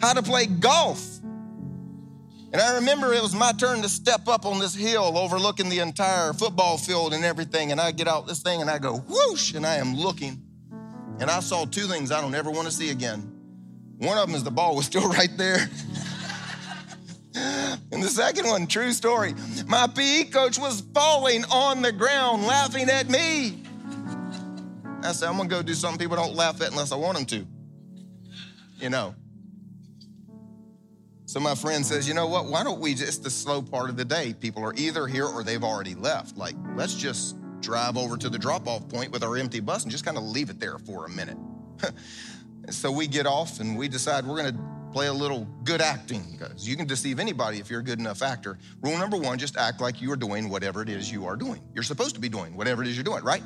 how 0.00 0.12
to 0.12 0.22
play 0.22 0.46
golf. 0.46 1.18
And 2.52 2.60
I 2.60 2.74
remember 2.76 3.12
it 3.12 3.22
was 3.22 3.34
my 3.34 3.52
turn 3.52 3.82
to 3.82 3.88
step 3.88 4.26
up 4.26 4.44
on 4.44 4.58
this 4.58 4.74
hill 4.74 5.16
overlooking 5.16 5.68
the 5.68 5.78
entire 5.78 6.32
football 6.32 6.78
field 6.78 7.12
and 7.14 7.24
everything. 7.24 7.70
And 7.70 7.80
I 7.80 7.92
get 7.92 8.08
out 8.08 8.26
this 8.26 8.42
thing 8.42 8.60
and 8.60 8.68
I 8.68 8.78
go 8.78 8.96
whoosh, 8.96 9.54
and 9.54 9.64
I 9.64 9.76
am 9.76 9.94
looking 9.94 10.42
and 11.20 11.30
I 11.30 11.40
saw 11.40 11.66
two 11.66 11.82
things 11.82 12.10
I 12.10 12.20
don't 12.20 12.34
ever 12.34 12.50
want 12.50 12.66
to 12.66 12.72
see 12.72 12.90
again. 12.90 13.20
One 13.98 14.16
of 14.16 14.26
them 14.26 14.34
is 14.34 14.42
the 14.42 14.50
ball 14.50 14.74
was 14.74 14.86
still 14.92 15.08
right 15.08 15.30
there. 15.36 15.58
and 17.34 18.02
the 18.02 18.08
second 18.08 18.46
one, 18.46 18.66
true 18.66 18.92
story, 18.92 19.34
my 19.66 19.86
PE 19.86 20.24
coach 20.24 20.58
was 20.58 20.82
falling 20.94 21.44
on 21.44 21.82
the 21.82 21.92
ground 21.92 22.46
laughing 22.46 22.88
at 22.88 23.08
me. 23.08 23.62
I 25.02 25.12
said, 25.12 25.28
I'm 25.28 25.36
gonna 25.36 25.48
go 25.48 25.62
do 25.62 25.74
something 25.74 25.98
people 25.98 26.16
don't 26.16 26.34
laugh 26.34 26.60
at 26.60 26.70
unless 26.70 26.92
I 26.92 26.96
want 26.96 27.16
them 27.16 27.26
to. 27.26 27.46
You 28.78 28.90
know. 28.90 29.14
So 31.26 31.38
my 31.38 31.54
friend 31.54 31.86
says, 31.86 32.08
you 32.08 32.14
know 32.14 32.26
what? 32.26 32.46
Why 32.46 32.64
don't 32.64 32.80
we 32.80 32.94
just 32.94 33.22
the 33.22 33.30
slow 33.30 33.62
part 33.62 33.88
of 33.88 33.96
the 33.96 34.04
day? 34.04 34.34
People 34.34 34.64
are 34.64 34.74
either 34.76 35.06
here 35.06 35.26
or 35.26 35.44
they've 35.44 35.62
already 35.62 35.94
left. 35.94 36.36
Like, 36.36 36.56
let's 36.74 36.94
just 36.94 37.36
drive 37.60 37.96
over 37.96 38.16
to 38.16 38.28
the 38.28 38.38
drop 38.38 38.66
off 38.66 38.88
point 38.88 39.12
with 39.12 39.22
our 39.22 39.36
empty 39.36 39.60
bus 39.60 39.84
and 39.84 39.92
just 39.92 40.04
kind 40.04 40.16
of 40.16 40.24
leave 40.24 40.50
it 40.50 40.58
there 40.58 40.78
for 40.78 41.06
a 41.06 41.08
minute. 41.08 41.36
so 42.70 42.90
we 42.90 43.06
get 43.06 43.26
off 43.26 43.60
and 43.60 43.78
we 43.78 43.86
decide 43.86 44.26
we're 44.26 44.42
to 44.42 44.58
play 44.92 45.06
a 45.06 45.12
little 45.12 45.46
good 45.64 45.80
acting 45.80 46.24
because 46.32 46.68
you 46.68 46.76
can 46.76 46.86
deceive 46.86 47.18
anybody 47.18 47.58
if 47.58 47.70
you're 47.70 47.80
a 47.80 47.84
good 47.84 47.98
enough 47.98 48.22
actor. 48.22 48.58
Rule 48.82 48.98
number 48.98 49.16
one, 49.16 49.38
just 49.38 49.56
act 49.56 49.80
like 49.80 50.00
you 50.02 50.10
are 50.12 50.16
doing 50.16 50.48
whatever 50.48 50.82
it 50.82 50.88
is 50.88 51.10
you 51.10 51.26
are 51.26 51.36
doing. 51.36 51.62
You're 51.74 51.82
supposed 51.82 52.14
to 52.14 52.20
be 52.20 52.28
doing 52.28 52.56
whatever 52.56 52.82
it 52.82 52.88
is 52.88 52.96
you're 52.96 53.04
doing, 53.04 53.22
right? 53.22 53.42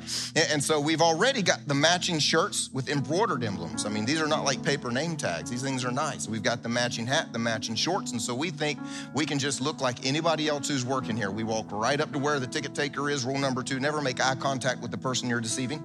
And 0.51 0.63
so 0.63 0.79
we've 0.79 1.01
already 1.01 1.41
got 1.41 1.67
the 1.67 1.73
matching 1.73 2.19
shirts 2.19 2.69
with 2.73 2.89
embroidered 2.89 3.43
emblems. 3.43 3.85
I 3.85 3.89
mean, 3.89 4.05
these 4.05 4.21
are 4.21 4.27
not 4.27 4.43
like 4.43 4.63
paper 4.63 4.91
name 4.91 5.15
tags. 5.17 5.49
These 5.49 5.61
things 5.61 5.85
are 5.85 5.91
nice. 5.91 6.27
We've 6.27 6.43
got 6.43 6.63
the 6.63 6.69
matching 6.69 7.05
hat, 7.05 7.31
the 7.31 7.39
matching 7.39 7.75
shorts. 7.75 8.11
And 8.11 8.21
so 8.21 8.33
we 8.33 8.49
think 8.49 8.79
we 9.13 9.25
can 9.25 9.39
just 9.39 9.61
look 9.61 9.81
like 9.81 10.05
anybody 10.05 10.47
else 10.47 10.67
who's 10.67 10.85
working 10.85 11.15
here. 11.15 11.31
We 11.31 11.43
walk 11.43 11.67
right 11.71 11.99
up 12.01 12.11
to 12.13 12.19
where 12.19 12.39
the 12.39 12.47
ticket 12.47 12.73
taker 12.73 13.09
is. 13.09 13.25
Rule 13.25 13.39
number 13.39 13.63
two, 13.63 13.79
never 13.79 14.01
make 14.01 14.23
eye 14.23 14.35
contact 14.35 14.81
with 14.81 14.91
the 14.91 14.97
person 14.97 15.29
you're 15.29 15.41
deceiving. 15.41 15.83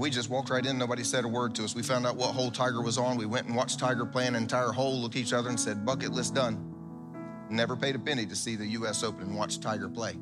We 0.00 0.08
just 0.08 0.30
walked 0.30 0.48
right 0.48 0.64
in. 0.64 0.78
Nobody 0.78 1.04
said 1.04 1.24
a 1.24 1.28
word 1.28 1.54
to 1.56 1.64
us. 1.64 1.74
We 1.74 1.82
found 1.82 2.06
out 2.06 2.16
what 2.16 2.34
hole 2.34 2.50
Tiger 2.50 2.80
was 2.80 2.96
on. 2.96 3.18
We 3.18 3.26
went 3.26 3.48
and 3.48 3.54
watched 3.54 3.78
Tiger 3.78 4.06
play 4.06 4.26
an 4.26 4.34
entire 4.34 4.72
hole, 4.72 4.98
looked 4.98 5.14
each 5.14 5.34
other 5.34 5.50
and 5.50 5.60
said, 5.60 5.84
bucket 5.84 6.10
list 6.10 6.34
done. 6.34 6.74
Never 7.50 7.76
paid 7.76 7.96
a 7.96 7.98
penny 7.98 8.24
to 8.24 8.34
see 8.34 8.56
the 8.56 8.66
U.S. 8.68 9.04
Open 9.04 9.24
and 9.24 9.36
watch 9.36 9.60
Tiger 9.60 9.90
play. 9.90 10.16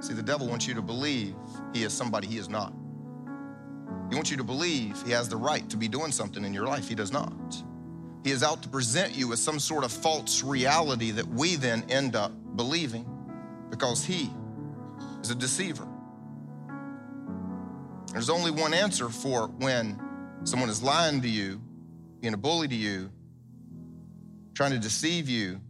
See, 0.00 0.14
the 0.14 0.22
devil 0.22 0.48
wants 0.48 0.66
you 0.66 0.74
to 0.74 0.82
believe 0.82 1.36
he 1.72 1.84
is 1.84 1.92
somebody 1.92 2.26
he 2.26 2.38
is 2.38 2.48
not. 2.48 2.72
He 4.10 4.16
wants 4.16 4.32
you 4.32 4.36
to 4.36 4.44
believe 4.44 5.00
he 5.06 5.12
has 5.12 5.28
the 5.28 5.36
right 5.36 5.68
to 5.70 5.76
be 5.76 5.86
doing 5.86 6.10
something 6.10 6.44
in 6.44 6.52
your 6.52 6.66
life. 6.66 6.88
He 6.88 6.96
does 6.96 7.12
not. 7.12 7.32
He 8.24 8.32
is 8.32 8.42
out 8.42 8.64
to 8.64 8.68
present 8.68 9.14
you 9.14 9.28
with 9.28 9.38
some 9.38 9.60
sort 9.60 9.84
of 9.84 9.92
false 9.92 10.42
reality 10.42 11.12
that 11.12 11.28
we 11.28 11.54
then 11.54 11.84
end 11.88 12.16
up 12.16 12.32
believing 12.56 13.06
because 13.70 14.04
he 14.04 14.28
is 15.22 15.30
a 15.30 15.36
deceiver. 15.36 15.86
There's 18.14 18.30
only 18.30 18.52
one 18.52 18.72
answer 18.72 19.08
for 19.08 19.48
when 19.48 20.00
someone 20.44 20.70
is 20.70 20.84
lying 20.84 21.20
to 21.22 21.28
you, 21.28 21.60
being 22.20 22.32
a 22.32 22.36
bully 22.36 22.68
to 22.68 22.74
you, 22.74 23.10
trying 24.54 24.70
to 24.70 24.78
deceive 24.78 25.28
you. 25.28 25.60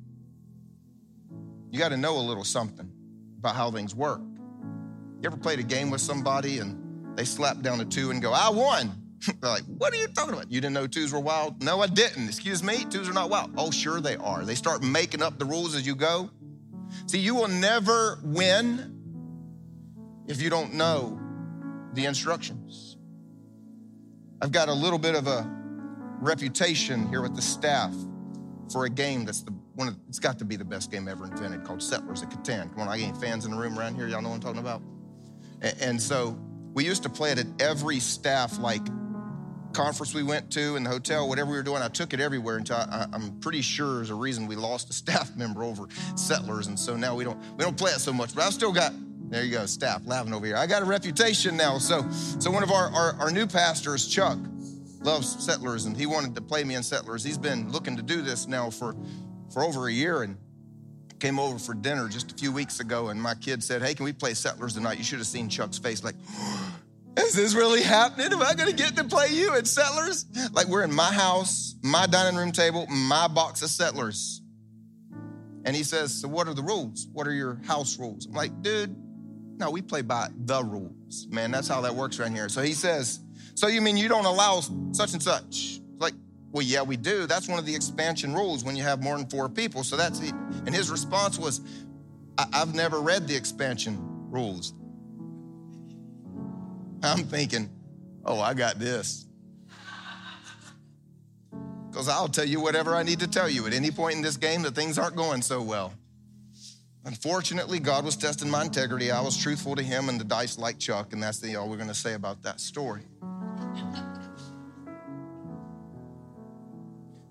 You 1.70 1.78
got 1.78 1.88
to 1.88 1.96
know 1.96 2.18
a 2.18 2.20
little 2.20 2.44
something 2.44 2.92
about 3.38 3.56
how 3.56 3.70
things 3.70 3.94
work. 3.94 4.20
You 4.20 5.22
ever 5.24 5.38
played 5.38 5.58
a 5.58 5.62
game 5.62 5.90
with 5.90 6.02
somebody 6.02 6.58
and 6.58 7.16
they 7.16 7.24
slap 7.24 7.62
down 7.62 7.80
a 7.80 7.84
two 7.86 8.10
and 8.10 8.20
go, 8.20 8.34
I 8.34 8.50
won? 8.50 8.92
They're 9.40 9.50
like, 9.50 9.64
what 9.64 9.94
are 9.94 9.96
you 9.96 10.08
talking 10.08 10.34
about? 10.34 10.52
You 10.52 10.60
didn't 10.60 10.74
know 10.74 10.86
twos 10.86 11.14
were 11.14 11.20
wild? 11.20 11.62
No, 11.62 11.80
I 11.80 11.86
didn't. 11.86 12.28
Excuse 12.28 12.62
me, 12.62 12.84
twos 12.90 13.08
are 13.08 13.14
not 13.14 13.30
wild. 13.30 13.52
Oh, 13.56 13.70
sure 13.70 14.02
they 14.02 14.16
are. 14.16 14.44
They 14.44 14.54
start 14.54 14.82
making 14.82 15.22
up 15.22 15.38
the 15.38 15.46
rules 15.46 15.74
as 15.74 15.86
you 15.86 15.94
go. 15.94 16.28
See, 17.06 17.20
you 17.20 17.34
will 17.34 17.48
never 17.48 18.18
win 18.22 19.00
if 20.28 20.42
you 20.42 20.50
don't 20.50 20.74
know 20.74 21.18
the 21.94 22.06
instructions. 22.06 22.96
I've 24.42 24.52
got 24.52 24.68
a 24.68 24.72
little 24.72 24.98
bit 24.98 25.14
of 25.14 25.26
a 25.26 25.48
reputation 26.20 27.08
here 27.08 27.22
with 27.22 27.34
the 27.34 27.42
staff 27.42 27.94
for 28.72 28.84
a 28.84 28.90
game 28.90 29.24
that's 29.24 29.42
the 29.42 29.52
one 29.74 29.88
of, 29.88 29.96
it's 30.08 30.18
got 30.18 30.38
to 30.38 30.44
be 30.44 30.56
the 30.56 30.64
best 30.64 30.92
game 30.92 31.08
ever 31.08 31.24
invented 31.24 31.64
called 31.64 31.82
Settlers 31.82 32.22
of 32.22 32.28
Catan. 32.28 32.70
Come 32.72 32.82
on, 32.82 32.88
I 32.88 33.00
got 33.00 33.20
fans 33.20 33.44
in 33.44 33.50
the 33.50 33.56
room 33.56 33.78
around 33.78 33.96
here. 33.96 34.06
Y'all 34.06 34.22
know 34.22 34.28
what 34.28 34.36
I'm 34.36 34.40
talking 34.40 34.60
about? 34.60 34.82
And, 35.62 35.76
and 35.80 36.02
so 36.02 36.38
we 36.72 36.84
used 36.84 37.02
to 37.02 37.08
play 37.08 37.32
it 37.32 37.38
at 37.38 37.46
every 37.60 37.98
staff 37.98 38.58
like 38.58 38.86
conference 39.74 40.14
we 40.14 40.22
went 40.22 40.50
to 40.52 40.76
in 40.76 40.84
the 40.84 40.90
hotel, 40.90 41.28
whatever 41.28 41.50
we 41.50 41.56
were 41.56 41.62
doing, 41.62 41.82
I 41.82 41.88
took 41.88 42.14
it 42.14 42.20
everywhere 42.20 42.56
until 42.56 42.76
I, 42.76 43.08
am 43.12 43.38
pretty 43.40 43.60
sure 43.60 43.96
there's 43.96 44.10
a 44.10 44.14
reason 44.14 44.46
we 44.46 44.56
lost 44.56 44.88
a 44.88 44.92
staff 44.94 45.36
member 45.36 45.62
over 45.62 45.86
settlers, 46.14 46.68
and 46.68 46.78
so 46.78 46.96
now 46.96 47.14
we 47.14 47.24
don't 47.24 47.38
we 47.56 47.64
don't 47.64 47.76
play 47.76 47.90
it 47.90 48.00
so 48.00 48.12
much. 48.12 48.34
But 48.34 48.44
I've 48.44 48.54
still 48.54 48.72
got 48.72 48.92
there 49.28 49.44
you 49.44 49.52
go, 49.52 49.66
staff 49.66 50.02
laughing 50.04 50.32
over 50.32 50.46
here. 50.46 50.56
I 50.56 50.66
got 50.66 50.82
a 50.82 50.84
reputation 50.84 51.56
now. 51.56 51.78
So, 51.78 52.08
so 52.38 52.50
one 52.50 52.62
of 52.62 52.70
our, 52.70 52.90
our, 52.90 53.14
our 53.20 53.30
new 53.30 53.46
pastors, 53.46 54.06
Chuck, 54.06 54.38
loves 55.00 55.44
settlers 55.44 55.84
and 55.84 55.96
he 55.96 56.06
wanted 56.06 56.34
to 56.34 56.40
play 56.40 56.64
me 56.64 56.74
in 56.74 56.82
settlers. 56.82 57.22
He's 57.22 57.38
been 57.38 57.70
looking 57.70 57.96
to 57.96 58.02
do 58.02 58.22
this 58.22 58.46
now 58.46 58.70
for, 58.70 58.96
for 59.52 59.62
over 59.64 59.88
a 59.88 59.92
year 59.92 60.22
and 60.22 60.36
came 61.20 61.38
over 61.38 61.58
for 61.58 61.74
dinner 61.74 62.08
just 62.08 62.32
a 62.32 62.34
few 62.34 62.52
weeks 62.52 62.80
ago. 62.80 63.08
And 63.08 63.20
my 63.20 63.34
kid 63.34 63.62
said, 63.62 63.82
Hey, 63.82 63.94
can 63.94 64.04
we 64.04 64.12
play 64.12 64.34
settlers 64.34 64.74
tonight? 64.74 64.98
You 64.98 65.04
should 65.04 65.18
have 65.18 65.26
seen 65.26 65.48
Chuck's 65.48 65.78
face 65.78 66.02
like, 66.02 66.16
is 67.18 67.34
this 67.34 67.54
really 67.54 67.82
happening? 67.82 68.32
Am 68.32 68.42
I 68.42 68.54
going 68.54 68.70
to 68.70 68.76
get 68.76 68.96
to 68.96 69.04
play 69.04 69.28
you 69.28 69.54
in 69.56 69.64
Settlers? 69.64 70.26
Like 70.52 70.66
we're 70.66 70.82
in 70.84 70.92
my 70.92 71.12
house, 71.12 71.76
my 71.82 72.06
dining 72.06 72.36
room 72.36 72.52
table, 72.52 72.86
my 72.88 73.28
box 73.28 73.62
of 73.62 73.70
Settlers. 73.70 74.40
And 75.64 75.74
he 75.74 75.82
says, 75.82 76.20
So 76.20 76.28
what 76.28 76.48
are 76.48 76.54
the 76.54 76.62
rules? 76.62 77.06
What 77.12 77.26
are 77.26 77.32
your 77.32 77.60
house 77.66 77.98
rules? 77.98 78.26
I'm 78.26 78.32
like, 78.32 78.62
Dude, 78.62 78.94
no, 79.58 79.70
we 79.70 79.82
play 79.82 80.02
by 80.02 80.28
the 80.44 80.62
rules, 80.62 81.26
man. 81.30 81.50
That's 81.50 81.68
how 81.68 81.80
that 81.82 81.94
works 81.94 82.18
right 82.18 82.30
here. 82.30 82.48
So 82.48 82.62
he 82.62 82.72
says, 82.72 83.20
So 83.54 83.66
you 83.68 83.80
mean 83.80 83.96
you 83.96 84.08
don't 84.08 84.24
allow 84.24 84.60
such 84.92 85.12
and 85.12 85.22
such? 85.22 85.80
Like, 85.98 86.14
Well, 86.50 86.64
yeah, 86.64 86.82
we 86.82 86.96
do. 86.96 87.26
That's 87.26 87.48
one 87.48 87.58
of 87.58 87.66
the 87.66 87.74
expansion 87.74 88.34
rules 88.34 88.64
when 88.64 88.76
you 88.76 88.82
have 88.82 89.02
more 89.02 89.16
than 89.16 89.28
four 89.28 89.48
people. 89.48 89.84
So 89.84 89.96
that's 89.96 90.20
it. 90.20 90.34
And 90.66 90.74
his 90.74 90.90
response 90.90 91.38
was, 91.38 91.60
I- 92.36 92.48
have 92.52 92.74
never 92.74 93.00
read 93.00 93.28
the 93.28 93.36
expansion 93.36 93.98
rules. 94.30 94.74
I'm 97.02 97.24
thinking, 97.24 97.70
oh, 98.24 98.40
I 98.40 98.54
got 98.54 98.78
this. 98.78 99.26
Because 101.90 102.08
I'll 102.08 102.28
tell 102.28 102.44
you 102.46 102.60
whatever 102.60 102.96
I 102.96 103.04
need 103.04 103.20
to 103.20 103.28
tell 103.28 103.48
you 103.48 103.66
at 103.68 103.72
any 103.72 103.92
point 103.92 104.16
in 104.16 104.22
this 104.22 104.36
game 104.36 104.62
that 104.62 104.74
things 104.74 104.98
aren't 104.98 105.14
going 105.14 105.42
so 105.42 105.62
well. 105.62 105.92
Unfortunately, 107.06 107.78
God 107.78 108.04
was 108.04 108.16
testing 108.16 108.48
my 108.48 108.62
integrity. 108.62 109.10
I 109.10 109.20
was 109.20 109.36
truthful 109.36 109.76
to 109.76 109.82
Him, 109.82 110.08
and 110.08 110.18
the 110.18 110.24
dice 110.24 110.56
like 110.56 110.78
Chuck, 110.78 111.12
and 111.12 111.22
that's 111.22 111.38
the 111.38 111.56
all 111.56 111.68
we're 111.68 111.76
going 111.76 111.88
to 111.88 111.94
say 111.94 112.14
about 112.14 112.42
that 112.44 112.60
story. 112.60 113.02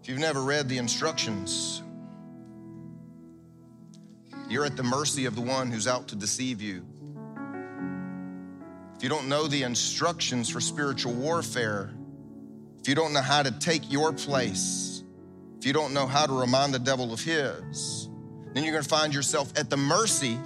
If 0.02 0.10
you've 0.10 0.20
never 0.20 0.42
read 0.42 0.70
the 0.70 0.78
instructions, 0.78 1.82
you're 4.48 4.66
at 4.66 4.78
the 4.78 4.84
mercy 4.84 5.26
of 5.26 5.36
the 5.36 5.42
one 5.42 5.72
who's 5.72 5.88
out 5.88 6.10
to 6.10 6.16
deceive 6.16 6.62
you. 6.62 6.86
If 8.96 9.02
you 9.02 9.10
don't 9.10 9.28
know 9.28 9.48
the 9.48 9.64
instructions 9.64 10.50
for 10.50 10.62
spiritual 10.62 11.14
warfare, 11.14 11.92
if 12.80 12.88
you 12.88 12.94
don't 12.94 13.14
know 13.14 13.22
how 13.22 13.42
to 13.42 13.52
take 13.52 13.92
your 13.92 14.14
place, 14.14 15.04
if 15.58 15.66
you 15.66 15.74
don't 15.74 15.94
know 15.94 16.06
how 16.06 16.26
to 16.26 16.34
remind 16.34 16.74
the 16.74 16.80
devil 16.80 17.12
of 17.12 17.22
his, 17.22 18.10
then 18.54 18.64
you're 18.64 18.74
gonna 18.74 18.84
find 18.84 19.14
yourself 19.14 19.52
at 19.58 19.70
the 19.70 19.78
mercy 19.78 20.38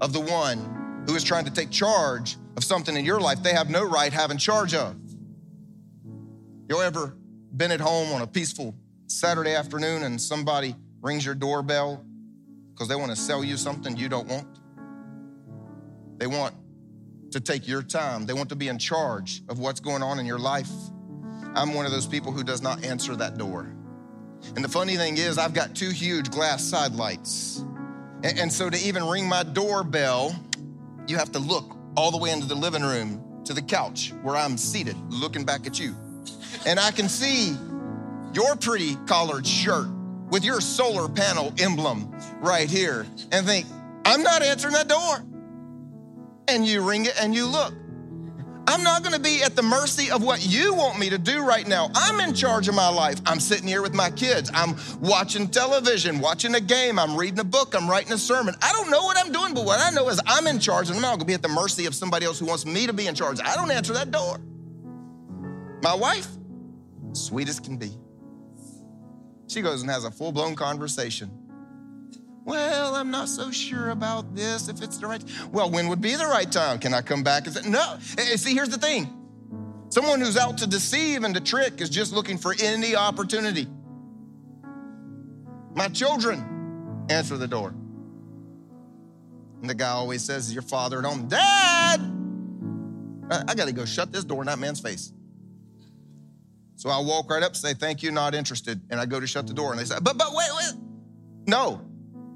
of 0.00 0.12
the 0.12 0.20
one 0.20 1.04
who 1.06 1.14
is 1.14 1.24
trying 1.24 1.44
to 1.44 1.50
take 1.50 1.70
charge 1.70 2.36
of 2.56 2.64
something 2.64 2.96
in 2.96 3.04
your 3.04 3.20
life 3.20 3.42
they 3.42 3.52
have 3.52 3.70
no 3.70 3.84
right 3.84 4.12
having 4.12 4.38
charge 4.38 4.74
of. 4.74 4.96
You 6.68 6.80
ever 6.80 7.16
been 7.56 7.70
at 7.70 7.80
home 7.80 8.12
on 8.12 8.22
a 8.22 8.26
peaceful 8.26 8.74
Saturday 9.06 9.54
afternoon 9.54 10.02
and 10.02 10.20
somebody 10.20 10.74
rings 11.00 11.24
your 11.24 11.34
doorbell 11.34 12.04
because 12.72 12.88
they 12.88 12.96
want 12.96 13.10
to 13.10 13.16
sell 13.16 13.44
you 13.44 13.56
something 13.56 13.96
you 13.96 14.08
don't 14.08 14.26
want? 14.26 14.46
They 16.18 16.26
want 16.26 16.54
to 17.32 17.40
take 17.40 17.68
your 17.68 17.82
time. 17.82 18.26
They 18.26 18.32
want 18.32 18.48
to 18.48 18.56
be 18.56 18.68
in 18.68 18.78
charge 18.78 19.42
of 19.48 19.58
what's 19.58 19.80
going 19.80 20.02
on 20.02 20.18
in 20.18 20.26
your 20.26 20.38
life. 20.38 20.70
I'm 21.54 21.74
one 21.74 21.86
of 21.86 21.92
those 21.92 22.06
people 22.06 22.32
who 22.32 22.42
does 22.42 22.62
not 22.62 22.84
answer 22.84 23.14
that 23.16 23.38
door. 23.38 23.72
And 24.54 24.64
the 24.64 24.68
funny 24.68 24.96
thing 24.96 25.18
is, 25.18 25.38
I've 25.38 25.54
got 25.54 25.74
two 25.74 25.90
huge 25.90 26.30
glass 26.30 26.62
side 26.62 26.92
lights. 26.92 27.64
And, 28.22 28.38
and 28.38 28.52
so 28.52 28.70
to 28.70 28.78
even 28.78 29.04
ring 29.04 29.28
my 29.28 29.42
doorbell, 29.42 30.34
you 31.06 31.16
have 31.16 31.32
to 31.32 31.38
look 31.38 31.76
all 31.96 32.10
the 32.10 32.18
way 32.18 32.30
into 32.30 32.46
the 32.46 32.54
living 32.54 32.82
room 32.82 33.42
to 33.44 33.52
the 33.52 33.62
couch 33.62 34.12
where 34.22 34.36
I'm 34.36 34.56
seated, 34.56 34.96
looking 35.08 35.44
back 35.44 35.66
at 35.66 35.78
you. 35.78 35.94
And 36.66 36.80
I 36.80 36.90
can 36.90 37.08
see 37.08 37.56
your 38.32 38.56
pretty 38.56 38.96
collared 39.06 39.46
shirt 39.46 39.88
with 40.30 40.44
your 40.44 40.60
solar 40.60 41.08
panel 41.08 41.54
emblem 41.58 42.12
right 42.40 42.68
here 42.68 43.06
and 43.32 43.46
think, 43.46 43.66
I'm 44.04 44.22
not 44.22 44.42
answering 44.42 44.74
that 44.74 44.88
door. 44.88 45.24
And 46.48 46.66
you 46.66 46.80
ring 46.82 47.06
it 47.06 47.14
and 47.20 47.34
you 47.34 47.46
look. 47.46 47.72
I'm 48.68 48.82
not 48.82 49.04
gonna 49.04 49.18
be 49.18 49.42
at 49.42 49.54
the 49.54 49.62
mercy 49.62 50.10
of 50.10 50.22
what 50.22 50.44
you 50.44 50.74
want 50.74 50.98
me 50.98 51.08
to 51.10 51.18
do 51.18 51.44
right 51.44 51.66
now. 51.66 51.90
I'm 51.94 52.20
in 52.20 52.34
charge 52.34 52.66
of 52.68 52.74
my 52.74 52.88
life. 52.88 53.20
I'm 53.24 53.38
sitting 53.38 53.68
here 53.68 53.80
with 53.80 53.94
my 53.94 54.10
kids. 54.10 54.50
I'm 54.52 54.76
watching 55.00 55.48
television, 55.48 56.18
watching 56.18 56.54
a 56.56 56.60
game. 56.60 56.98
I'm 56.98 57.16
reading 57.16 57.38
a 57.38 57.44
book. 57.44 57.74
I'm 57.74 57.88
writing 57.88 58.12
a 58.12 58.18
sermon. 58.18 58.54
I 58.60 58.72
don't 58.72 58.90
know 58.90 59.04
what 59.04 59.16
I'm 59.16 59.30
doing, 59.30 59.54
but 59.54 59.64
what 59.64 59.80
I 59.80 59.90
know 59.90 60.08
is 60.08 60.20
I'm 60.26 60.46
in 60.48 60.58
charge 60.58 60.88
and 60.88 60.96
I'm 60.96 61.02
not 61.02 61.12
gonna 61.12 61.26
be 61.26 61.34
at 61.34 61.42
the 61.42 61.48
mercy 61.48 61.86
of 61.86 61.94
somebody 61.94 62.26
else 62.26 62.40
who 62.40 62.46
wants 62.46 62.66
me 62.66 62.86
to 62.86 62.92
be 62.92 63.06
in 63.06 63.14
charge. 63.14 63.40
I 63.40 63.54
don't 63.54 63.70
answer 63.70 63.92
that 63.92 64.10
door. 64.10 64.40
My 65.82 65.94
wife, 65.94 66.26
sweet 67.12 67.48
as 67.48 67.60
can 67.60 67.76
be. 67.76 67.96
She 69.46 69.62
goes 69.62 69.82
and 69.82 69.90
has 69.90 70.04
a 70.04 70.10
full 70.10 70.32
blown 70.32 70.56
conversation. 70.56 71.45
Well, 72.46 72.94
I'm 72.94 73.10
not 73.10 73.28
so 73.28 73.50
sure 73.50 73.90
about 73.90 74.36
this, 74.36 74.68
if 74.68 74.80
it's 74.80 74.98
the 74.98 75.08
right. 75.08 75.22
Well, 75.50 75.68
when 75.68 75.88
would 75.88 76.00
be 76.00 76.14
the 76.14 76.26
right 76.26 76.50
time? 76.50 76.78
Can 76.78 76.94
I 76.94 77.02
come 77.02 77.24
back 77.24 77.44
and 77.46 77.56
say, 77.56 77.68
no? 77.68 77.98
Eh, 78.16 78.34
eh, 78.34 78.36
see, 78.36 78.54
here's 78.54 78.68
the 78.68 78.78
thing 78.78 79.12
someone 79.88 80.20
who's 80.20 80.36
out 80.36 80.56
to 80.58 80.66
deceive 80.66 81.24
and 81.24 81.34
to 81.34 81.40
trick 81.40 81.80
is 81.80 81.90
just 81.90 82.12
looking 82.12 82.38
for 82.38 82.54
any 82.62 82.94
opportunity. 82.94 83.66
My 85.74 85.88
children 85.88 87.06
answer 87.10 87.36
the 87.36 87.48
door. 87.48 87.74
And 89.60 89.68
the 89.68 89.74
guy 89.74 89.88
always 89.88 90.22
says, 90.22 90.46
Is 90.46 90.54
your 90.54 90.62
father 90.62 91.00
at 91.00 91.04
home? 91.04 91.26
Dad! 91.26 92.00
I 93.28 93.54
got 93.56 93.66
to 93.66 93.72
go 93.72 93.84
shut 93.84 94.12
this 94.12 94.22
door 94.22 94.42
in 94.42 94.46
that 94.46 94.60
man's 94.60 94.78
face. 94.78 95.12
So 96.76 96.90
I 96.90 97.00
walk 97.00 97.28
right 97.28 97.42
up, 97.42 97.56
say, 97.56 97.74
Thank 97.74 98.04
you, 98.04 98.12
not 98.12 98.36
interested. 98.36 98.80
And 98.90 99.00
I 99.00 99.06
go 99.06 99.18
to 99.18 99.26
shut 99.26 99.48
the 99.48 99.54
door. 99.54 99.72
And 99.72 99.80
they 99.80 99.84
say, 99.84 99.96
But, 100.00 100.16
but, 100.16 100.28
wait, 100.32 100.48
wait. 100.56 100.74
No, 101.48 101.82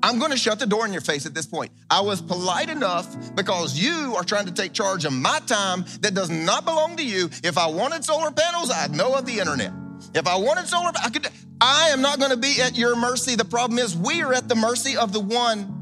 I'm 0.02 0.18
going 0.18 0.30
to 0.30 0.36
shut 0.36 0.58
the 0.58 0.66
door 0.66 0.86
in 0.86 0.92
your 0.92 1.02
face 1.02 1.26
at 1.26 1.34
this 1.34 1.46
point. 1.46 1.72
I 1.90 2.00
was 2.00 2.22
polite 2.22 2.70
enough 2.70 3.34
because 3.34 3.78
you 3.78 4.14
are 4.16 4.24
trying 4.24 4.46
to 4.46 4.52
take 4.52 4.72
charge 4.72 5.04
of 5.04 5.12
my 5.12 5.40
time 5.46 5.84
that 6.00 6.14
does 6.14 6.30
not 6.30 6.64
belong 6.64 6.96
to 6.96 7.04
you. 7.04 7.28
If 7.44 7.58
I 7.58 7.66
wanted 7.66 8.04
solar 8.04 8.30
panels, 8.30 8.70
I'd 8.70 8.92
know 8.92 9.14
of 9.14 9.26
the 9.26 9.38
internet. 9.38 9.72
If 10.14 10.26
I 10.26 10.36
wanted 10.36 10.66
solar, 10.66 10.90
I 11.02 11.10
could. 11.10 11.28
I 11.60 11.90
am 11.90 12.00
not 12.00 12.18
going 12.18 12.30
to 12.30 12.38
be 12.38 12.60
at 12.62 12.76
your 12.76 12.96
mercy. 12.96 13.36
The 13.36 13.44
problem 13.44 13.78
is 13.78 13.94
we 13.94 14.22
are 14.22 14.32
at 14.32 14.48
the 14.48 14.54
mercy 14.54 14.96
of 14.96 15.12
the 15.12 15.20
one 15.20 15.76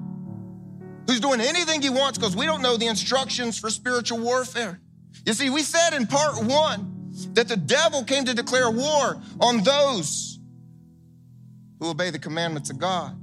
who's 1.06 1.20
doing 1.20 1.40
anything 1.40 1.80
he 1.80 1.90
wants 1.90 2.18
because 2.18 2.36
we 2.36 2.44
don't 2.44 2.60
know 2.60 2.76
the 2.76 2.86
instructions 2.86 3.58
for 3.58 3.70
spiritual 3.70 4.18
warfare. 4.18 4.80
You 5.24 5.32
see, 5.34 5.50
we 5.50 5.62
said 5.62 5.94
in 5.94 6.06
part 6.06 6.44
one 6.44 7.12
that 7.34 7.48
the 7.48 7.56
devil 7.56 8.02
came 8.02 8.24
to 8.24 8.34
declare 8.34 8.70
war 8.70 9.20
on 9.40 9.62
those 9.62 10.40
who 11.78 11.90
obey 11.90 12.10
the 12.10 12.18
commandments 12.18 12.70
of 12.70 12.78
God. 12.78 13.16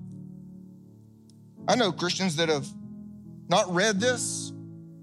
I 1.68 1.76
know 1.76 1.92
Christians 1.92 2.36
that 2.36 2.50
have 2.50 2.68
not 3.50 3.74
read 3.74 4.00
this. 4.00 4.52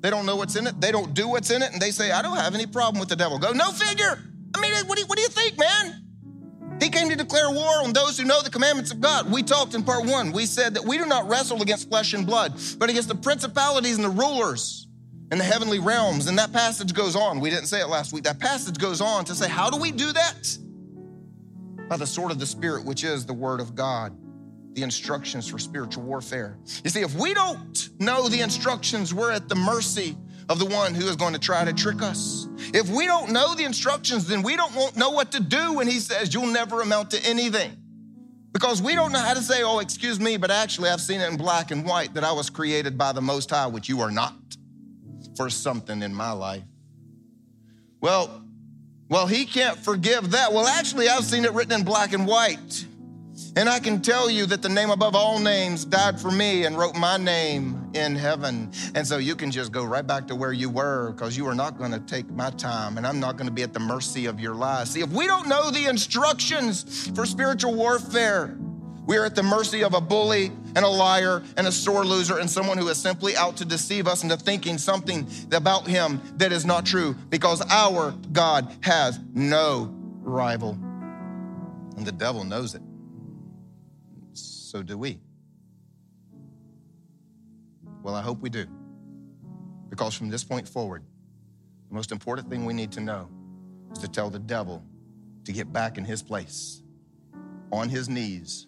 They 0.00 0.10
don't 0.10 0.26
know 0.26 0.36
what's 0.36 0.56
in 0.56 0.66
it. 0.66 0.80
They 0.80 0.92
don't 0.92 1.14
do 1.14 1.28
what's 1.28 1.50
in 1.50 1.62
it. 1.62 1.72
And 1.72 1.80
they 1.80 1.90
say, 1.90 2.10
I 2.10 2.22
don't 2.22 2.36
have 2.36 2.54
any 2.54 2.66
problem 2.66 3.00
with 3.00 3.08
the 3.08 3.16
devil. 3.16 3.38
Go, 3.38 3.52
no 3.52 3.70
figure. 3.70 4.18
I 4.54 4.60
mean, 4.60 4.72
what 4.86 4.96
do, 4.96 5.02
you, 5.02 5.06
what 5.06 5.16
do 5.16 5.22
you 5.22 5.28
think, 5.28 5.58
man? 5.58 5.98
He 6.80 6.88
came 6.88 7.08
to 7.08 7.16
declare 7.16 7.50
war 7.50 7.84
on 7.84 7.92
those 7.92 8.18
who 8.18 8.24
know 8.24 8.42
the 8.42 8.50
commandments 8.50 8.90
of 8.90 9.00
God. 9.00 9.30
We 9.30 9.42
talked 9.42 9.74
in 9.74 9.84
part 9.84 10.04
one. 10.04 10.32
We 10.32 10.46
said 10.46 10.74
that 10.74 10.84
we 10.84 10.98
do 10.98 11.06
not 11.06 11.28
wrestle 11.28 11.62
against 11.62 11.88
flesh 11.88 12.12
and 12.14 12.26
blood, 12.26 12.60
but 12.78 12.90
against 12.90 13.08
the 13.08 13.14
principalities 13.14 13.96
and 13.96 14.04
the 14.04 14.10
rulers 14.10 14.88
in 15.30 15.38
the 15.38 15.44
heavenly 15.44 15.78
realms. 15.78 16.26
And 16.26 16.36
that 16.38 16.52
passage 16.52 16.92
goes 16.92 17.14
on. 17.14 17.38
We 17.38 17.50
didn't 17.50 17.66
say 17.66 17.80
it 17.80 17.88
last 17.88 18.12
week. 18.12 18.24
That 18.24 18.40
passage 18.40 18.78
goes 18.78 19.00
on 19.00 19.24
to 19.26 19.34
say, 19.34 19.48
how 19.48 19.70
do 19.70 19.78
we 19.78 19.92
do 19.92 20.12
that? 20.12 20.58
By 21.88 21.96
the 21.96 22.06
sword 22.06 22.32
of 22.32 22.40
the 22.40 22.46
Spirit, 22.46 22.84
which 22.84 23.04
is 23.04 23.26
the 23.26 23.34
word 23.34 23.60
of 23.60 23.76
God 23.76 24.16
the 24.74 24.82
instructions 24.82 25.48
for 25.48 25.58
spiritual 25.58 26.04
warfare. 26.04 26.58
You 26.84 26.90
see, 26.90 27.00
if 27.00 27.14
we 27.14 27.34
don't 27.34 27.88
know 28.00 28.28
the 28.28 28.40
instructions, 28.40 29.12
we're 29.12 29.30
at 29.30 29.48
the 29.48 29.54
mercy 29.54 30.16
of 30.48 30.58
the 30.58 30.66
one 30.66 30.94
who 30.94 31.06
is 31.06 31.16
going 31.16 31.34
to 31.34 31.38
try 31.38 31.64
to 31.64 31.72
trick 31.72 32.02
us. 32.02 32.48
If 32.74 32.88
we 32.88 33.06
don't 33.06 33.32
know 33.32 33.54
the 33.54 33.64
instructions, 33.64 34.26
then 34.26 34.42
we 34.42 34.56
don't 34.56 34.96
know 34.96 35.10
what 35.10 35.32
to 35.32 35.40
do 35.40 35.74
when 35.74 35.86
he 35.86 35.98
says 35.98 36.32
you'll 36.34 36.46
never 36.46 36.80
amount 36.80 37.10
to 37.12 37.24
anything. 37.24 37.76
Because 38.52 38.82
we 38.82 38.94
don't 38.94 39.12
know 39.12 39.18
how 39.18 39.34
to 39.34 39.42
say, 39.42 39.62
oh, 39.62 39.78
excuse 39.78 40.20
me, 40.20 40.36
but 40.36 40.50
actually 40.50 40.90
I've 40.90 41.00
seen 41.00 41.20
it 41.20 41.30
in 41.30 41.36
black 41.36 41.70
and 41.70 41.86
white 41.86 42.14
that 42.14 42.24
I 42.24 42.32
was 42.32 42.50
created 42.50 42.98
by 42.98 43.12
the 43.12 43.22
Most 43.22 43.50
High, 43.50 43.66
which 43.66 43.88
you 43.88 44.00
are 44.00 44.10
not, 44.10 44.34
for 45.36 45.48
something 45.48 46.02
in 46.02 46.14
my 46.14 46.32
life. 46.32 46.62
Well, 48.00 48.42
well, 49.08 49.26
he 49.26 49.46
can't 49.46 49.78
forgive 49.78 50.32
that. 50.32 50.52
Well, 50.52 50.66
actually, 50.66 51.08
I've 51.08 51.24
seen 51.24 51.44
it 51.44 51.52
written 51.52 51.72
in 51.72 51.84
black 51.84 52.12
and 52.12 52.26
white. 52.26 52.86
And 53.56 53.68
I 53.68 53.80
can 53.80 54.00
tell 54.00 54.30
you 54.30 54.46
that 54.46 54.62
the 54.62 54.68
name 54.68 54.90
above 54.90 55.14
all 55.14 55.38
names 55.38 55.84
died 55.84 56.20
for 56.20 56.30
me 56.30 56.64
and 56.64 56.78
wrote 56.78 56.96
my 56.96 57.16
name 57.16 57.90
in 57.94 58.16
heaven. 58.16 58.70
And 58.94 59.06
so 59.06 59.18
you 59.18 59.36
can 59.36 59.50
just 59.50 59.72
go 59.72 59.84
right 59.84 60.06
back 60.06 60.26
to 60.28 60.34
where 60.34 60.52
you 60.52 60.70
were 60.70 61.12
because 61.12 61.36
you 61.36 61.46
are 61.46 61.54
not 61.54 61.78
going 61.78 61.92
to 61.92 62.00
take 62.00 62.30
my 62.30 62.50
time 62.50 62.96
and 62.96 63.06
I'm 63.06 63.20
not 63.20 63.36
going 63.36 63.46
to 63.46 63.52
be 63.52 63.62
at 63.62 63.72
the 63.72 63.80
mercy 63.80 64.26
of 64.26 64.40
your 64.40 64.54
lies. 64.54 64.90
See, 64.90 65.00
if 65.00 65.10
we 65.10 65.26
don't 65.26 65.48
know 65.48 65.70
the 65.70 65.86
instructions 65.86 67.10
for 67.14 67.26
spiritual 67.26 67.74
warfare, 67.74 68.56
we 69.06 69.16
are 69.16 69.24
at 69.24 69.34
the 69.34 69.42
mercy 69.42 69.82
of 69.82 69.94
a 69.94 70.00
bully 70.00 70.52
and 70.74 70.84
a 70.84 70.88
liar 70.88 71.42
and 71.56 71.66
a 71.66 71.72
sore 71.72 72.04
loser 72.04 72.38
and 72.38 72.48
someone 72.48 72.78
who 72.78 72.88
is 72.88 72.96
simply 72.96 73.36
out 73.36 73.56
to 73.56 73.64
deceive 73.64 74.06
us 74.06 74.22
into 74.22 74.36
thinking 74.36 74.78
something 74.78 75.26
about 75.52 75.86
him 75.86 76.20
that 76.36 76.52
is 76.52 76.64
not 76.64 76.86
true 76.86 77.14
because 77.28 77.60
our 77.68 78.12
God 78.32 78.74
has 78.82 79.18
no 79.34 79.92
rival. 80.20 80.78
And 81.96 82.06
the 82.06 82.12
devil 82.12 82.44
knows 82.44 82.74
it 82.74 82.82
so 84.72 84.82
do 84.82 84.96
we. 84.96 85.20
Well, 88.02 88.14
I 88.14 88.22
hope 88.22 88.40
we 88.40 88.48
do. 88.48 88.66
Because 89.90 90.14
from 90.14 90.30
this 90.30 90.42
point 90.44 90.66
forward, 90.66 91.04
the 91.90 91.94
most 91.94 92.10
important 92.10 92.48
thing 92.48 92.64
we 92.64 92.72
need 92.72 92.90
to 92.92 93.00
know 93.00 93.28
is 93.92 93.98
to 93.98 94.08
tell 94.08 94.30
the 94.30 94.38
devil 94.38 94.82
to 95.44 95.52
get 95.52 95.74
back 95.74 95.98
in 95.98 96.06
his 96.06 96.22
place, 96.22 96.82
on 97.70 97.90
his 97.90 98.08
knees, 98.08 98.66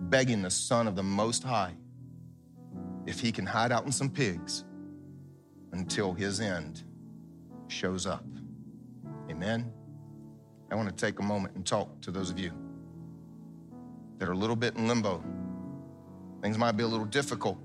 begging 0.00 0.42
the 0.42 0.50
Son 0.50 0.88
of 0.88 0.96
the 0.96 1.04
Most 1.04 1.44
High 1.44 1.76
if 3.06 3.20
he 3.20 3.30
can 3.30 3.46
hide 3.46 3.70
out 3.70 3.86
in 3.86 3.92
some 3.92 4.10
pigs 4.10 4.64
until 5.70 6.12
his 6.12 6.40
end 6.40 6.82
shows 7.68 8.04
up. 8.04 8.24
Amen. 9.30 9.72
I 10.72 10.74
want 10.74 10.88
to 10.88 10.94
take 10.96 11.20
a 11.20 11.22
moment 11.22 11.54
and 11.54 11.64
talk 11.64 12.00
to 12.00 12.10
those 12.10 12.30
of 12.30 12.38
you 12.40 12.50
that 14.18 14.28
are 14.28 14.32
a 14.32 14.36
little 14.36 14.56
bit 14.56 14.74
in 14.74 14.88
limbo. 14.88 15.22
Things 16.46 16.58
might 16.58 16.76
be 16.76 16.84
a 16.84 16.86
little 16.86 17.06
difficult 17.06 17.58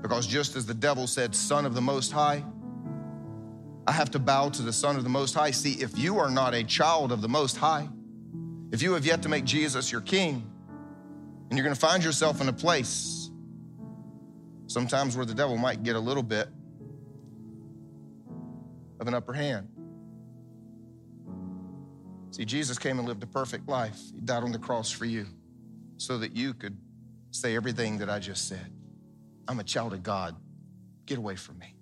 because 0.00 0.24
just 0.24 0.54
as 0.54 0.64
the 0.64 0.74
devil 0.74 1.08
said, 1.08 1.34
Son 1.34 1.66
of 1.66 1.74
the 1.74 1.80
Most 1.80 2.12
High, 2.12 2.44
I 3.84 3.90
have 3.90 4.12
to 4.12 4.20
bow 4.20 4.48
to 4.50 4.62
the 4.62 4.72
Son 4.72 4.94
of 4.94 5.02
the 5.02 5.10
Most 5.10 5.34
High. 5.34 5.50
See, 5.50 5.72
if 5.72 5.98
you 5.98 6.20
are 6.20 6.30
not 6.30 6.54
a 6.54 6.62
child 6.62 7.10
of 7.10 7.20
the 7.20 7.28
Most 7.28 7.56
High, 7.56 7.88
if 8.70 8.80
you 8.80 8.92
have 8.92 9.04
yet 9.04 9.22
to 9.22 9.28
make 9.28 9.44
Jesus 9.44 9.90
your 9.90 10.02
King, 10.02 10.48
and 11.48 11.58
you're 11.58 11.64
going 11.64 11.74
to 11.74 11.80
find 11.80 12.04
yourself 12.04 12.40
in 12.40 12.48
a 12.48 12.52
place 12.52 13.28
sometimes 14.68 15.16
where 15.16 15.26
the 15.26 15.34
devil 15.34 15.56
might 15.56 15.82
get 15.82 15.96
a 15.96 16.00
little 16.00 16.22
bit 16.22 16.46
of 19.00 19.08
an 19.08 19.14
upper 19.14 19.32
hand. 19.32 19.66
See, 22.30 22.44
Jesus 22.44 22.78
came 22.78 23.00
and 23.00 23.08
lived 23.08 23.24
a 23.24 23.26
perfect 23.26 23.68
life. 23.68 23.98
He 24.14 24.20
died 24.20 24.44
on 24.44 24.52
the 24.52 24.60
cross 24.60 24.92
for 24.92 25.06
you 25.06 25.26
so 25.96 26.18
that 26.18 26.36
you 26.36 26.54
could 26.54 26.78
say 27.30 27.56
everything 27.56 27.98
that 27.98 28.10
I 28.10 28.18
just 28.18 28.48
said. 28.48 28.72
I'm 29.48 29.60
a 29.60 29.64
child 29.64 29.92
of 29.92 30.02
God. 30.02 30.36
Get 31.06 31.18
away 31.18 31.36
from 31.36 31.58
me. 31.58 31.74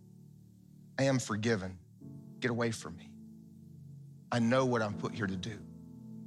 I 0.99 1.05
am 1.05 1.19
forgiven. 1.19 1.79
Get 2.41 2.51
away 2.51 2.71
from 2.71 2.97
me. 2.97 3.11
I 4.31 4.39
know 4.39 4.65
what 4.65 4.83
I'm 4.83 4.95
put 4.95 5.15
here 5.15 5.27
to 5.27 5.37
do. 5.37 5.59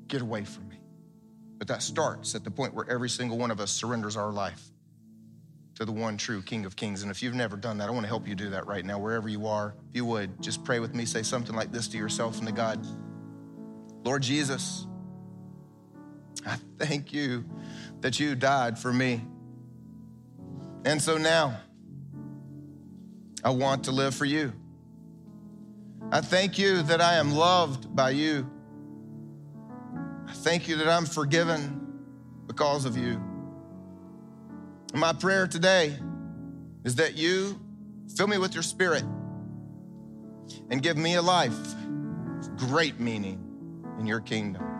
Get 0.07 0.21
away 0.21 0.43
from 0.43 0.67
me. 0.69 0.79
But 1.57 1.67
that 1.67 1.83
starts 1.83 2.35
at 2.35 2.43
the 2.43 2.51
point 2.51 2.73
where 2.73 2.89
every 2.89 3.09
single 3.09 3.37
one 3.37 3.51
of 3.51 3.59
us 3.59 3.71
surrenders 3.71 4.17
our 4.17 4.31
life 4.31 4.61
to 5.75 5.85
the 5.85 5.91
one 5.91 6.17
true 6.17 6.41
King 6.41 6.65
of 6.65 6.75
Kings. 6.75 7.01
And 7.01 7.11
if 7.11 7.21
you've 7.21 7.35
never 7.35 7.55
done 7.55 7.77
that, 7.77 7.87
I 7.87 7.91
want 7.91 8.03
to 8.03 8.07
help 8.07 8.27
you 8.27 8.35
do 8.35 8.49
that 8.49 8.67
right 8.67 8.83
now, 8.83 8.99
wherever 8.99 9.29
you 9.29 9.47
are. 9.47 9.75
If 9.89 9.95
you 9.95 10.05
would, 10.05 10.41
just 10.41 10.63
pray 10.63 10.79
with 10.79 10.95
me, 10.95 11.05
say 11.05 11.23
something 11.23 11.55
like 11.55 11.71
this 11.71 11.87
to 11.89 11.97
yourself 11.97 12.39
and 12.39 12.47
to 12.47 12.53
God 12.53 12.85
Lord 14.03 14.23
Jesus, 14.23 14.87
I 16.45 16.57
thank 16.79 17.13
you 17.13 17.45
that 18.01 18.19
you 18.19 18.35
died 18.35 18.77
for 18.77 18.91
me. 18.91 19.21
And 20.85 21.01
so 21.01 21.17
now, 21.17 21.59
I 23.43 23.51
want 23.51 23.85
to 23.85 23.91
live 23.91 24.13
for 24.13 24.25
you. 24.25 24.53
I 26.11 26.21
thank 26.21 26.59
you 26.59 26.81
that 26.83 27.01
I 27.01 27.15
am 27.15 27.31
loved 27.31 27.95
by 27.95 28.11
you. 28.11 28.49
I 30.27 30.33
thank 30.33 30.67
you 30.67 30.77
that 30.77 30.87
I'm 30.87 31.05
forgiven 31.05 32.01
because 32.47 32.85
of 32.85 32.97
you. 32.97 33.21
My 34.93 35.13
prayer 35.13 35.47
today 35.47 35.95
is 36.83 36.95
that 36.95 37.15
you 37.15 37.59
fill 38.15 38.27
me 38.27 38.37
with 38.37 38.53
your 38.53 38.63
spirit 38.63 39.03
and 40.69 40.81
give 40.81 40.97
me 40.97 41.15
a 41.15 41.21
life 41.21 41.57
of 41.57 42.57
great 42.57 42.99
meaning 42.99 43.39
in 43.99 44.05
your 44.05 44.19
kingdom. 44.19 44.70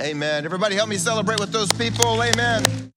Amen. 0.00 0.44
Everybody 0.44 0.76
help 0.76 0.88
me 0.88 0.96
celebrate 0.98 1.40
with 1.40 1.52
those 1.52 1.72
people. 1.72 2.22
Amen. 2.22 2.93